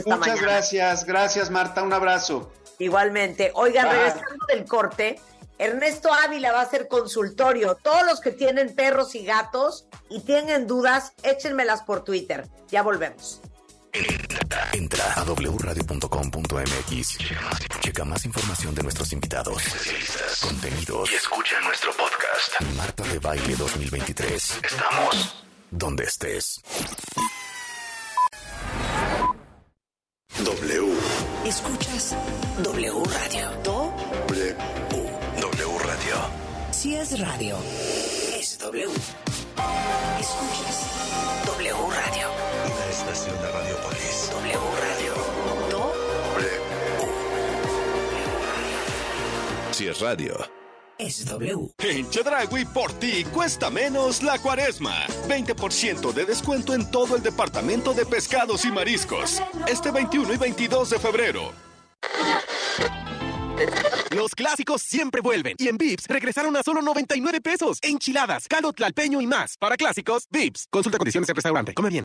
Muchas 0.06 0.40
gracias. 0.40 1.04
Gracias, 1.04 1.50
Marta. 1.50 1.82
Un 1.82 1.92
abrazo. 1.92 2.50
Igualmente. 2.78 3.52
Oigan, 3.54 3.88
regresando 3.90 4.46
del 4.48 4.64
corte, 4.64 5.20
Ernesto 5.59 6.12
Ávila 6.12 6.52
va 6.52 6.61
a 6.61 6.62
hacer 6.62 6.88
consultorio. 6.88 7.76
Todos 7.76 8.04
los 8.06 8.20
que 8.20 8.30
tienen 8.30 8.74
perros 8.74 9.14
y 9.14 9.24
gatos 9.24 9.86
y 10.09 10.20
tienen 10.20 10.66
dudas, 10.66 11.12
échenmelas 11.22 11.82
por 11.82 12.04
Twitter. 12.04 12.48
Ya 12.68 12.82
volvemos. 12.82 13.40
Entra 14.72 15.12
a 15.14 15.24
wradio.com.mx. 15.24 17.18
Checa 17.80 18.05
más 18.05 18.24
información 18.24 18.74
de 18.74 18.82
nuestros 18.82 19.12
invitados, 19.12 19.64
especialistas, 19.66 20.41
contenidos 20.41 21.11
y 21.11 21.14
escucha 21.14 21.61
nuestro 21.61 21.91
podcast. 21.93 22.61
Marta 22.76 23.03
de 23.05 23.18
Baile 23.18 23.57
2023. 23.57 24.61
Estamos 24.62 25.34
donde 25.70 26.05
estés. 26.05 26.61
W. 30.45 30.95
Escuchas 31.47 32.14
W 32.62 33.03
Radio. 33.05 33.51
Do. 33.64 33.93
W. 34.28 34.57
W 35.41 35.78
Radio. 35.78 36.16
Si 36.70 36.95
es 36.95 37.18
radio, 37.18 37.57
es 38.39 38.59
W. 38.59 38.89
Escuchas 40.20 40.86
W 41.47 41.74
Radio. 41.91 42.27
Estación 43.11 43.40
de 43.40 43.50
Radiopolis. 43.50 44.30
W 44.32 44.59
Radio. 44.80 45.14
Do. 45.70 45.92
Si 49.72 49.86
es 49.86 50.00
radio. 50.00 50.36
Es 50.98 51.24
W. 51.24 51.70
En 51.78 52.11
Chedragui 52.11 52.66
por 52.66 52.92
ti 52.92 53.24
cuesta 53.32 53.70
menos 53.70 54.22
la 54.22 54.38
cuaresma. 54.38 55.06
20% 55.26 56.12
de 56.12 56.26
descuento 56.26 56.74
en 56.74 56.90
todo 56.90 57.16
el 57.16 57.22
departamento 57.22 57.94
de 57.94 58.04
pescados 58.04 58.66
y 58.66 58.72
mariscos. 58.72 59.42
Este 59.66 59.90
21 59.90 60.34
y 60.34 60.36
22 60.36 60.90
de 60.90 60.98
febrero. 60.98 61.52
Los 64.11 64.34
clásicos 64.34 64.82
siempre 64.82 65.22
vuelven. 65.22 65.54
Y 65.56 65.68
en 65.68 65.78
Vips 65.78 66.04
regresaron 66.09 66.54
a 66.59 66.62
solo 66.62 66.82
99 66.82 67.40
pesos. 67.40 67.78
Enchiladas, 67.80 68.48
caldo 68.48 68.74
tlalpeño 68.74 69.22
y 69.22 69.26
más. 69.26 69.56
Para 69.56 69.78
clásicos, 69.78 70.26
Vips. 70.30 70.66
Consulta 70.68 70.98
condiciones 70.98 71.28
en 71.30 71.34
restaurante. 71.34 71.72
Come 71.72 71.88
bien. 71.88 72.04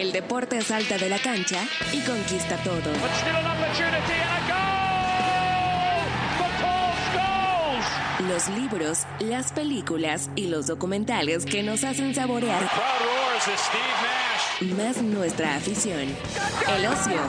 El 0.00 0.12
deporte 0.12 0.62
salta 0.62 0.96
de 0.96 1.10
la 1.10 1.18
cancha 1.18 1.62
y 1.92 2.00
conquista 2.00 2.56
todo. 2.64 2.90
Los 8.26 8.48
libros, 8.48 9.00
las 9.18 9.52
películas 9.52 10.30
y 10.36 10.46
los 10.46 10.66
documentales 10.66 11.44
que 11.44 11.62
nos 11.62 11.84
hacen 11.84 12.14
saborear 12.14 12.62
más 14.74 15.02
nuestra 15.02 15.56
afición. 15.56 16.16
El 16.78 16.86
ocio 16.86 17.20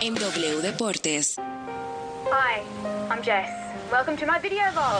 en 0.00 0.14
W 0.14 0.60
Deportes. 0.62 1.34
Hi, 1.38 2.62
I'm 3.10 3.20
Jess. 3.20 3.61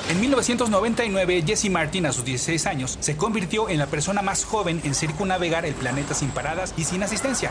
En 0.09 0.21
1999, 0.21 1.45
Jesse 1.47 1.71
Martin, 1.71 2.07
a 2.07 2.13
sus 2.13 2.25
16 2.25 2.67
años, 2.67 2.97
se 3.01 3.17
convirtió 3.17 3.69
en 3.69 3.79
la 3.79 3.87
persona 3.87 4.23
más 4.23 4.45
joven 4.45 4.81
en 4.85 4.95
circunnavegar 4.95 5.65
el 5.67 5.75
planeta 5.75 6.15
sin 6.15 6.31
paradas 6.31 6.75
y 6.77 6.85
sin 6.85 7.03
asistencia. 7.03 7.51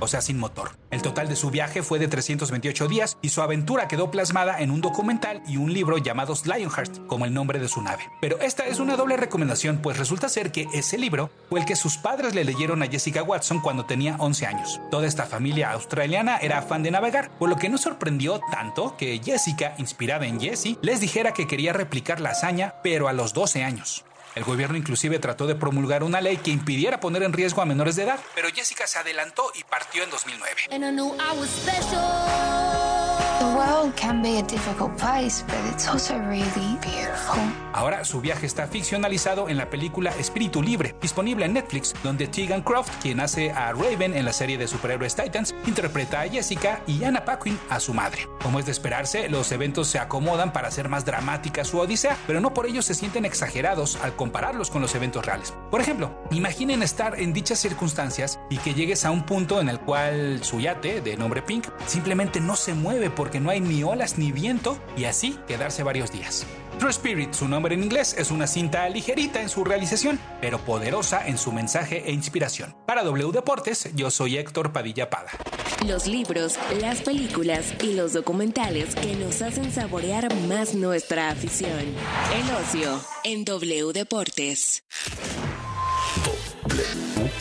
O 0.00 0.08
sea, 0.08 0.20
sin 0.20 0.38
motor. 0.38 0.72
El 0.90 1.02
total 1.02 1.28
de 1.28 1.36
su 1.36 1.50
viaje 1.50 1.82
fue 1.82 1.98
de 1.98 2.08
328 2.08 2.88
días 2.88 3.18
y 3.22 3.28
su 3.28 3.42
aventura 3.42 3.88
quedó 3.88 4.10
plasmada 4.10 4.60
en 4.60 4.70
un 4.70 4.80
documental 4.80 5.42
y 5.46 5.56
un 5.56 5.72
libro 5.72 5.98
llamados 5.98 6.46
Lionheart, 6.46 7.06
como 7.06 7.24
el 7.24 7.34
nombre 7.34 7.58
de 7.58 7.68
su 7.68 7.82
nave. 7.82 8.04
Pero 8.20 8.38
esta 8.40 8.66
es 8.66 8.80
una 8.80 8.96
doble 8.96 9.16
recomendación, 9.16 9.78
pues 9.78 9.98
resulta 9.98 10.28
ser 10.28 10.52
que 10.52 10.66
ese 10.72 10.98
libro 10.98 11.30
fue 11.48 11.60
el 11.60 11.66
que 11.66 11.76
sus 11.76 11.98
padres 11.98 12.34
le 12.34 12.44
leyeron 12.44 12.82
a 12.82 12.86
Jessica 12.86 13.22
Watson 13.22 13.60
cuando 13.60 13.86
tenía 13.86 14.16
11 14.18 14.46
años. 14.46 14.80
Toda 14.90 15.06
esta 15.06 15.26
familia 15.26 15.72
australiana 15.72 16.38
era 16.38 16.62
fan 16.62 16.82
de 16.82 16.90
navegar, 16.90 17.30
por 17.38 17.48
lo 17.48 17.56
que 17.56 17.68
no 17.68 17.78
sorprendió 17.78 18.40
tanto 18.50 18.96
que 18.96 19.20
Jessica, 19.22 19.74
inspirada 19.78 20.26
en 20.26 20.40
Jessie, 20.40 20.78
les 20.82 21.00
dijera 21.00 21.32
que 21.32 21.46
quería 21.46 21.72
replicar 21.72 22.20
la 22.20 22.30
hazaña, 22.30 22.74
pero 22.82 23.08
a 23.08 23.12
los 23.12 23.32
12 23.32 23.64
años. 23.64 24.04
El 24.38 24.44
gobierno 24.44 24.76
inclusive 24.76 25.18
trató 25.18 25.48
de 25.48 25.56
promulgar 25.56 26.04
una 26.04 26.20
ley 26.20 26.36
que 26.36 26.52
impidiera 26.52 27.00
poner 27.00 27.24
en 27.24 27.32
riesgo 27.32 27.60
a 27.60 27.64
menores 27.64 27.96
de 27.96 28.04
edad, 28.04 28.20
pero 28.36 28.48
Jessica 28.54 28.86
se 28.86 29.00
adelantó 29.00 29.50
y 29.52 29.64
partió 29.64 30.04
en 30.04 30.10
2009. 30.10 30.62
Ahora 37.72 38.04
su 38.04 38.20
viaje 38.20 38.46
está 38.46 38.66
ficcionalizado 38.66 39.48
en 39.48 39.56
la 39.56 39.70
película 39.70 40.10
Espíritu 40.18 40.62
Libre, 40.62 40.96
disponible 41.00 41.44
en 41.44 41.52
Netflix, 41.52 41.94
donde 42.02 42.26
Tegan 42.26 42.62
Croft, 42.62 42.90
quien 43.00 43.20
hace 43.20 43.52
a 43.52 43.72
Raven 43.72 44.16
en 44.16 44.24
la 44.24 44.32
serie 44.32 44.58
de 44.58 44.66
superhéroes 44.66 45.14
Titans, 45.14 45.54
interpreta 45.66 46.22
a 46.22 46.28
Jessica 46.28 46.82
y 46.86 47.04
Anna 47.04 47.24
Paquin 47.24 47.58
a 47.70 47.78
su 47.78 47.94
madre. 47.94 48.26
Como 48.42 48.58
es 48.58 48.66
de 48.66 48.72
esperarse, 48.72 49.28
los 49.28 49.52
eventos 49.52 49.86
se 49.86 50.00
acomodan 50.00 50.52
para 50.52 50.68
hacer 50.68 50.88
más 50.88 51.04
dramática 51.04 51.64
su 51.64 51.78
odisea, 51.78 52.16
pero 52.26 52.40
no 52.40 52.52
por 52.52 52.66
ello 52.66 52.82
se 52.82 52.94
sienten 52.94 53.24
exagerados 53.24 53.98
al 54.02 54.16
compararlos 54.16 54.70
con 54.70 54.82
los 54.82 54.94
eventos 54.94 55.24
reales. 55.24 55.54
Por 55.70 55.80
ejemplo, 55.80 56.10
imaginen 56.32 56.82
estar 56.82 57.20
en 57.20 57.32
dichas 57.32 57.60
circunstancias 57.60 58.40
y 58.50 58.58
que 58.58 58.74
llegues 58.74 59.04
a 59.04 59.12
un 59.12 59.24
punto 59.24 59.60
en 59.60 59.68
el 59.68 59.78
cual 59.78 60.40
su 60.42 60.58
yate, 60.58 61.00
de 61.00 61.16
nombre 61.16 61.42
Pink, 61.42 61.68
simplemente 61.86 62.40
no 62.40 62.56
se 62.56 62.74
mueve 62.74 63.10
porque 63.28 63.40
no 63.40 63.50
hay 63.50 63.60
ni 63.60 63.82
olas 63.82 64.16
ni 64.16 64.32
viento 64.32 64.78
y 64.96 65.04
así 65.04 65.38
quedarse 65.46 65.82
varios 65.82 66.10
días. 66.10 66.46
True 66.78 66.88
Spirit, 66.88 67.34
su 67.34 67.46
nombre 67.46 67.74
en 67.74 67.82
inglés, 67.82 68.14
es 68.16 68.30
una 68.30 68.46
cinta 68.46 68.88
ligerita 68.88 69.42
en 69.42 69.50
su 69.50 69.64
realización, 69.64 70.18
pero 70.40 70.64
poderosa 70.64 71.26
en 71.26 71.36
su 71.36 71.52
mensaje 71.52 72.08
e 72.08 72.12
inspiración. 72.12 72.74
Para 72.86 73.04
W 73.04 73.30
Deportes, 73.30 73.90
yo 73.94 74.10
soy 74.10 74.38
Héctor 74.38 74.72
Padilla 74.72 75.10
Pada. 75.10 75.28
Los 75.86 76.06
libros, 76.06 76.58
las 76.80 77.02
películas 77.02 77.74
y 77.82 77.92
los 77.92 78.14
documentales 78.14 78.94
que 78.94 79.14
nos 79.16 79.42
hacen 79.42 79.70
saborear 79.70 80.34
más 80.46 80.74
nuestra 80.74 81.28
afición. 81.28 81.94
El 82.34 82.50
ocio 82.64 82.98
en 83.24 83.44
W 83.44 83.92
Deportes. 83.92 84.84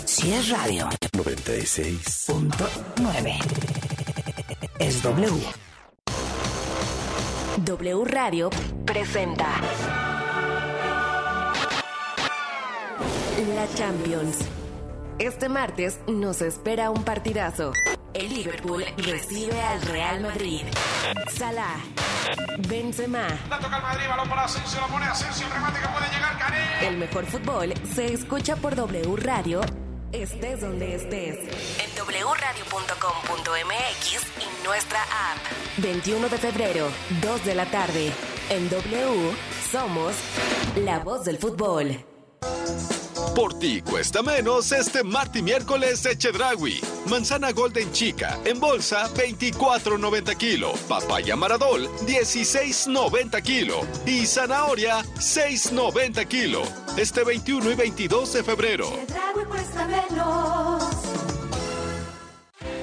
Si 0.03 0.33
es 0.33 0.49
radio. 0.49 0.89
96.9. 1.13 3.39
Es 4.79 5.01
W. 5.01 5.66
W 7.65 8.05
Radio 8.05 8.51
presenta 8.85 9.47
La 13.55 13.67
Champions. 13.73 14.37
Este 15.17 15.49
martes 15.49 15.99
nos 16.07 16.41
espera 16.43 16.91
un 16.91 17.03
partidazo. 17.03 17.73
El 18.13 18.29
Liverpool 18.29 18.85
recibe 18.97 19.59
al 19.59 19.81
Real 19.81 20.21
Madrid. 20.21 20.61
Salah, 21.33 21.77
Benzema. 22.69 23.27
La 23.49 23.59
toca 23.59 23.77
el 23.77 23.81
Madrid, 23.81 24.05
balón 24.07 24.29
para 24.29 24.43
Asensio, 24.43 24.79
la 24.79 24.87
pone 24.87 25.05
Asensio, 25.05 25.47
remate 25.51 25.79
que 25.79 25.87
puede 25.87 26.05
llegar. 26.11 26.27
El 26.83 26.97
mejor 26.97 27.25
fútbol 27.25 27.73
se 27.95 28.13
escucha 28.13 28.55
por 28.55 28.75
W 28.75 29.15
Radio, 29.17 29.61
estés 30.21 30.61
donde 30.61 30.95
estés. 30.95 31.37
En 31.79 31.89
wradio.com.mx 32.05 32.67
y 34.41 34.65
nuestra 34.65 35.01
app. 35.01 35.37
21 35.77 36.29
de 36.29 36.37
febrero, 36.37 36.87
2 37.21 37.45
de 37.45 37.55
la 37.55 37.65
tarde. 37.65 38.11
En 38.49 38.69
W 38.69 39.31
somos 39.71 40.15
la 40.77 40.99
voz 40.99 41.25
del 41.25 41.37
fútbol. 41.37 42.06
Por 43.37 43.59
ti 43.59 43.83
cuesta 43.83 44.23
menos 44.23 44.71
este 44.71 45.03
martes 45.03 45.41
y 45.41 45.43
miércoles 45.43 46.01
de 46.01 46.17
Chedragui. 46.17 46.81
Manzana 47.07 47.51
Golden 47.51 47.91
Chica 47.91 48.35
en 48.45 48.59
bolsa 48.59 49.07
24.90 49.13 50.35
kilo. 50.37 50.73
Papaya 50.87 51.35
Maradol 51.35 51.87
16.90 52.07 53.41
kilo. 53.43 53.81
Y 54.07 54.25
zanahoria 54.25 55.03
6.90 55.17 56.27
kilo. 56.27 56.63
Este 56.97 57.23
21 57.23 57.71
y 57.71 57.75
22 57.75 58.33
de 58.33 58.43
febrero. 58.43 58.89
Chedraui 59.05 59.45
cuesta 59.45 59.87
menos. 59.87 60.83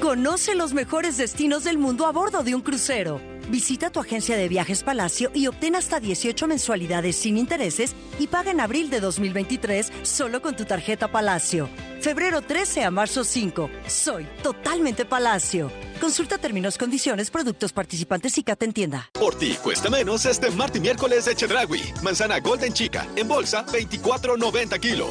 Conoce 0.00 0.54
los 0.54 0.72
mejores 0.72 1.16
destinos 1.16 1.64
del 1.64 1.78
mundo 1.78 2.06
a 2.06 2.12
bordo 2.12 2.44
de 2.44 2.54
un 2.54 2.60
crucero. 2.60 3.33
Visita 3.48 3.90
tu 3.90 4.00
agencia 4.00 4.36
de 4.36 4.48
viajes 4.48 4.82
Palacio 4.82 5.30
y 5.34 5.46
obtén 5.46 5.76
hasta 5.76 6.00
18 6.00 6.46
mensualidades 6.46 7.16
sin 7.16 7.36
intereses 7.36 7.94
y 8.18 8.26
paga 8.26 8.50
en 8.50 8.60
abril 8.60 8.90
de 8.90 9.00
2023 9.00 9.92
solo 10.02 10.40
con 10.40 10.56
tu 10.56 10.64
tarjeta 10.64 11.08
Palacio. 11.08 11.68
Febrero 12.00 12.42
13 12.42 12.84
a 12.84 12.90
marzo 12.90 13.24
5. 13.24 13.70
Soy 13.86 14.26
totalmente 14.42 15.04
Palacio. 15.04 15.70
Consulta 16.00 16.38
términos, 16.38 16.76
condiciones, 16.76 17.30
productos 17.30 17.72
participantes 17.72 18.36
y 18.36 18.42
Cata 18.42 18.64
en 18.64 18.72
tienda. 18.72 19.10
Por 19.12 19.36
ti 19.36 19.56
cuesta 19.62 19.88
menos 19.88 20.26
este 20.26 20.50
martes 20.50 20.78
y 20.78 20.80
miércoles 20.80 21.24
de 21.24 21.34
Chedragui. 21.34 21.82
Manzana 22.02 22.40
Golden 22.40 22.72
Chica 22.72 23.06
en 23.16 23.28
bolsa 23.28 23.64
24.90 23.66 24.80
kilo. 24.80 25.06